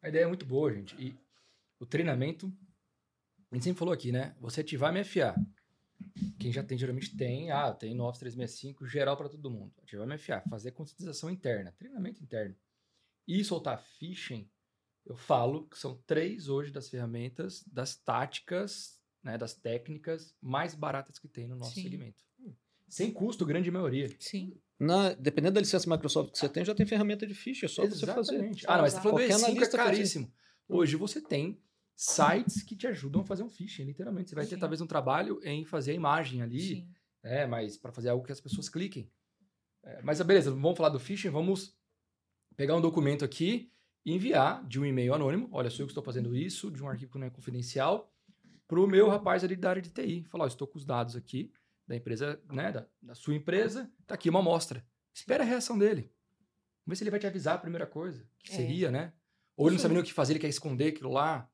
A 0.02 0.10
ideia 0.10 0.24
é 0.24 0.28
muito 0.28 0.46
boa, 0.46 0.74
gente. 0.74 0.96
E 1.00 1.16
o 1.80 1.86
treinamento, 1.86 2.52
a 3.52 3.56
gente 3.56 3.64
sempre 3.64 3.80
falou 3.80 3.94
aqui, 3.94 4.12
né? 4.12 4.36
Você 4.40 4.62
ativar 4.62 4.94
MFA. 4.94 5.36
Quem 6.40 6.52
já 6.52 6.64
tem, 6.64 6.78
geralmente 6.78 7.16
tem. 7.16 7.52
Ah, 7.52 7.72
tem 7.74 7.94
no 7.94 8.06
Office 8.06 8.20
365 8.20 8.86
geral 8.88 9.16
para 9.16 9.30
todo 9.30 9.52
mundo. 9.52 9.74
Ativar 9.84 10.08
MFA, 10.08 10.42
fazer 10.50 10.72
conscientização 10.72 11.30
interna, 11.30 11.72
treinamento 11.74 12.24
interno. 12.24 12.56
E 13.28 13.44
soltar 13.44 13.80
phishing, 13.80 14.50
eu 15.06 15.16
falo 15.16 15.68
que 15.68 15.78
são 15.78 16.02
três 16.06 16.48
hoje 16.48 16.72
das 16.72 16.90
ferramentas, 16.90 17.64
das 17.68 17.96
táticas, 17.96 19.00
né, 19.24 19.38
das 19.38 19.54
técnicas 19.54 20.36
mais 20.42 20.74
baratas 20.74 21.20
que 21.20 21.28
tem 21.28 21.48
no 21.48 21.56
nosso 21.56 21.76
Sim. 21.76 21.84
segmento. 21.84 22.24
Sem 22.92 23.10
custo, 23.10 23.46
grande 23.46 23.72
maioria. 23.72 24.14
Sim. 24.20 24.54
Na, 24.78 25.14
dependendo 25.14 25.54
da 25.54 25.62
licença 25.62 25.90
Microsoft 25.90 26.34
que 26.34 26.40
você 26.40 26.50
tem, 26.50 26.66
já 26.66 26.76
tem 26.76 26.86
ferramenta 26.86 27.26
de 27.26 27.34
ficha, 27.34 27.66
é 27.66 27.70
só 27.70 27.84
você 27.84 28.06
fazer. 28.06 28.34
Exatamente. 28.34 28.66
Ah, 28.68 28.76
não, 28.76 28.82
mas 28.82 28.92
você 28.92 28.98
tá 28.98 29.04
falando 29.04 29.18
do 29.18 29.30
Qualquer 29.30 29.56
E5 29.56 29.64
é 29.64 29.78
caríssimo. 29.78 30.34
Hoje 30.68 30.98
você 30.98 31.22
tem 31.22 31.58
sites 31.96 32.64
que 32.64 32.76
te 32.76 32.88
ajudam 32.88 33.22
a 33.22 33.26
fazer 33.26 33.44
um 33.44 33.50
phishing, 33.50 33.86
literalmente. 33.86 34.30
Você 34.30 34.36
vai 34.36 34.46
ter 34.46 34.56
Sim. 34.56 34.60
talvez 34.60 34.82
um 34.82 34.88
trabalho 34.88 35.40
em 35.42 35.64
fazer 35.64 35.92
a 35.92 35.94
imagem 35.94 36.42
ali, 36.42 36.60
Sim. 36.60 36.88
é, 37.24 37.48
mas 37.48 37.78
para 37.78 37.94
fazer 37.94 38.10
algo 38.10 38.26
que 38.26 38.32
as 38.34 38.42
pessoas 38.42 38.68
cliquem. 38.68 39.10
É, 39.84 40.02
mas 40.04 40.22
beleza, 40.22 40.52
vamos 40.52 40.76
falar 40.76 40.90
do 40.90 41.00
phishing, 41.00 41.30
vamos 41.30 41.74
pegar 42.58 42.76
um 42.76 42.82
documento 42.82 43.24
aqui 43.24 43.72
e 44.06 44.14
enviar 44.14 44.68
de 44.68 44.82
um 44.82 44.86
e-mail 44.86 45.14
anônimo, 45.14 45.48
olha, 45.54 45.70
sou 45.70 45.84
eu 45.84 45.88
que 45.88 45.92
estou 45.92 46.04
fazendo 46.04 46.36
isso, 46.36 46.70
de 46.70 46.84
um 46.84 46.90
arquivo 46.90 47.14
que 47.14 47.20
não 47.20 47.28
é 47.28 47.30
confidencial, 47.30 48.14
para 48.68 48.82
o 48.82 48.88
meu 48.88 49.08
rapaz 49.08 49.46
ali 49.46 49.56
da 49.56 49.70
área 49.70 49.82
de 49.82 49.92
TI. 49.92 50.26
Falar, 50.26 50.44
ó, 50.44 50.48
estou 50.48 50.68
com 50.68 50.78
os 50.78 50.86
dados 50.86 51.16
aqui 51.16 51.54
da 51.92 51.98
empresa, 51.98 52.42
né, 52.50 52.72
da, 52.72 52.88
da 53.02 53.14
sua 53.16 53.36
empresa, 53.36 53.92
tá 54.08 54.16
aqui 54.16 54.30
uma 54.30 54.40
amostra. 54.40 54.86
Espera 55.14 55.44
a 55.44 55.46
reação 55.46 55.78
dele. 55.78 56.12
Vamos 56.84 56.88
ver 56.88 56.96
se 56.96 57.04
ele 57.04 57.12
vai 57.12 57.20
te 57.20 57.28
avisar 57.28 57.56
a 57.56 57.58
primeira 57.58 57.86
coisa, 57.86 58.26
que 58.40 58.52
É. 58.52 58.56
seria, 58.56 58.90
né? 58.90 59.14
Ou 59.58 59.68
ele 59.68 59.76
não 59.76 59.82
sabe 59.82 59.94
nem 59.94 60.02
o 60.02 60.06
que 60.06 60.14
fazer, 60.14 60.34
ele 60.34 60.40
quer 60.40 60.48
esconder 60.48 60.88
aquilo 60.94 61.12
lá. 61.12 61.48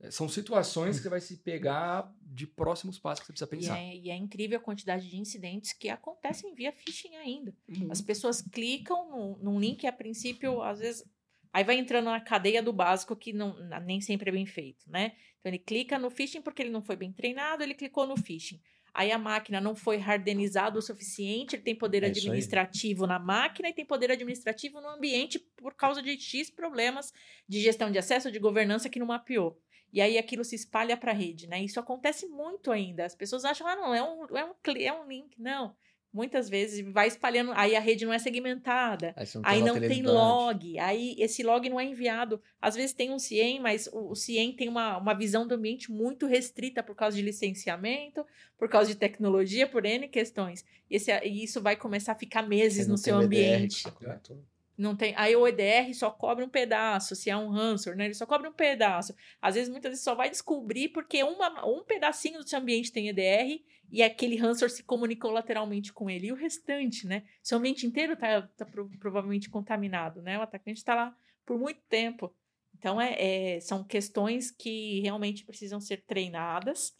É, 0.00 0.10
São 0.10 0.28
situações 0.28 0.96
que 0.96 1.02
você 1.02 1.08
vai 1.08 1.20
se 1.20 1.36
pegar 1.38 2.12
de 2.22 2.46
próximos 2.46 2.98
passos 2.98 3.20
que 3.26 3.26
você 3.38 3.46
precisa 3.46 3.72
E 3.72 3.76
pensar. 3.76 3.78
é, 3.78 3.96
e 3.96 4.10
é 4.10 4.16
incrível 4.16 4.58
a 4.58 4.62
quantidade 4.62 5.08
de 5.10 5.16
incidentes 5.18 5.72
que 5.72 5.88
acontecem 5.88 6.54
via 6.54 6.72
phishing 6.72 7.14
ainda. 7.16 7.54
As 7.90 8.00
pessoas 8.00 8.40
clicam 8.40 9.10
num, 9.10 9.36
num 9.38 9.60
link 9.60 9.82
e, 9.82 9.86
a 9.86 9.92
princípio, 9.92 10.62
às 10.62 10.78
vezes. 10.78 11.04
Aí 11.52 11.64
vai 11.64 11.76
entrando 11.76 12.06
na 12.06 12.20
cadeia 12.20 12.62
do 12.62 12.72
básico, 12.72 13.14
que 13.14 13.32
não, 13.32 13.54
nem 13.80 14.00
sempre 14.00 14.30
é 14.30 14.32
bem 14.32 14.46
feito, 14.46 14.88
né? 14.90 15.12
Então 15.38 15.50
ele 15.50 15.58
clica 15.58 15.98
no 15.98 16.08
phishing 16.08 16.40
porque 16.40 16.62
ele 16.62 16.70
não 16.70 16.80
foi 16.82 16.96
bem 16.96 17.12
treinado, 17.12 17.62
ele 17.62 17.74
clicou 17.74 18.06
no 18.06 18.16
phishing. 18.16 18.58
Aí 18.94 19.10
a 19.10 19.18
máquina 19.18 19.60
não 19.60 19.74
foi 19.74 20.00
hardenizada 20.00 20.78
o 20.78 20.82
suficiente, 20.82 21.56
ele 21.56 21.62
tem 21.62 21.74
poder 21.74 22.04
É 22.04 22.08
administrativo 22.08 23.06
na 23.06 23.18
máquina 23.18 23.68
e 23.68 23.72
tem 23.72 23.86
poder 23.86 24.10
administrativo 24.10 24.80
no 24.80 24.88
ambiente 24.88 25.38
por 25.56 25.74
causa 25.74 26.02
de 26.02 26.18
X 26.20 26.50
problemas 26.50 27.12
de 27.48 27.60
gestão 27.60 27.90
de 27.90 27.98
acesso, 27.98 28.30
de 28.30 28.38
governança 28.38 28.90
que 28.90 28.98
não 28.98 29.06
mapeou. 29.06 29.58
E 29.92 30.00
aí 30.00 30.16
aquilo 30.18 30.44
se 30.44 30.54
espalha 30.54 30.96
para 30.96 31.12
a 31.12 31.14
rede, 31.14 31.46
né? 31.46 31.62
Isso 31.62 31.78
acontece 31.78 32.26
muito 32.26 32.70
ainda. 32.70 33.04
As 33.04 33.14
pessoas 33.14 33.44
acham, 33.44 33.66
ah, 33.66 33.76
não, 33.76 33.94
é 33.94 34.02
um, 34.02 34.36
é 34.36 34.44
um, 34.44 34.54
é 34.78 34.92
um 34.92 35.06
link. 35.06 35.38
Não. 35.38 35.76
Muitas 36.12 36.48
vezes 36.48 36.84
vai 36.92 37.08
espalhando, 37.08 37.52
aí 37.54 37.74
a 37.74 37.80
rede 37.80 38.04
não 38.04 38.12
é 38.12 38.18
segmentada. 38.18 39.14
Aí, 39.16 39.26
você 39.26 39.40
Aí 39.42 39.62
não 39.62 39.80
tem 39.80 40.02
log, 40.02 40.78
aí 40.78 41.14
esse 41.18 41.42
log 41.42 41.68
não 41.70 41.80
é 41.80 41.84
enviado. 41.84 42.40
Às 42.60 42.74
vezes 42.74 42.92
tem 42.92 43.10
um 43.10 43.18
CIEM, 43.18 43.60
mas 43.60 43.88
o, 43.92 44.10
o 44.10 44.14
CIEM 44.14 44.52
tem 44.54 44.68
uma, 44.68 44.98
uma 44.98 45.14
visão 45.14 45.46
do 45.46 45.54
ambiente 45.54 45.90
muito 45.90 46.26
restrita 46.26 46.82
por 46.82 46.94
causa 46.94 47.16
de 47.16 47.22
licenciamento, 47.22 48.26
por 48.58 48.68
causa 48.68 48.90
de 48.90 48.96
tecnologia, 48.96 49.66
por 49.66 49.86
N 49.86 50.06
questões. 50.08 50.64
E, 50.90 50.96
esse, 50.96 51.10
e 51.24 51.44
isso 51.44 51.62
vai 51.62 51.76
começar 51.76 52.12
a 52.12 52.16
ficar 52.16 52.42
meses 52.42 52.86
não 52.86 52.92
no 52.92 52.98
seu 52.98 53.18
que 53.18 53.24
ambiente. 53.24 53.90
comentou. 53.90 54.44
Não 54.82 54.96
tem. 54.96 55.14
Aí 55.16 55.36
o 55.36 55.46
EDR 55.46 55.94
só 55.94 56.10
cobre 56.10 56.44
um 56.44 56.48
pedaço, 56.48 57.14
se 57.14 57.30
é 57.30 57.36
um 57.36 57.48
ransomware, 57.50 57.96
né? 57.96 58.06
Ele 58.06 58.14
só 58.14 58.26
cobre 58.26 58.48
um 58.48 58.52
pedaço. 58.52 59.14
Às 59.40 59.54
vezes, 59.54 59.70
muitas 59.70 59.90
vezes, 59.90 60.02
só 60.04 60.12
vai 60.16 60.28
descobrir 60.28 60.88
porque 60.88 61.22
uma, 61.22 61.64
um 61.64 61.84
pedacinho 61.84 62.40
do 62.40 62.48
seu 62.48 62.58
ambiente 62.58 62.90
tem 62.90 63.08
EDR 63.08 63.62
e 63.92 64.02
aquele 64.02 64.36
ransomware 64.36 64.72
se 64.74 64.82
comunicou 64.82 65.30
lateralmente 65.30 65.92
com 65.92 66.10
ele. 66.10 66.26
E 66.26 66.32
o 66.32 66.34
restante, 66.34 67.06
né? 67.06 67.22
Seu 67.40 67.58
ambiente 67.58 67.86
inteiro 67.86 68.16
tá, 68.16 68.42
tá 68.42 68.66
pro- 68.66 68.90
provavelmente 68.98 69.48
contaminado, 69.48 70.20
né? 70.20 70.36
O 70.36 70.42
atacante 70.42 70.78
está 70.78 70.96
lá 70.96 71.16
por 71.46 71.56
muito 71.56 71.80
tempo. 71.88 72.34
Então, 72.76 73.00
é, 73.00 73.54
é- 73.54 73.60
são 73.60 73.84
questões 73.84 74.50
que 74.50 74.98
realmente 75.00 75.44
precisam 75.44 75.80
ser 75.80 75.98
treinadas. 76.04 76.92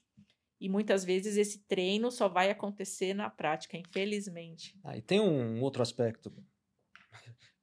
E 0.60 0.68
muitas 0.68 1.04
vezes 1.04 1.36
esse 1.36 1.58
treino 1.66 2.12
só 2.12 2.28
vai 2.28 2.48
acontecer 2.48 3.12
na 3.12 3.28
prática, 3.28 3.76
infelizmente. 3.76 4.78
Ah, 4.84 4.96
e 4.96 5.02
tem 5.02 5.18
um 5.18 5.60
outro 5.60 5.82
aspecto. 5.82 6.32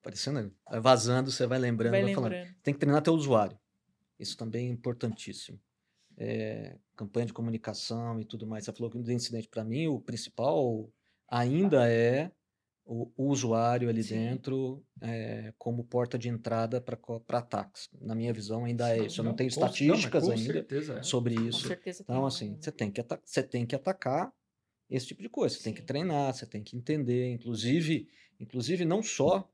Parecendo, 0.01 0.53
vai 0.69 0.79
vazando, 0.79 1.31
você 1.31 1.45
vai 1.45 1.59
lembrando, 1.59 1.91
vai 1.91 2.03
vai 2.03 2.13
falando. 2.13 2.31
lembrando. 2.31 2.55
Tem 2.63 2.73
que 2.73 2.79
treinar 2.79 3.01
teu 3.01 3.13
usuário. 3.13 3.57
Isso 4.17 4.37
também 4.37 4.67
é 4.67 4.71
importantíssimo. 4.71 5.59
É, 6.17 6.77
campanha 6.95 7.25
de 7.27 7.33
comunicação 7.33 8.19
e 8.19 8.25
tudo 8.25 8.45
mais. 8.47 8.65
Você 8.65 8.73
falou 8.73 8.89
que 8.91 8.97
no 8.97 9.11
incidente, 9.11 9.47
para 9.47 9.63
mim, 9.63 9.87
o 9.87 9.99
principal 10.01 10.89
ainda 11.27 11.89
é 11.89 12.31
o, 12.85 13.11
o 13.15 13.27
usuário 13.29 13.87
ali 13.87 14.03
Sim. 14.03 14.15
dentro 14.15 14.83
é, 15.01 15.53
como 15.57 15.83
porta 15.83 16.17
de 16.17 16.27
entrada 16.27 16.81
para 16.81 16.97
ataques. 17.37 17.89
Na 18.01 18.15
minha 18.15 18.33
visão, 18.33 18.65
ainda 18.65 18.89
é 18.89 18.99
Sim. 18.99 19.05
isso. 19.05 19.21
Eu 19.21 19.23
não, 19.25 19.31
Não, 19.31 19.35
tenho 19.37 19.53
com- 19.53 19.59
não, 19.61 19.67
estatísticas 19.67 20.23
com 20.25 20.31
ainda 20.31 20.53
certeza 20.53 20.93
é. 20.99 21.03
sobre 21.03 21.35
Com 21.35 21.41
isso. 21.43 21.67
certeza 21.67 22.03
Então, 22.03 22.15
tem 22.17 22.25
assim, 22.27 22.57
você 22.59 22.71
tem 22.71 22.91
que, 22.91 23.05
você 23.23 23.43
tem 23.43 23.65
que 23.65 23.75
atacar 23.75 24.33
esse 24.89 25.07
tipo 25.07 25.21
de 25.21 25.29
coisa. 25.29 25.55
Você 25.55 25.63
tem 25.63 25.73
que 25.73 25.81
Sim. 25.81 25.85
treinar, 25.85 26.33
você 26.33 26.45
tem 26.45 26.63
que 26.63 26.75
entender, 26.75 27.31
inclusive, 27.31 28.09
inclusive 28.39 28.83
não 28.85 29.01
só 29.03 29.49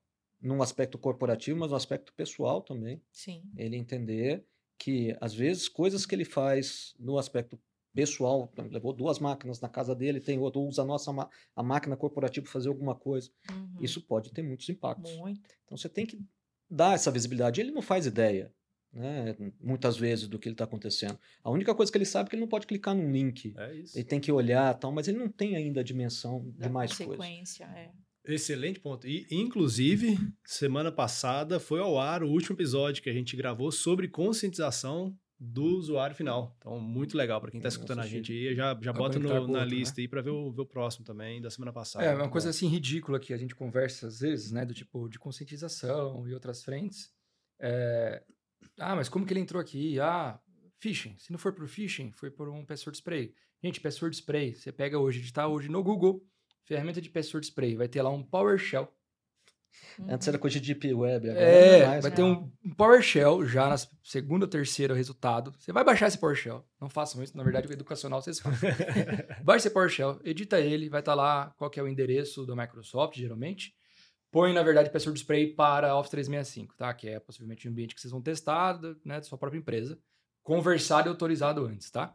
num 0.45 0.61
aspecto 0.61 0.97
corporativo, 0.97 1.59
mas 1.59 1.71
no 1.71 1.75
aspecto 1.75 2.13
pessoal 2.13 2.61
também. 2.61 3.01
Sim. 3.11 3.41
Ele 3.57 3.75
entender 3.75 4.45
que, 4.77 5.17
às 5.19 5.33
vezes, 5.33 5.67
coisas 5.67 6.05
que 6.05 6.13
ele 6.13 6.25
faz 6.25 6.93
no 6.99 7.17
aspecto 7.17 7.59
pessoal, 7.93 8.53
levou 8.69 8.93
duas 8.93 9.19
máquinas 9.19 9.59
na 9.59 9.69
casa 9.69 9.95
dele, 9.95 10.19
tem 10.19 10.37
outro, 10.37 10.61
usa 10.61 10.83
a 10.83 10.85
nossa 10.85 11.11
a 11.55 11.63
máquina 11.63 11.97
corporativa 11.97 12.43
para 12.43 12.51
fazer 12.53 12.67
alguma 12.67 12.93
coisa. 12.93 13.31
Uhum. 13.49 13.77
Isso 13.81 14.01
pode 14.01 14.31
ter 14.31 14.43
muitos 14.43 14.69
impactos. 14.69 15.15
Muito. 15.17 15.49
Então 15.63 15.77
você 15.77 15.89
tem 15.89 16.05
que 16.05 16.21
dar 16.69 16.93
essa 16.93 17.09
visibilidade. 17.09 17.61
Ele 17.61 17.71
não 17.71 17.81
faz 17.81 18.05
ideia, 18.05 18.53
né, 18.93 19.35
muitas 19.61 19.97
vezes, 19.97 20.27
do 20.27 20.37
que 20.37 20.49
está 20.49 20.65
acontecendo. 20.65 21.17
A 21.41 21.49
única 21.49 21.73
coisa 21.73 21.91
que 21.91 21.97
ele 21.97 22.05
sabe 22.05 22.27
é 22.27 22.29
que 22.31 22.35
ele 22.35 22.41
não 22.41 22.49
pode 22.49 22.67
clicar 22.67 22.93
num 22.93 23.09
link. 23.09 23.53
É 23.57 23.75
isso. 23.75 23.97
Ele 23.97 24.05
tem 24.05 24.19
que 24.19 24.31
olhar, 24.31 24.73
tal, 24.77 24.91
mas 24.91 25.07
ele 25.07 25.17
não 25.17 25.29
tem 25.29 25.55
ainda 25.55 25.79
a 25.79 25.83
dimensão 25.83 26.43
de 26.51 26.59
Da 26.59 26.69
mais 26.69 26.95
coisas. 26.95 27.61
é. 27.61 27.91
Excelente 28.27 28.79
ponto. 28.79 29.07
E, 29.07 29.25
inclusive, 29.31 30.17
semana 30.43 30.91
passada 30.91 31.59
foi 31.59 31.79
ao 31.79 31.99
ar 31.99 32.23
o 32.23 32.29
último 32.29 32.55
episódio 32.55 33.01
que 33.03 33.09
a 33.09 33.13
gente 33.13 33.35
gravou 33.35 33.71
sobre 33.71 34.07
conscientização 34.07 35.15
do 35.37 35.63
usuário 35.77 36.15
final. 36.15 36.55
Então, 36.57 36.79
muito 36.79 37.17
legal 37.17 37.41
para 37.41 37.51
quem 37.51 37.59
está 37.59 37.67
Eu 37.67 37.71
escutando 37.71 37.99
a 37.99 38.07
gente 38.07 38.31
aí. 38.31 38.55
Já, 38.55 38.77
já 38.81 38.93
bota 38.93 39.19
no- 39.19 39.47
na 39.47 39.59
né? 39.59 39.65
lista 39.65 39.99
aí 39.99 40.07
para 40.07 40.21
ver 40.21 40.29
o, 40.29 40.51
ver 40.51 40.61
o 40.61 40.65
próximo 40.65 41.05
também, 41.05 41.41
da 41.41 41.49
semana 41.49 41.73
passada. 41.73 42.05
É, 42.05 42.09
uma 42.11 42.19
Muito 42.19 42.31
coisa 42.31 42.47
bom. 42.47 42.51
assim 42.51 42.67
ridícula 42.67 43.19
que 43.19 43.33
a 43.33 43.37
gente 43.37 43.53
conversa 43.53 44.07
às 44.07 44.19
vezes, 44.21 44.51
né? 44.51 44.65
Do 44.65 44.73
tipo 44.73 45.09
de 45.09 45.19
conscientização 45.19 46.27
e 46.27 46.33
outras 46.33 46.63
frentes. 46.63 47.11
É, 47.59 48.23
Ah, 48.79 48.95
mas 48.95 49.07
como 49.09 49.25
que 49.25 49.33
ele 49.33 49.41
entrou 49.41 49.61
aqui? 49.61 49.99
Ah, 49.99 50.39
phishing. 50.79 51.15
Se 51.19 51.31
não 51.31 51.37
for 51.37 51.53
por 51.53 51.67
phishing, 51.67 52.11
foi 52.13 52.31
por 52.31 52.49
um 52.49 52.65
password 52.65 52.97
spray. 52.97 53.33
Gente, 53.63 53.79
password 53.81 54.15
spray, 54.15 54.55
você 54.55 54.71
pega 54.71 54.97
hoje, 54.99 55.19
digitar 55.19 55.47
hoje 55.49 55.69
no 55.69 55.83
Google, 55.83 56.21
ferramenta 56.65 57.01
de 57.01 57.09
password 57.09 57.45
spray, 57.45 57.75
vai 57.75 57.87
ter 57.87 58.01
lá 58.01 58.09
um 58.09 58.23
PowerShell. 58.23 58.91
Antes 60.07 60.27
Uhum. 60.27 60.31
era 60.31 60.39
coisa 60.39 60.59
de 60.59 60.73
Deep 60.73 60.93
Web, 60.93 61.29
agora 61.29 61.45
não 61.45 61.51
É, 61.51 61.85
mais, 61.87 62.01
vai 62.01 62.09
né? 62.11 62.15
ter 62.15 62.23
um 62.23 62.49
PowerShell 62.77 63.45
já 63.45 63.67
na 63.69 63.75
segunda 64.03 64.45
ou 64.45 64.49
terceira 64.49 64.93
resultado. 64.93 65.53
Você 65.57 65.71
vai 65.73 65.83
baixar 65.83 66.07
esse 66.07 66.17
PowerShell. 66.17 66.65
Não 66.79 66.89
façam 66.89 67.21
isso, 67.21 67.35
na 67.35 67.43
verdade, 67.43 67.67
o 67.67 67.73
educacional 67.73 68.21
vocês 68.21 68.39
fazem. 68.39 68.69
Baixa 69.43 69.67
esse 69.67 69.69
PowerShell, 69.69 70.19
edita 70.23 70.59
ele, 70.59 70.89
vai 70.89 71.01
estar 71.01 71.13
lá 71.13 71.53
qual 71.57 71.69
que 71.69 71.79
é 71.79 71.83
o 71.83 71.87
endereço 71.87 72.45
da 72.45 72.55
Microsoft, 72.55 73.17
geralmente. 73.17 73.73
Põe, 74.31 74.53
na 74.53 74.63
verdade, 74.63 74.89
password 74.89 75.19
spray 75.19 75.53
para 75.53 75.95
Office 75.97 76.11
365, 76.11 76.75
tá? 76.75 76.93
Que 76.93 77.09
é 77.09 77.19
possivelmente 77.19 77.67
um 77.67 77.71
ambiente 77.71 77.95
que 77.95 78.01
vocês 78.01 78.11
vão 78.11 78.21
testar, 78.21 78.79
né, 79.03 79.17
da 79.17 79.23
sua 79.23 79.37
própria 79.37 79.59
empresa. 79.59 79.97
Conversado 80.43 81.07
e 81.07 81.09
autorizado 81.09 81.65
antes, 81.65 81.89
tá? 81.89 82.13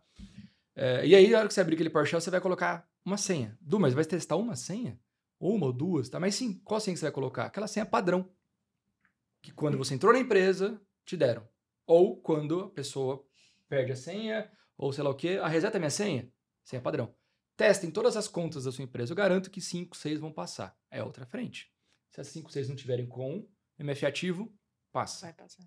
É, 0.77 1.07
e 1.07 1.15
aí, 1.15 1.31
na 1.31 1.39
hora 1.39 1.49
que 1.49 1.55
você 1.55 1.61
abrir 1.61 1.75
aquele 1.75 1.91
PowerShell, 1.91 2.21
você 2.21 2.31
vai 2.31 2.41
colocar 2.41 2.87
uma 3.05 3.17
senha. 3.17 3.59
Du, 3.61 3.79
mas 3.79 3.95
vai 3.95 4.05
testar 4.05 4.37
uma 4.37 4.57
senha? 4.57 5.01
Uma 5.39 5.67
ou 5.67 5.73
duas, 5.73 6.09
tá? 6.09 6.21
Mas 6.21 6.35
sim, 6.35 6.61
qual 6.65 6.81
senha 6.81 6.95
que 6.95 7.01
você 7.01 7.07
vai 7.07 7.13
colocar? 7.13 7.47
Aquela 7.47 7.67
senha 7.67 7.87
padrão. 7.87 8.31
Que 9.43 9.53
quando 9.53 9.79
você 9.79 9.95
entrou 9.95 10.13
na 10.13 10.19
empresa, 10.19 10.81
te 11.05 11.17
deram. 11.17 11.49
Ou 11.87 12.21
quando 12.21 12.61
a 12.61 12.71
pessoa 12.71 13.27
perde 13.69 13.93
a 13.93 13.97
senha, 13.97 14.51
ou 14.77 14.93
sei 14.93 15.03
lá 15.03 15.11
o 15.11 15.15
quê, 15.15 15.39
a 15.43 15.49
reseta 15.49 15.79
minha 15.79 15.91
senha, 15.91 16.31
senha 16.63 16.83
padrão. 16.83 17.15
Testem 17.57 17.91
todas 17.91 18.17
as 18.17 18.29
contas 18.29 18.65
da 18.65 18.73
sua 18.73 18.85
empresa. 18.85 19.13
Eu 19.13 19.17
garanto 19.17 19.51
que 19.51 19.61
5, 19.61 19.97
6 19.97 20.21
vão 20.21 20.33
passar. 20.33 20.79
É 20.91 21.03
outra 21.03 21.27
frente. 21.27 21.71
Se 22.11 22.21
as 22.21 22.29
5, 22.29 22.51
6 22.51 22.69
não 22.69 22.77
tiverem 22.77 23.07
com 23.07 23.47
MF 23.79 24.07
ativo, 24.07 24.53
passa. 24.91 25.27
Vai 25.27 25.35
passar. 25.35 25.65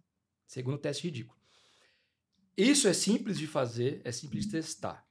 Segundo 0.47 0.77
teste 0.77 1.03
ridículo. 1.03 1.39
Isso 2.55 2.87
é 2.87 2.93
simples 2.93 3.39
de 3.39 3.47
fazer, 3.47 4.01
é 4.03 4.11
simples 4.11 4.45
de 4.45 4.51
testar. 4.51 5.07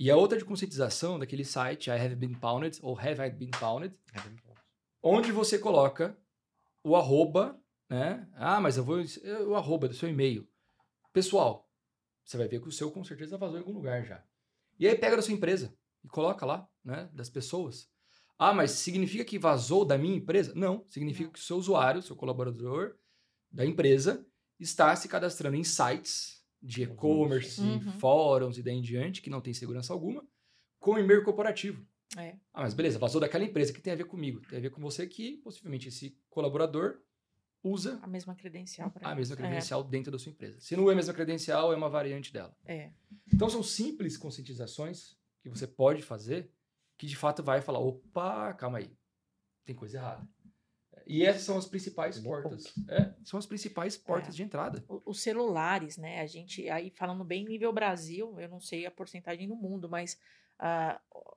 E 0.00 0.10
a 0.10 0.16
outra 0.16 0.38
de 0.38 0.46
conscientização 0.46 1.18
daquele 1.18 1.44
site, 1.44 1.90
I 1.90 1.92
have 1.92 2.16
been 2.16 2.32
pounded, 2.32 2.78
ou 2.80 2.98
have 2.98 3.20
I 3.20 3.28
been 3.28 3.50
pounded, 3.50 3.94
onde 5.02 5.30
você 5.30 5.58
coloca 5.58 6.18
o 6.82 6.96
arroba, 6.96 7.62
né? 7.86 8.26
Ah, 8.32 8.62
mas 8.62 8.78
eu 8.78 8.82
vou. 8.82 9.04
O 9.46 9.54
arroba 9.54 9.86
do 9.86 9.92
seu 9.92 10.08
e-mail. 10.08 10.48
Pessoal, 11.12 11.70
você 12.24 12.38
vai 12.38 12.48
ver 12.48 12.62
que 12.62 12.68
o 12.68 12.72
seu 12.72 12.90
com 12.90 13.04
certeza 13.04 13.36
vazou 13.36 13.58
em 13.58 13.60
algum 13.60 13.74
lugar 13.74 14.02
já. 14.02 14.24
E 14.78 14.88
aí 14.88 14.96
pega 14.96 15.16
da 15.16 15.22
sua 15.22 15.34
empresa 15.34 15.76
e 16.02 16.08
coloca 16.08 16.46
lá, 16.46 16.66
né? 16.82 17.10
Das 17.12 17.28
pessoas. 17.28 17.86
Ah, 18.38 18.54
mas 18.54 18.70
significa 18.70 19.22
que 19.22 19.38
vazou 19.38 19.84
da 19.84 19.98
minha 19.98 20.16
empresa? 20.16 20.54
Não. 20.54 20.82
Significa 20.88 21.30
que 21.30 21.38
o 21.38 21.42
seu 21.42 21.58
usuário, 21.58 22.00
seu 22.00 22.16
colaborador 22.16 22.96
da 23.50 23.66
empresa, 23.66 24.26
está 24.58 24.96
se 24.96 25.08
cadastrando 25.08 25.58
em 25.58 25.64
sites 25.64 26.39
de 26.62 26.82
e-commerce, 26.82 27.60
Uhum. 27.60 27.92
fóruns 27.98 28.58
e 28.58 28.62
daí 28.62 28.74
em 28.74 28.82
diante, 28.82 29.22
que 29.22 29.30
não 29.30 29.40
tem 29.40 29.54
segurança 29.54 29.92
alguma, 29.92 30.24
com 30.78 30.98
e-mail 30.98 31.24
corporativo. 31.24 31.86
É. 32.16 32.36
Ah, 32.52 32.62
mas 32.62 32.74
beleza, 32.74 32.98
vazou 32.98 33.20
daquela 33.20 33.44
empresa 33.44 33.72
que 33.72 33.80
tem 33.80 33.92
a 33.92 33.96
ver 33.96 34.04
comigo. 34.04 34.40
Tem 34.48 34.58
a 34.58 34.62
ver 34.62 34.70
com 34.70 34.80
você 34.80 35.06
que 35.06 35.36
possivelmente 35.38 35.88
esse 35.88 36.16
colaborador 36.28 36.98
usa 37.62 37.98
A 38.02 38.06
mesma 38.06 38.34
credencial 38.34 38.90
para 38.90 39.08
a 39.08 39.14
mesma 39.14 39.36
credencial 39.36 39.84
dentro 39.84 40.10
da 40.10 40.18
sua 40.18 40.30
empresa. 40.30 40.60
Se 40.60 40.74
não 40.76 40.88
é 40.90 40.92
a 40.92 40.96
mesma 40.96 41.12
credencial, 41.14 41.72
é 41.72 41.76
uma 41.76 41.88
variante 41.88 42.32
dela. 42.32 42.56
É. 42.64 42.90
Então 43.32 43.48
são 43.48 43.62
simples 43.62 44.16
conscientizações 44.16 45.16
que 45.42 45.48
você 45.48 45.66
pode 45.66 46.02
fazer 46.02 46.50
que 46.98 47.06
de 47.06 47.16
fato 47.16 47.42
vai 47.42 47.60
falar, 47.62 47.78
opa, 47.78 48.52
calma 48.54 48.78
aí, 48.78 48.90
tem 49.64 49.74
coisa 49.74 49.98
errada. 49.98 50.28
E 51.10 51.24
essas 51.26 51.42
são 51.42 51.58
as 51.58 51.66
principais 51.66 52.18
Bom 52.18 52.30
portas. 52.30 52.72
É, 52.88 53.12
são 53.24 53.38
as 53.38 53.46
principais 53.46 53.96
portas 53.96 54.34
É. 54.34 54.36
de 54.36 54.42
entrada. 54.44 54.84
Os 55.04 55.20
celulares, 55.22 55.96
né? 55.96 56.20
A 56.20 56.26
gente, 56.26 56.68
aí 56.70 56.90
falando 56.90 57.24
bem 57.24 57.44
nível 57.44 57.72
Brasil, 57.72 58.38
eu 58.38 58.48
não 58.48 58.60
sei 58.60 58.86
a 58.86 58.90
porcentagem 58.90 59.48
no 59.48 59.56
mundo, 59.56 59.88
mas 59.88 60.16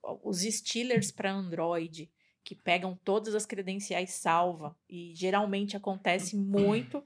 o- 0.04 0.30
os 0.30 0.42
Steelers 0.42 1.12
para 1.12 1.32
Android, 1.32 2.12
que 2.44 2.54
pegam 2.56 3.00
todas 3.04 3.34
as 3.34 3.46
credenciais 3.46 4.12
salva, 4.12 4.76
e 4.90 5.14
geralmente 5.16 5.76
acontece 5.78 6.36
muito. 6.38 7.04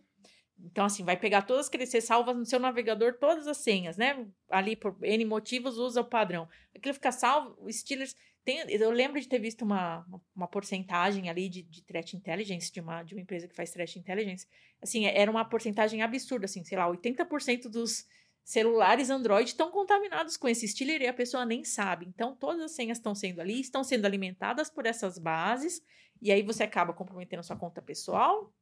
Então, 0.59 0.85
assim, 0.85 1.03
vai 1.03 1.15
pegar 1.15 1.43
todas 1.43 1.65
as 1.65 1.69
credenciais, 1.69 2.03
você 2.03 2.07
salva 2.07 2.33
no 2.33 2.45
seu 2.45 2.59
navegador 2.59 3.13
todas 3.13 3.47
as 3.47 3.57
senhas, 3.57 3.95
né? 3.95 4.27
Ali 4.49 4.75
por 4.75 4.97
N 5.03 5.23
motivos 5.25 5.77
usa 5.77 6.01
o 6.01 6.05
padrão. 6.05 6.47
Aquilo 6.75 6.93
fica 6.93 7.11
salvo, 7.11 7.55
o 7.59 7.71
Steelers. 7.71 8.15
Tem, 8.43 8.59
eu 8.71 8.91
lembro 8.91 9.19
de 9.19 9.27
ter 9.27 9.39
visto 9.39 9.63
uma, 9.63 10.05
uma, 10.33 10.47
porcentagem 10.47 11.29
ali 11.29 11.49
de, 11.49 11.63
de 11.63 11.83
threat 11.83 12.15
intelligence, 12.15 12.71
de 12.71 12.79
uma, 12.79 13.03
de 13.03 13.13
uma 13.13 13.21
empresa 13.21 13.47
que 13.47 13.55
faz 13.55 13.71
threat 13.71 13.99
intelligence, 13.99 14.47
assim, 14.81 15.05
era 15.05 15.29
uma 15.29 15.43
porcentagem 15.43 16.01
absurda, 16.01 16.45
assim, 16.45 16.63
sei 16.63 16.77
lá, 16.77 16.87
80% 16.89 17.63
dos 17.63 18.05
celulares 18.45 19.09
Android 19.09 19.49
estão 19.49 19.69
contaminados 19.69 20.37
com 20.37 20.47
esse 20.47 20.65
Stealer 20.65 21.01
e 21.01 21.07
a 21.07 21.13
pessoa 21.13 21.45
nem 21.45 21.65
sabe. 21.65 22.05
Então, 22.07 22.33
todas 22.37 22.61
as 22.61 22.71
senhas 22.71 22.97
estão 22.97 23.13
sendo 23.13 23.41
ali, 23.41 23.59
estão 23.59 23.83
sendo 23.83 24.05
alimentadas 24.05 24.69
por 24.69 24.85
essas 24.85 25.19
bases, 25.19 25.81
e 26.21 26.31
aí 26.31 26.41
você 26.41 26.63
acaba 26.63 26.93
comprometendo 26.93 27.43
sua 27.43 27.57
conta 27.57 27.81
pessoal 27.81 28.53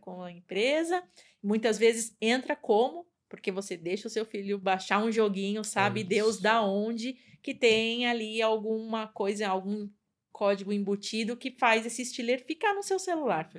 com 0.00 0.22
a 0.22 0.32
empresa. 0.32 1.02
Muitas 1.42 1.78
vezes 1.78 2.16
entra 2.20 2.56
como? 2.56 3.06
Porque 3.28 3.52
você 3.52 3.76
deixa 3.76 4.08
o 4.08 4.10
seu 4.10 4.24
filho 4.24 4.58
baixar 4.58 5.02
um 5.04 5.12
joguinho, 5.12 5.62
sabe. 5.62 6.02
Deus 6.02 6.40
da 6.40 6.62
onde, 6.62 7.14
que 7.42 7.54
tem 7.54 8.06
ali 8.06 8.40
alguma 8.40 9.06
coisa, 9.08 9.48
algum 9.48 9.88
código 10.32 10.72
embutido 10.72 11.36
que 11.36 11.50
faz 11.50 11.84
esse 11.84 12.04
Stealer 12.04 12.44
ficar 12.44 12.72
no 12.74 12.82
seu 12.82 12.98
celular 12.98 13.50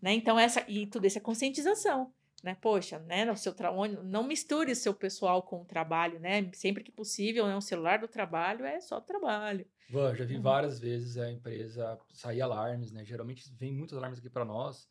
né? 0.00 0.12
Então 0.12 0.38
essa 0.38 0.64
e 0.68 0.86
tudo 0.86 1.06
isso 1.06 1.18
é 1.18 1.20
conscientização, 1.20 2.12
né? 2.42 2.56
Poxa, 2.60 2.98
né? 2.98 3.24
No 3.24 3.36
seu 3.36 3.54
não 4.02 4.24
misture 4.24 4.72
o 4.72 4.76
seu 4.76 4.92
pessoal 4.92 5.42
com 5.44 5.62
o 5.62 5.64
trabalho, 5.64 6.18
né? 6.18 6.50
Sempre 6.52 6.82
que 6.82 6.90
possível, 6.90 7.46
né? 7.46 7.56
O 7.56 7.60
celular 7.60 8.00
do 8.00 8.08
trabalho 8.08 8.64
é 8.64 8.80
só 8.80 9.00
trabalho. 9.00 9.64
Van, 9.88 10.14
já 10.16 10.24
vi 10.24 10.36
Uhum. 10.36 10.42
várias 10.42 10.80
vezes 10.80 11.16
a 11.16 11.30
empresa 11.30 11.98
sair 12.12 12.40
alarmes, 12.40 12.90
né? 12.90 13.04
Geralmente 13.04 13.44
vem 13.56 13.72
muitos 13.72 13.96
alarmes 13.96 14.18
aqui 14.18 14.28
para 14.28 14.44
nós 14.44 14.88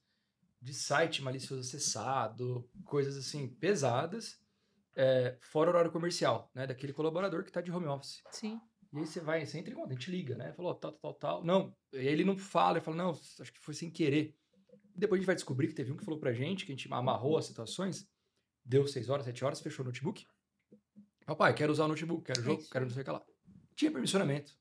de 0.61 0.73
site 0.73 1.21
malicioso 1.21 1.61
acessado, 1.61 2.69
coisas 2.85 3.17
assim 3.17 3.47
pesadas, 3.47 4.39
é, 4.95 5.37
fora 5.41 5.69
o 5.69 5.73
horário 5.73 5.91
comercial, 5.91 6.51
né? 6.53 6.67
Daquele 6.67 6.93
colaborador 6.93 7.43
que 7.43 7.49
está 7.49 7.61
de 7.61 7.71
home 7.71 7.87
office. 7.87 8.21
Sim. 8.29 8.61
E 8.93 8.99
aí 8.99 9.07
você 9.07 9.21
vai, 9.21 9.45
você 9.45 9.57
entra 9.57 9.71
em 9.71 9.75
conta, 9.75 9.89
a 9.89 9.93
gente 9.93 10.11
liga, 10.11 10.35
né? 10.35 10.51
Falou, 10.53 10.75
tal, 10.75 10.91
tal, 10.91 11.13
tal. 11.13 11.43
Não, 11.43 11.75
ele 11.93 12.25
não 12.25 12.37
fala, 12.37 12.77
ele 12.77 12.85
fala, 12.85 12.97
não, 12.97 13.11
acho 13.11 13.53
que 13.53 13.59
foi 13.59 13.73
sem 13.73 13.89
querer. 13.89 14.35
E 14.93 14.99
depois 14.99 15.17
a 15.17 15.21
gente 15.21 15.27
vai 15.27 15.35
descobrir 15.35 15.67
que 15.67 15.73
teve 15.73 15.91
um 15.91 15.97
que 15.97 16.03
falou 16.03 16.19
pra 16.19 16.33
gente, 16.33 16.65
que 16.65 16.71
a 16.71 16.75
gente 16.75 16.93
amarrou 16.93 17.37
as 17.37 17.45
situações, 17.45 18.07
deu 18.63 18.85
seis 18.85 19.09
horas, 19.09 19.25
sete 19.25 19.43
horas, 19.45 19.61
fechou 19.61 19.83
o 19.83 19.87
notebook. 19.87 20.27
Papai, 21.25 21.53
quero 21.53 21.71
usar 21.71 21.85
o 21.85 21.87
notebook, 21.87 22.25
quero 22.25 22.41
É 22.41 22.43
jogo, 22.43 22.63
quero 22.69 22.85
não 22.85 22.93
sei 22.93 23.01
o 23.01 23.05
que 23.05 23.11
lá. 23.11 23.23
Tinha 23.75 23.91
permissionamento. 23.91 24.59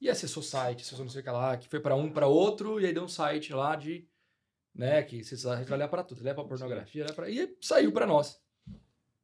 E 0.00 0.08
acessou 0.08 0.42
site, 0.42 0.82
acessou 0.82 1.04
não 1.04 1.10
sei 1.10 1.20
o 1.20 1.24
que 1.24 1.30
lá, 1.30 1.56
que 1.56 1.68
foi 1.68 1.80
pra 1.80 1.96
um, 1.96 2.10
pra 2.10 2.28
outro, 2.28 2.80
e 2.80 2.86
aí 2.86 2.92
deu 2.92 3.02
um 3.02 3.08
site 3.08 3.52
lá 3.52 3.74
de, 3.74 4.08
né, 4.74 5.02
que 5.02 5.22
você 5.22 5.36
vai 5.46 5.64
olhar 5.70 5.88
pra 5.88 6.02
tudo, 6.02 6.20
olhar 6.22 6.34
pra 6.34 6.44
pornografia, 6.44 7.04
olhar 7.04 7.14
pra... 7.14 7.28
e 7.28 7.56
saiu 7.60 7.92
pra 7.92 8.06
nós. 8.06 8.40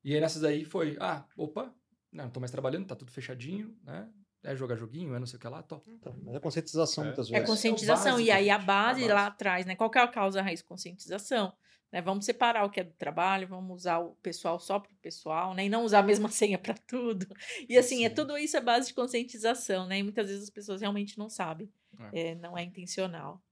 E 0.04 0.14
aí 0.14 0.20
nessas 0.20 0.44
aí 0.44 0.64
foi, 0.64 0.96
ah, 1.00 1.24
opa, 1.36 1.74
não, 2.12 2.30
tô 2.30 2.40
mais 2.40 2.50
trabalhando, 2.50 2.86
tá 2.86 2.94
tudo 2.96 3.10
fechadinho, 3.10 3.76
né? 3.84 4.08
É 4.42 4.54
jogar 4.54 4.76
joguinho, 4.76 5.14
é 5.14 5.18
não 5.18 5.26
sei 5.26 5.36
o 5.36 5.40
que 5.40 5.48
lá, 5.48 5.62
top. 5.62 5.90
Então, 5.90 6.14
mas 6.22 6.34
é 6.36 6.40
conscientização 6.40 7.02
É. 7.04 7.06
muitas 7.08 7.28
É 7.28 7.32
vezes. 7.32 7.48
conscientização. 7.48 8.12
básico, 8.12 8.20
e 8.28 8.30
aí 8.30 8.50
a 8.50 8.54
gente, 8.54 8.62
é 8.62 8.66
base 8.66 9.04
a 9.04 9.08
lá 9.08 9.14
base. 9.14 9.26
atrás, 9.28 9.66
né? 9.66 9.74
Qual 9.74 9.90
que 9.90 9.98
é 9.98 10.02
a 10.02 10.06
causa 10.08 10.40
raiz? 10.40 10.62
Conscientização. 10.62 11.52
Né? 11.90 12.00
Vamos 12.00 12.24
separar 12.24 12.64
o 12.64 12.70
que 12.70 12.80
é 12.80 12.84
do 12.84 12.92
trabalho, 12.92 13.48
vamos 13.48 13.74
usar 13.80 13.98
o 13.98 14.14
pessoal 14.22 14.60
só 14.60 14.78
para 14.78 14.92
o 14.92 14.96
pessoal, 14.96 15.54
né? 15.54 15.64
E 15.64 15.68
não 15.68 15.82
usar 15.84 15.98
a 15.98 16.02
mesma 16.04 16.28
senha 16.30 16.56
para 16.56 16.74
tudo. 16.74 17.26
E 17.68 17.76
assim, 17.76 18.04
é 18.04 18.08
Sim. 18.10 18.14
tudo 18.14 18.38
isso 18.38 18.56
é 18.56 18.60
base 18.60 18.88
de 18.88 18.94
conscientização, 18.94 19.86
né? 19.86 19.98
E 19.98 20.02
muitas 20.04 20.28
vezes 20.28 20.44
as 20.44 20.50
pessoas 20.50 20.80
realmente 20.82 21.18
não 21.18 21.28
sabem. 21.28 21.68
É. 22.12 22.28
É, 22.30 22.34
não 22.36 22.56
é 22.56 22.62
intencional. 22.62 23.42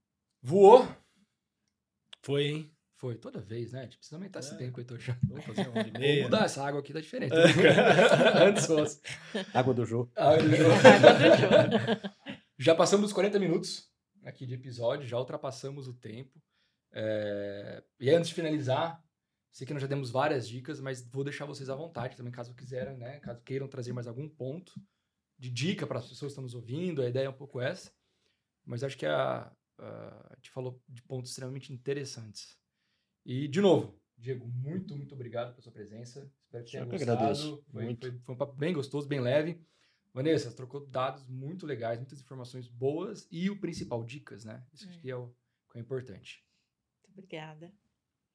Voou? 0.41 0.87
Foi, 2.27 2.45
hein? 2.45 2.73
Foi, 2.97 3.15
toda 3.15 3.41
vez, 3.41 3.73
né? 3.73 3.81
A 3.81 3.83
gente 3.85 3.99
precisa 3.99 4.17
aumentar 4.17 4.41
esse 4.41 4.55
É. 4.55 4.57
tempo, 4.57 4.81
Heitor, 4.81 4.99
já. 4.99 5.17
Vamos 5.29 5.45
fazer 5.45 5.69
uma 5.69 5.81
e 5.81 6.15
Vou 6.15 6.23
mudar 6.25 6.45
essa 6.47 6.67
água 6.67 6.81
aqui, 6.81 6.93
tá 6.93 7.01
diferente. 7.01 7.33
É. 7.33 8.43
Antes 8.49 8.67
fosse. 8.67 9.01
Água 9.55 9.73
do 9.73 9.85
jogo. 9.87 10.11
Eu- 10.17 10.23
Água 10.25 10.43
do 10.43 10.57
jogo. 10.57 12.17
Já 12.59 12.75
passamos 12.75 13.05
dos 13.05 13.13
40 13.13 13.39
minutos 13.39 13.89
aqui 14.25 14.45
de 14.47 14.55
episódio, 14.55 15.07
já 15.07 15.17
ultrapassamos 15.19 15.87
o 15.87 15.93
tempo. 15.95 16.43
É, 16.93 17.83
E 18.01 18.11
antes 18.11 18.31
de 18.31 18.35
finalizar, 18.35 19.01
sei 19.53 19.67
que 19.67 19.73
nós 19.75 19.83
já 19.83 19.87
demos 19.87 20.11
várias 20.11 20.49
dicas, 20.49 20.81
mas 20.81 21.07
vou 21.07 21.23
deixar 21.23 21.45
vocês 21.45 21.69
à 21.69 21.75
vontade 21.77 22.17
também, 22.17 22.33
caso 22.33 22.55
quiserem, 22.55 22.97
né? 22.97 23.21
Caso 23.21 23.43
queiram 23.43 23.69
trazer 23.69 23.93
mais 23.93 24.07
algum 24.09 24.27
ponto 24.29 24.73
de 25.39 25.51
dica 25.51 25.87
para 25.87 25.99
as 25.99 26.09
pessoas 26.09 26.31
que 26.31 26.33
estão 26.33 26.43
nos 26.45 26.55
ouvindo, 26.55 27.03
a 27.03 27.09
ideia 27.09 27.27
é 27.27 27.31
um 27.31 27.33
pouco 27.35 27.61
essa. 27.61 27.93
Mas 28.65 28.83
acho 28.83 28.97
que 28.97 29.05
a, 29.05 29.53
a, 29.79 30.29
a 30.33 30.37
gente 30.37 30.51
falou 30.51 30.83
de 30.89 31.03
pontos 31.03 31.31
extremamente 31.31 31.73
interessantes. 31.73 32.57
E, 33.25 33.49
de 33.49 33.61
novo, 33.61 33.99
Diego, 34.17 34.47
muito, 34.47 34.97
muito 34.97 35.15
obrigado 35.15 35.51
pela 35.51 35.63
sua 35.63 35.73
presença. 35.73 36.31
Espero 36.45 36.65
que 36.65 36.71
tenha 36.73 36.83
Eu 36.85 36.87
que 36.89 36.97
gostado. 36.97 37.19
agradeço, 37.19 37.65
Foi, 37.71 37.85
muito. 37.85 38.07
foi- 38.11 38.19
foi 38.21 38.35
um 38.35 38.39
papo 38.39 38.55
bem 38.57 38.73
gostoso, 38.73 39.07
bem 39.09 39.21
leve. 39.21 39.61
Vanessa, 40.15 40.51
trocou 40.51 40.87
dados 40.87 41.27
muito 41.29 41.67
legais, 41.67 41.99
muitas 41.99 42.21
informações 42.21 42.67
boas 42.69 43.29
e 43.31 43.51
o 43.51 43.61
principal, 43.61 44.03
dicas, 44.03 44.45
né? 44.47 44.65
Isso 44.73 44.89
acho 44.89 44.97
Hum. 44.97 45.01
que 45.03 45.11
é 45.11 45.17
o, 45.17 45.35
que 45.71 45.79
é 45.79 45.81
importante. 45.83 46.43
Muito 47.05 47.19
obrigada. 47.19 47.71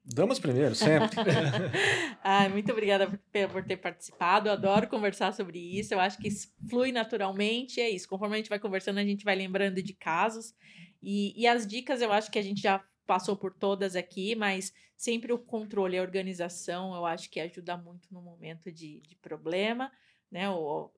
Damas 0.03 0.39
primeiro, 0.39 0.75
sempre. 0.75 1.15
Ah, 2.23 2.47
muito 2.49 2.71
obrigada 2.71 3.07
por, 3.51 3.63
ter 3.63 3.77
participado. 3.77 4.47
Eu 4.47 4.53
adoro 4.53 4.87
conversar 4.87 5.31
sobre 5.33 5.57
isso. 5.59 5.93
Eu 5.93 5.99
acho 5.99 6.17
que 6.19 6.27
isso 6.27 6.53
flui 6.69 6.91
naturalmente. 6.91 7.79
É 7.79 7.89
isso. 7.89 8.07
Conforme 8.07 8.35
a 8.35 8.37
gente 8.37 8.49
vai 8.49 8.59
conversando, 8.59 8.99
a 8.99 9.03
gente 9.03 9.23
vai 9.25 9.35
lembrando 9.35 9.81
de 9.81 9.93
casos. 9.93 10.53
E, 11.01 11.33
e 11.39 11.47
as 11.47 11.65
dicas, 11.65 12.01
eu 12.01 12.11
acho 12.11 12.31
que 12.31 12.39
a 12.39 12.41
gente 12.41 12.61
já 12.61 12.83
passou 13.05 13.35
por 13.35 13.53
todas 13.53 13.95
aqui, 13.95 14.35
mas 14.35 14.73
sempre 14.95 15.33
o 15.33 15.39
controle, 15.39 15.97
a 15.97 16.01
organização, 16.01 16.95
eu 16.95 17.05
acho 17.05 17.29
que 17.29 17.39
ajuda 17.39 17.75
muito 17.75 18.07
no 18.13 18.21
momento 18.21 18.71
de, 18.71 19.01
de 19.01 19.15
problema, 19.15 19.91
né? 20.29 20.49
O, 20.49 20.91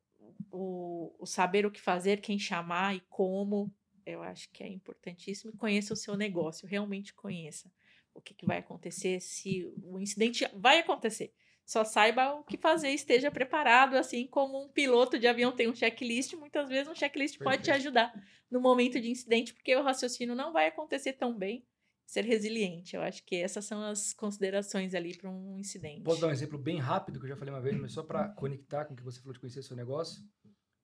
o, 0.51 1.15
o 1.17 1.25
saber 1.25 1.65
o 1.65 1.71
que 1.71 1.81
fazer, 1.81 2.21
quem 2.21 2.37
chamar 2.37 2.95
e 2.95 2.99
como, 3.09 3.73
eu 4.05 4.21
acho 4.21 4.49
que 4.51 4.63
é 4.63 4.67
importantíssimo. 4.67 5.51
E 5.51 5.57
conheça 5.57 5.93
o 5.93 5.97
seu 5.97 6.15
negócio, 6.15 6.67
realmente 6.67 7.13
conheça 7.13 7.71
o 8.13 8.21
que, 8.21 8.33
que 8.33 8.45
vai 8.45 8.59
acontecer, 8.59 9.19
se 9.19 9.65
o 9.81 9.99
incidente 9.99 10.47
vai 10.53 10.79
acontecer. 10.79 11.33
Só 11.65 11.83
saiba 11.85 12.33
o 12.33 12.43
que 12.43 12.57
fazer, 12.57 12.89
esteja 12.89 13.31
preparado, 13.31 13.95
assim 13.95 14.27
como 14.27 14.61
um 14.61 14.67
piloto 14.67 15.17
de 15.17 15.27
avião 15.27 15.51
tem 15.51 15.69
um 15.69 15.75
checklist, 15.75 16.33
muitas 16.33 16.67
vezes 16.67 16.87
um 16.87 16.95
checklist 16.95 17.37
pode 17.37 17.63
te 17.63 17.71
Perfeito. 17.71 17.77
ajudar 17.77 18.27
no 18.51 18.59
momento 18.59 18.99
de 18.99 19.09
incidente, 19.09 19.53
porque 19.53 19.75
o 19.75 19.81
raciocínio 19.81 20.35
não 20.35 20.51
vai 20.51 20.67
acontecer 20.67 21.13
tão 21.13 21.33
bem. 21.33 21.65
Ser 22.05 22.25
resiliente, 22.25 22.97
eu 22.97 23.01
acho 23.01 23.23
que 23.23 23.37
essas 23.37 23.63
são 23.63 23.81
as 23.81 24.13
considerações 24.13 24.93
ali 24.93 25.15
para 25.15 25.29
um 25.29 25.57
incidente. 25.57 26.03
Posso 26.03 26.19
dar 26.19 26.27
um 26.27 26.31
exemplo 26.31 26.59
bem 26.59 26.77
rápido, 26.77 27.17
que 27.17 27.25
eu 27.25 27.29
já 27.29 27.37
falei 27.37 27.53
uma 27.53 27.61
vez, 27.61 27.79
mas 27.79 27.93
só 27.93 28.03
para 28.03 28.27
conectar 28.29 28.83
com 28.85 28.93
o 28.93 28.97
que 28.97 29.01
você 29.01 29.19
falou 29.21 29.33
de 29.33 29.39
conhecer 29.39 29.63
seu 29.63 29.75
negócio. 29.75 30.21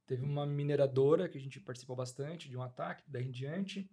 Teve 0.08 0.24
uma 0.24 0.46
mineradora 0.46 1.28
que 1.28 1.38
a 1.38 1.42
gente 1.42 1.60
participou 1.60 1.96
bastante 1.96 2.50
de 2.50 2.58
um 2.58 2.64
ataque, 2.64 3.04
daí 3.06 3.28
em 3.28 3.32
diante. 3.32 3.88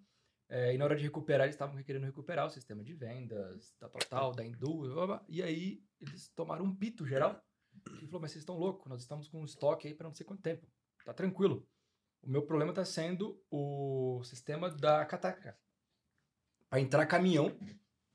É, 0.49 0.75
e 0.75 0.79
na 0.79 0.85
hora 0.85 0.97
de 0.97 1.03
recuperar, 1.03 1.47
eles 1.47 1.55
estavam 1.55 1.83
querendo 1.83 2.05
recuperar 2.05 2.47
o 2.47 2.51
sistema 2.51 2.83
de 2.85 2.95
vendas, 2.95 3.75
da 3.81 3.89
blá, 3.89 4.95
blá, 4.95 5.07
blá, 5.07 5.25
e 5.29 5.43
aí 5.43 5.83
eles 6.01 6.29
tomaram 6.29 6.65
um 6.65 6.75
pito 6.75 7.07
geral 7.07 7.43
Ele 7.87 8.07
falou, 8.07 8.21
mas 8.21 8.33
vocês 8.33 8.43
estão 8.43 8.57
loucos, 8.57 8.89
nós 8.89 9.03
estamos 9.03 9.29
com 9.29 9.41
um 9.41 9.45
estoque 9.45 9.89
aí 9.89 9.95
para 9.95 10.09
não 10.09 10.15
sei 10.15 10.25
quanto 10.25 10.43
tempo. 10.43 10.67
Tá 11.05 11.13
tranquilo. 11.13 11.67
O 12.23 12.31
meu 12.31 12.43
problema 12.43 12.73
está 12.73 12.85
sendo 12.85 13.41
o 13.51 14.23
sistema 14.25 14.71
da 14.71 15.05
Cataca. 15.05 15.59
Para 16.69 16.81
entrar 16.81 17.07
caminhão, 17.07 17.57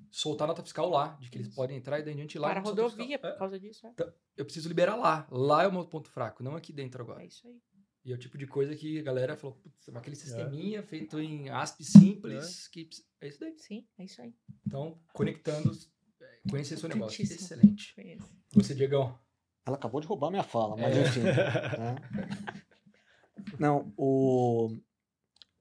soltar 0.10 0.48
nota 0.48 0.62
fiscal 0.62 0.90
lá, 0.90 1.16
de 1.20 1.30
que 1.30 1.38
eles 1.38 1.54
podem 1.56 1.78
entrar 1.78 2.00
e 2.00 2.04
daí 2.04 2.14
em 2.14 2.18
diante 2.18 2.38
lá. 2.38 2.50
Para 2.50 2.60
rodovia, 2.60 3.18
por 3.18 3.38
causa 3.38 3.60
disso. 3.60 3.88
É, 3.88 4.04
É, 4.04 4.14
eu 4.36 4.46
preciso 4.46 4.68
liberar 4.68 4.96
lá. 4.96 5.26
Lá 5.32 5.64
é 5.64 5.68
o 5.68 5.72
meu 5.72 5.86
ponto 5.86 6.10
fraco, 6.10 6.44
não 6.44 6.56
aqui 6.56 6.74
dentro 6.74 7.02
agora. 7.02 7.24
é 7.24 7.28
isso 7.28 7.48
aí. 7.48 7.62
E 8.04 8.12
é 8.12 8.16
o 8.16 8.18
tipo 8.18 8.38
de 8.38 8.48
coisa 8.48 8.76
que 8.76 8.98
a 9.00 9.04
galera 9.04 9.38
falou, 9.38 9.56
putz, 9.58 9.88
É. 9.88 9.98
aquele 9.98 10.16
sisteminha 10.16 10.82
feito 10.82 11.20
em 11.20 11.50
ASP 11.50 11.84
simples, 11.84 12.68
que 12.68 12.86
precisa- 12.86 13.08
é 13.22 13.28
isso 13.28 13.40
daí. 13.40 13.58
Sim, 13.60 13.88
é 14.00 14.04
isso 14.06 14.22
aí. 14.22 14.34
Então, 14.66 15.00
conectando, 15.14 15.72
é, 16.20 16.40
conhecer 16.50 16.78
seu 16.78 16.90
negócio. 16.90 17.22
Excelente. 17.22 17.94
Conheço. 17.94 18.28
Você, 18.54 18.74
Diegão. 18.74 19.20
Ela 19.68 19.76
acabou 19.78 20.02
de 20.02 20.08
roubar 20.08 20.32
minha 20.32 20.42
fala, 20.44 20.76
mas 20.76 20.98
É. 20.98 21.02
enfim. 21.02 21.22
tá? 21.22 21.96
Não, 23.60 23.94
o. 23.98 24.76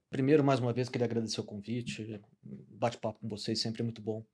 Primeiro, 0.09 0.43
mais 0.43 0.59
uma 0.59 0.72
vez, 0.72 0.88
queria 0.88 1.05
agradecer 1.05 1.41
o 1.41 1.45
convite. 1.45 2.20
Bate-papo 2.43 3.20
com 3.20 3.28
vocês 3.28 3.61
sempre 3.61 3.82
é 3.82 3.84
muito 3.84 4.03
bom. 4.03 4.24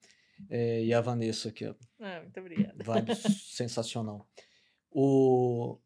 É, 0.48 0.84
e 0.84 0.94
a 0.94 1.00
Vanessa, 1.00 1.50
que 1.52 1.64
é 1.64 1.74
Ah, 2.00 2.20
muito 2.22 2.38
obrigada. 2.40 2.82
vibe 2.82 3.12
sensacional. 3.42 4.26
O... 4.90 5.78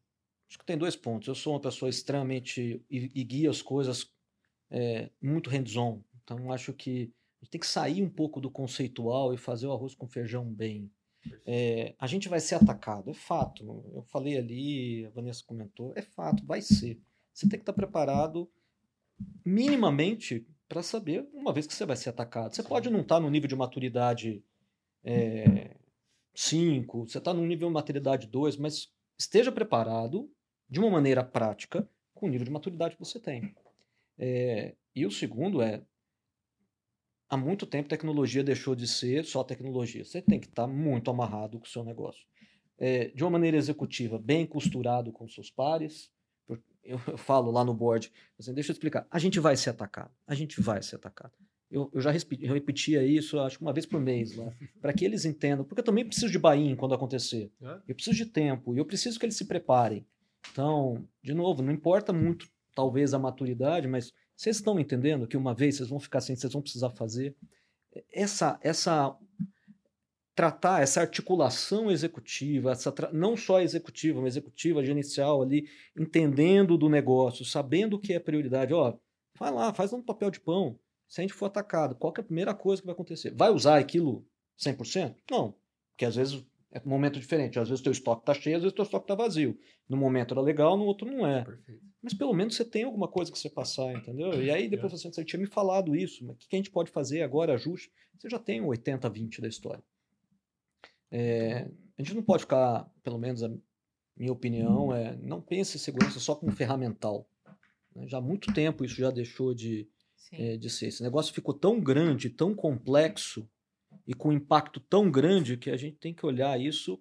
Acho 0.51 0.59
que 0.59 0.65
tem 0.65 0.77
dois 0.77 0.97
pontos. 0.97 1.29
Eu 1.29 1.35
sou 1.35 1.53
uma 1.53 1.61
pessoa 1.61 1.89
extremamente. 1.89 2.83
e, 2.91 3.09
e 3.15 3.23
guio 3.23 3.49
as 3.49 3.61
coisas 3.61 4.11
é, 4.69 5.09
muito 5.21 5.49
hands-on. 5.49 6.01
Então, 6.21 6.51
acho 6.51 6.73
que 6.73 7.09
a 7.41 7.45
gente 7.45 7.51
tem 7.51 7.61
que 7.61 7.67
sair 7.67 8.03
um 8.03 8.09
pouco 8.09 8.41
do 8.41 8.51
conceitual 8.51 9.33
e 9.33 9.37
fazer 9.37 9.67
o 9.67 9.71
arroz 9.71 9.95
com 9.95 10.09
feijão 10.09 10.43
bem. 10.43 10.91
É, 11.45 11.95
a 11.97 12.05
gente 12.05 12.27
vai 12.27 12.41
ser 12.41 12.55
atacado, 12.55 13.09
é 13.09 13.13
fato. 13.13 13.63
Eu 13.95 14.03
falei 14.03 14.37
ali, 14.37 15.05
a 15.05 15.09
Vanessa 15.11 15.41
comentou, 15.45 15.93
é 15.95 16.01
fato, 16.01 16.45
vai 16.45 16.61
ser. 16.61 16.99
Você 17.33 17.47
tem 17.47 17.57
que 17.57 17.63
estar 17.63 17.71
preparado 17.71 18.51
minimamente 19.45 20.45
para 20.67 20.83
saber 20.83 21.29
uma 21.33 21.53
vez 21.53 21.65
que 21.65 21.73
você 21.73 21.85
vai 21.85 21.95
ser 21.95 22.09
atacado. 22.09 22.53
Você 22.53 22.61
pode 22.61 22.89
não 22.89 22.99
estar 22.99 23.21
no 23.21 23.29
nível 23.29 23.47
de 23.47 23.55
maturidade 23.55 24.43
5, 26.35 27.07
você 27.07 27.19
está 27.19 27.33
no 27.33 27.45
nível 27.45 27.69
de 27.69 27.73
maturidade 27.73 28.27
2, 28.27 28.57
mas 28.57 28.91
esteja 29.17 29.49
preparado 29.49 30.29
de 30.71 30.79
uma 30.79 30.89
maneira 30.89 31.21
prática 31.21 31.87
com 32.15 32.27
o 32.27 32.29
nível 32.29 32.45
de 32.45 32.51
maturidade 32.51 32.95
que 32.95 33.03
você 33.03 33.19
tem. 33.19 33.53
É, 34.17 34.73
e 34.95 35.05
o 35.05 35.11
segundo 35.11 35.61
é, 35.61 35.81
há 37.29 37.35
muito 37.35 37.65
tempo 37.65 37.89
tecnologia 37.89 38.43
deixou 38.43 38.73
de 38.73 38.87
ser 38.87 39.25
só 39.25 39.43
tecnologia. 39.43 40.05
Você 40.05 40.21
tem 40.21 40.39
que 40.39 40.47
estar 40.47 40.67
muito 40.67 41.11
amarrado 41.11 41.59
com 41.59 41.65
o 41.65 41.69
seu 41.69 41.83
negócio. 41.83 42.25
É, 42.77 43.09
de 43.09 43.23
uma 43.23 43.31
maneira 43.31 43.57
executiva, 43.57 44.17
bem 44.17 44.45
costurado 44.45 45.11
com 45.11 45.27
seus 45.27 45.51
pares. 45.51 46.09
Eu, 46.47 46.99
eu 47.07 47.17
falo 47.17 47.51
lá 47.51 47.65
no 47.65 47.73
board, 47.73 48.11
assim, 48.39 48.53
deixa 48.53 48.71
eu 48.71 48.73
explicar. 48.73 49.05
A 49.11 49.19
gente 49.19 49.39
vai 49.39 49.57
ser 49.57 49.71
atacado. 49.71 50.11
A 50.25 50.33
gente 50.33 50.61
vai 50.61 50.81
ser 50.81 50.95
atacado. 50.95 51.33
Eu, 51.69 51.89
eu 51.93 52.01
já 52.01 52.11
repetia 52.11 53.01
isso, 53.03 53.39
acho 53.39 53.57
que 53.57 53.63
uma 53.63 53.71
vez 53.71 53.85
por 53.85 53.99
mês 53.99 54.35
lá, 54.35 54.51
para 54.81 54.93
que 54.93 55.05
eles 55.05 55.25
entendam. 55.25 55.65
Porque 55.65 55.81
eu 55.81 55.85
também 55.85 56.05
preciso 56.05 56.31
de 56.31 56.39
buy-in 56.39 56.75
quando 56.75 56.93
acontecer. 56.93 57.51
É. 57.61 57.81
Eu 57.87 57.95
preciso 57.95 58.15
de 58.15 58.25
tempo 58.25 58.73
e 58.73 58.77
eu 58.77 58.85
preciso 58.85 59.19
que 59.19 59.25
eles 59.25 59.35
se 59.35 59.45
preparem. 59.45 60.05
Então, 60.51 61.07
de 61.21 61.33
novo, 61.33 61.61
não 61.61 61.71
importa 61.71 62.11
muito, 62.11 62.47
talvez, 62.73 63.13
a 63.13 63.19
maturidade, 63.19 63.87
mas 63.87 64.13
vocês 64.35 64.55
estão 64.57 64.79
entendendo 64.79 65.27
que 65.27 65.37
uma 65.37 65.53
vez 65.53 65.75
vocês 65.75 65.89
vão 65.89 65.99
ficar 65.99 66.21
sem, 66.21 66.35
vocês 66.35 66.53
vão 66.53 66.61
precisar 66.61 66.89
fazer. 66.91 67.35
Essa, 68.11 68.59
essa 68.63 69.15
tratar 70.33 70.81
essa 70.81 71.01
articulação 71.01 71.91
executiva, 71.91 72.71
essa 72.71 72.93
não 73.13 73.35
só 73.35 73.61
executiva, 73.61 74.21
mas 74.21 74.33
executiva, 74.33 74.83
gerencial 74.83 75.41
ali, 75.41 75.67
entendendo 75.95 76.77
do 76.77 76.89
negócio, 76.89 77.45
sabendo 77.45 77.95
o 77.95 77.99
que 77.99 78.13
é 78.13 78.19
prioridade. 78.19 78.73
Ó, 78.73 78.97
vai 79.37 79.51
lá, 79.51 79.73
faz 79.73 79.93
um 79.93 80.01
papel 80.01 80.31
de 80.31 80.39
pão. 80.39 80.79
Se 81.07 81.19
a 81.19 81.23
gente 81.23 81.33
for 81.33 81.47
atacado, 81.47 81.95
qual 81.95 82.13
é 82.17 82.21
a 82.21 82.23
primeira 82.23 82.53
coisa 82.53 82.81
que 82.81 82.85
vai 82.85 82.93
acontecer? 82.93 83.35
Vai 83.35 83.51
usar 83.51 83.77
aquilo 83.77 84.25
100%? 84.57 85.15
Não, 85.29 85.53
porque 85.91 86.05
às 86.05 86.15
vezes 86.15 86.43
é 86.71 86.81
um 86.85 86.89
momento 86.89 87.19
diferente. 87.19 87.59
Às 87.59 87.67
vezes 87.69 87.81
o 87.81 87.83
teu 87.83 87.91
estoque 87.91 88.21
está 88.21 88.33
cheio, 88.33 88.55
às 88.55 88.63
vezes 88.63 88.71
o 88.73 88.75
teu 88.75 88.83
estoque 88.83 89.03
está 89.03 89.15
vazio. 89.15 89.57
No 89.89 89.97
momento 89.97 90.33
era 90.33 90.41
legal, 90.41 90.77
no 90.77 90.85
outro 90.85 91.05
não 91.05 91.27
é. 91.27 91.43
Perfeito. 91.43 91.81
Mas 92.01 92.13
pelo 92.13 92.33
menos 92.33 92.55
você 92.55 92.63
tem 92.65 92.83
alguma 92.83 93.07
coisa 93.07 93.31
que 93.31 93.37
você 93.37 93.49
passar, 93.49 93.93
entendeu? 93.93 94.41
E 94.41 94.49
aí 94.49 94.67
depois 94.69 94.91
você, 94.91 95.11
você 95.11 95.23
tinha 95.23 95.39
me 95.39 95.45
falado 95.45 95.95
isso, 95.95 96.25
mas 96.25 96.35
o 96.35 96.39
que 96.39 96.47
que 96.47 96.55
a 96.55 96.59
gente 96.59 96.71
pode 96.71 96.89
fazer 96.89 97.21
agora, 97.21 97.53
ajuste? 97.53 97.91
Você 98.17 98.29
já 98.29 98.39
tem 98.39 98.61
o 98.61 98.67
80-20 98.67 99.41
da 99.41 99.47
história. 99.47 99.83
É, 101.11 101.67
a 101.97 102.01
gente 102.01 102.15
não 102.15 102.23
pode 102.23 102.43
ficar, 102.43 102.89
pelo 103.03 103.19
menos 103.19 103.43
a 103.43 103.51
minha 104.15 104.31
opinião, 104.31 104.95
é 104.95 105.17
não 105.17 105.41
pense 105.41 105.77
em 105.77 105.79
segurança 105.79 106.19
só 106.19 106.35
como 106.35 106.51
ferramental. 106.51 107.27
né? 107.93 108.07
Já 108.07 108.17
há 108.19 108.21
muito 108.21 108.53
tempo 108.53 108.85
isso 108.85 108.95
já 108.95 109.11
deixou 109.11 109.53
de, 109.53 109.87
é, 110.31 110.55
de 110.55 110.69
ser. 110.69 110.87
Esse 110.87 111.03
negócio 111.03 111.33
ficou 111.33 111.53
tão 111.53 111.81
grande, 111.81 112.29
tão 112.29 112.55
complexo 112.55 113.47
e 114.11 114.13
com 114.13 114.29
um 114.29 114.33
impacto 114.33 114.79
tão 114.79 115.09
grande 115.09 115.55
que 115.57 115.69
a 115.69 115.77
gente 115.77 115.97
tem 115.97 116.13
que 116.13 116.25
olhar 116.25 116.59
isso 116.59 116.99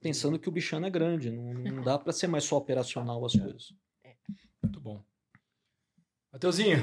pensando 0.00 0.38
que 0.38 0.48
o 0.48 0.52
bichano 0.52 0.86
é 0.86 0.90
grande. 0.90 1.30
Não, 1.30 1.54
não 1.54 1.82
dá 1.82 1.98
para 1.98 2.12
ser 2.12 2.26
mais 2.26 2.44
só 2.44 2.56
operacional 2.56 3.24
as 3.24 3.32
coisas. 3.32 3.72
Muito 4.62 4.80
bom. 4.80 5.02
Mateuzinho, 6.32 6.78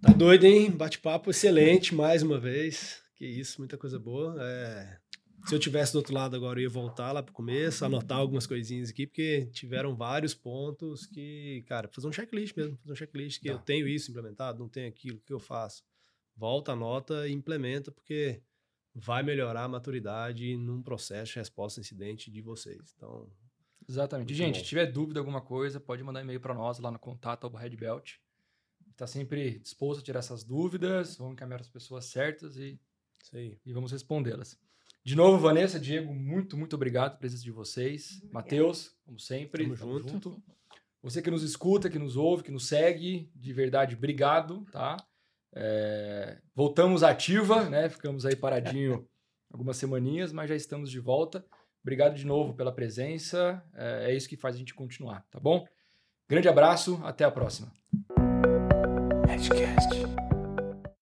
Tá 0.00 0.12
doido, 0.12 0.44
hein? 0.44 0.70
Bate-papo 0.70 1.30
excelente, 1.30 1.94
mais 1.94 2.22
uma 2.22 2.38
vez. 2.38 3.02
Que 3.16 3.26
isso, 3.26 3.60
muita 3.60 3.76
coisa 3.76 3.98
boa. 3.98 4.36
É, 4.40 4.96
Se 5.46 5.54
eu 5.54 5.58
tivesse 5.58 5.92
do 5.92 5.96
outro 5.96 6.14
lado 6.14 6.36
agora, 6.36 6.58
eu 6.58 6.62
ia 6.64 6.68
voltar 6.70 7.10
lá 7.12 7.20
pro 7.22 7.34
começo, 7.34 7.84
anotar 7.84 8.18
algumas 8.18 8.46
coisinhas 8.46 8.90
aqui, 8.90 9.06
porque 9.06 9.46
tiveram 9.52 9.96
vários 9.96 10.34
pontos 10.34 11.04
que, 11.06 11.64
cara, 11.66 11.88
fazer 11.88 12.06
um 12.06 12.12
checklist 12.12 12.56
mesmo, 12.56 12.76
fazer 12.78 12.92
um 12.92 12.96
checklist 12.96 13.40
que 13.40 13.48
Tá. 13.48 13.54
eu 13.54 13.58
tenho 13.58 13.88
isso 13.88 14.10
implementado, 14.10 14.58
não 14.60 14.68
tenho 14.68 14.88
aquilo, 14.88 15.18
o 15.18 15.20
que 15.20 15.32
eu 15.32 15.40
faço? 15.40 15.82
Volta, 16.36 16.72
anota 16.72 17.26
e 17.28 17.32
implementa, 17.32 17.90
porque 17.90 18.40
vai 18.98 19.22
melhorar 19.22 19.64
a 19.64 19.68
maturidade 19.68 20.56
num 20.56 20.82
processo 20.82 21.32
de 21.32 21.38
resposta 21.38 21.80
a 21.80 21.82
incidente 21.82 22.30
de 22.30 22.40
vocês. 22.40 22.94
Então, 22.96 23.30
Exatamente. 23.88 24.34
Gente, 24.34 24.56
bom. 24.56 24.60
se 24.60 24.68
tiver 24.68 24.86
dúvida 24.86 25.18
alguma 25.20 25.40
coisa, 25.40 25.80
pode 25.80 26.02
mandar 26.02 26.20
e-mail 26.20 26.40
para 26.40 26.52
nós 26.52 26.78
lá 26.78 26.90
no 26.90 26.98
contato 26.98 27.44
arroba 27.44 27.60
Red 27.60 27.76
Belt. 27.76 28.16
Está 28.90 29.06
sempre 29.06 29.60
disposto 29.60 30.00
a 30.00 30.02
tirar 30.02 30.18
essas 30.18 30.44
dúvidas, 30.44 31.16
vamos 31.16 31.34
encaminhar 31.34 31.60
as 31.60 31.68
pessoas 31.68 32.06
certas 32.06 32.56
e, 32.56 32.78
isso 33.22 33.36
aí. 33.36 33.58
e 33.64 33.72
vamos 33.72 33.92
respondê-las. 33.92 34.58
De 35.04 35.14
novo, 35.14 35.38
Vanessa, 35.38 35.80
Diego, 35.80 36.12
muito, 36.12 36.56
muito 36.56 36.74
obrigado 36.74 37.10
pela 37.12 37.20
presença 37.20 37.44
de 37.44 37.50
vocês. 37.50 38.20
Matheus, 38.30 38.94
como 39.06 39.18
sempre, 39.18 39.62
Tamo 39.62 39.76
tamo 39.76 40.00
junto. 40.00 40.42
Você 41.00 41.22
que 41.22 41.30
nos 41.30 41.42
escuta, 41.42 41.88
que 41.88 41.98
nos 41.98 42.16
ouve, 42.16 42.42
que 42.42 42.50
nos 42.50 42.66
segue, 42.66 43.30
de 43.34 43.52
verdade, 43.52 43.94
obrigado, 43.94 44.66
tá? 44.72 44.96
É, 45.54 46.38
Voltamos 46.54 47.02
ativa, 47.02 47.68
né? 47.68 47.88
Ficamos 47.88 48.26
aí 48.26 48.36
paradinho 48.36 49.06
algumas 49.52 49.76
semaninhas, 49.76 50.32
mas 50.32 50.48
já 50.48 50.56
estamos 50.56 50.90
de 50.90 51.00
volta. 51.00 51.44
Obrigado 51.82 52.14
de 52.14 52.26
novo 52.26 52.54
pela 52.54 52.72
presença. 52.72 53.62
É, 53.74 54.10
é 54.10 54.14
isso 54.14 54.28
que 54.28 54.36
faz 54.36 54.54
a 54.54 54.58
gente 54.58 54.74
continuar, 54.74 55.24
tá 55.30 55.40
bom? 55.40 55.66
Grande 56.28 56.48
abraço, 56.48 57.00
até 57.04 57.24
a 57.24 57.30
próxima. 57.30 57.72
Edgecast. 59.32 60.27